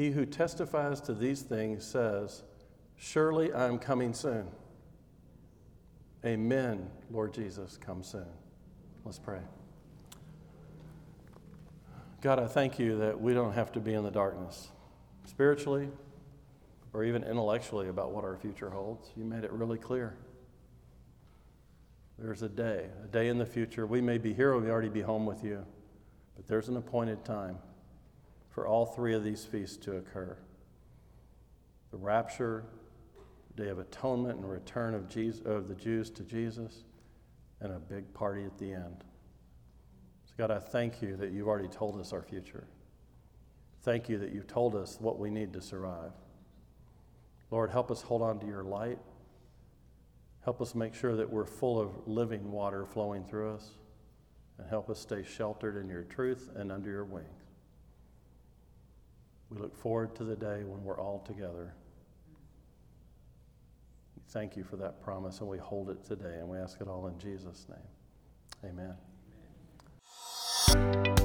He 0.00 0.12
who 0.12 0.24
testifies 0.24 1.02
to 1.02 1.12
these 1.12 1.42
things 1.42 1.84
says, 1.84 2.42
Surely 2.96 3.52
I 3.52 3.66
am 3.66 3.78
coming 3.78 4.14
soon. 4.14 4.46
Amen, 6.24 6.88
Lord 7.10 7.34
Jesus, 7.34 7.76
come 7.76 8.02
soon. 8.02 8.24
Let's 9.04 9.18
pray. 9.18 9.40
God, 12.22 12.38
I 12.38 12.46
thank 12.46 12.78
you 12.78 12.96
that 12.96 13.20
we 13.20 13.34
don't 13.34 13.52
have 13.52 13.72
to 13.72 13.80
be 13.80 13.92
in 13.92 14.02
the 14.02 14.10
darkness 14.10 14.70
spiritually 15.26 15.90
or 16.94 17.04
even 17.04 17.22
intellectually 17.22 17.88
about 17.88 18.10
what 18.10 18.24
our 18.24 18.38
future 18.38 18.70
holds. 18.70 19.10
You 19.18 19.26
made 19.26 19.44
it 19.44 19.52
really 19.52 19.76
clear. 19.76 20.16
There's 22.18 22.40
a 22.40 22.48
day, 22.48 22.86
a 23.04 23.06
day 23.06 23.28
in 23.28 23.36
the 23.36 23.44
future. 23.44 23.86
We 23.86 24.00
may 24.00 24.16
be 24.16 24.32
here, 24.32 24.56
we 24.56 24.62
may 24.62 24.70
already 24.70 24.88
be 24.88 25.02
home 25.02 25.26
with 25.26 25.44
you, 25.44 25.62
but 26.36 26.46
there's 26.46 26.70
an 26.70 26.78
appointed 26.78 27.22
time 27.22 27.58
for 28.50 28.66
all 28.66 28.84
three 28.84 29.14
of 29.14 29.24
these 29.24 29.44
feasts 29.44 29.76
to 29.78 29.96
occur 29.96 30.36
the 31.90 31.96
rapture, 31.96 32.64
Day 33.56 33.68
of 33.68 33.78
Atonement, 33.80 34.38
and 34.38 34.48
return 34.48 34.94
of, 34.94 35.08
Jesus, 35.08 35.44
of 35.44 35.68
the 35.68 35.74
Jews 35.74 36.08
to 36.10 36.22
Jesus, 36.22 36.84
and 37.60 37.72
a 37.72 37.78
big 37.78 38.12
party 38.14 38.44
at 38.44 38.56
the 38.58 38.72
end. 38.72 39.04
So, 40.24 40.34
God, 40.38 40.50
I 40.50 40.58
thank 40.58 41.02
you 41.02 41.16
that 41.16 41.32
you've 41.32 41.48
already 41.48 41.68
told 41.68 41.98
us 42.00 42.12
our 42.12 42.22
future. 42.22 42.64
Thank 43.82 44.08
you 44.08 44.18
that 44.18 44.32
you've 44.32 44.46
told 44.46 44.76
us 44.76 44.98
what 45.00 45.18
we 45.18 45.30
need 45.30 45.52
to 45.54 45.60
survive. 45.60 46.12
Lord, 47.50 47.70
help 47.70 47.90
us 47.90 48.02
hold 48.02 48.22
on 48.22 48.38
to 48.40 48.46
your 48.46 48.62
light. 48.62 48.98
Help 50.44 50.62
us 50.62 50.74
make 50.74 50.94
sure 50.94 51.16
that 51.16 51.28
we're 51.28 51.44
full 51.44 51.80
of 51.80 52.06
living 52.06 52.52
water 52.52 52.86
flowing 52.86 53.24
through 53.24 53.54
us. 53.54 53.70
And 54.58 54.68
help 54.68 54.90
us 54.90 55.00
stay 55.00 55.24
sheltered 55.24 55.76
in 55.76 55.88
your 55.88 56.04
truth 56.04 56.50
and 56.54 56.70
under 56.70 56.90
your 56.90 57.04
wings. 57.04 57.39
We 59.50 59.58
look 59.58 59.76
forward 59.76 60.14
to 60.16 60.24
the 60.24 60.36
day 60.36 60.62
when 60.64 60.82
we're 60.84 61.00
all 61.00 61.20
together. 61.26 61.74
We 64.16 64.22
Thank 64.28 64.56
you 64.56 64.64
for 64.64 64.76
that 64.76 65.02
promise, 65.02 65.40
and 65.40 65.48
we 65.48 65.58
hold 65.58 65.90
it 65.90 66.04
today, 66.04 66.38
and 66.38 66.48
we 66.48 66.58
ask 66.58 66.80
it 66.80 66.88
all 66.88 67.08
in 67.08 67.18
Jesus' 67.18 67.66
name. 67.68 68.70
Amen. 68.72 68.94
Amen. 70.70 71.19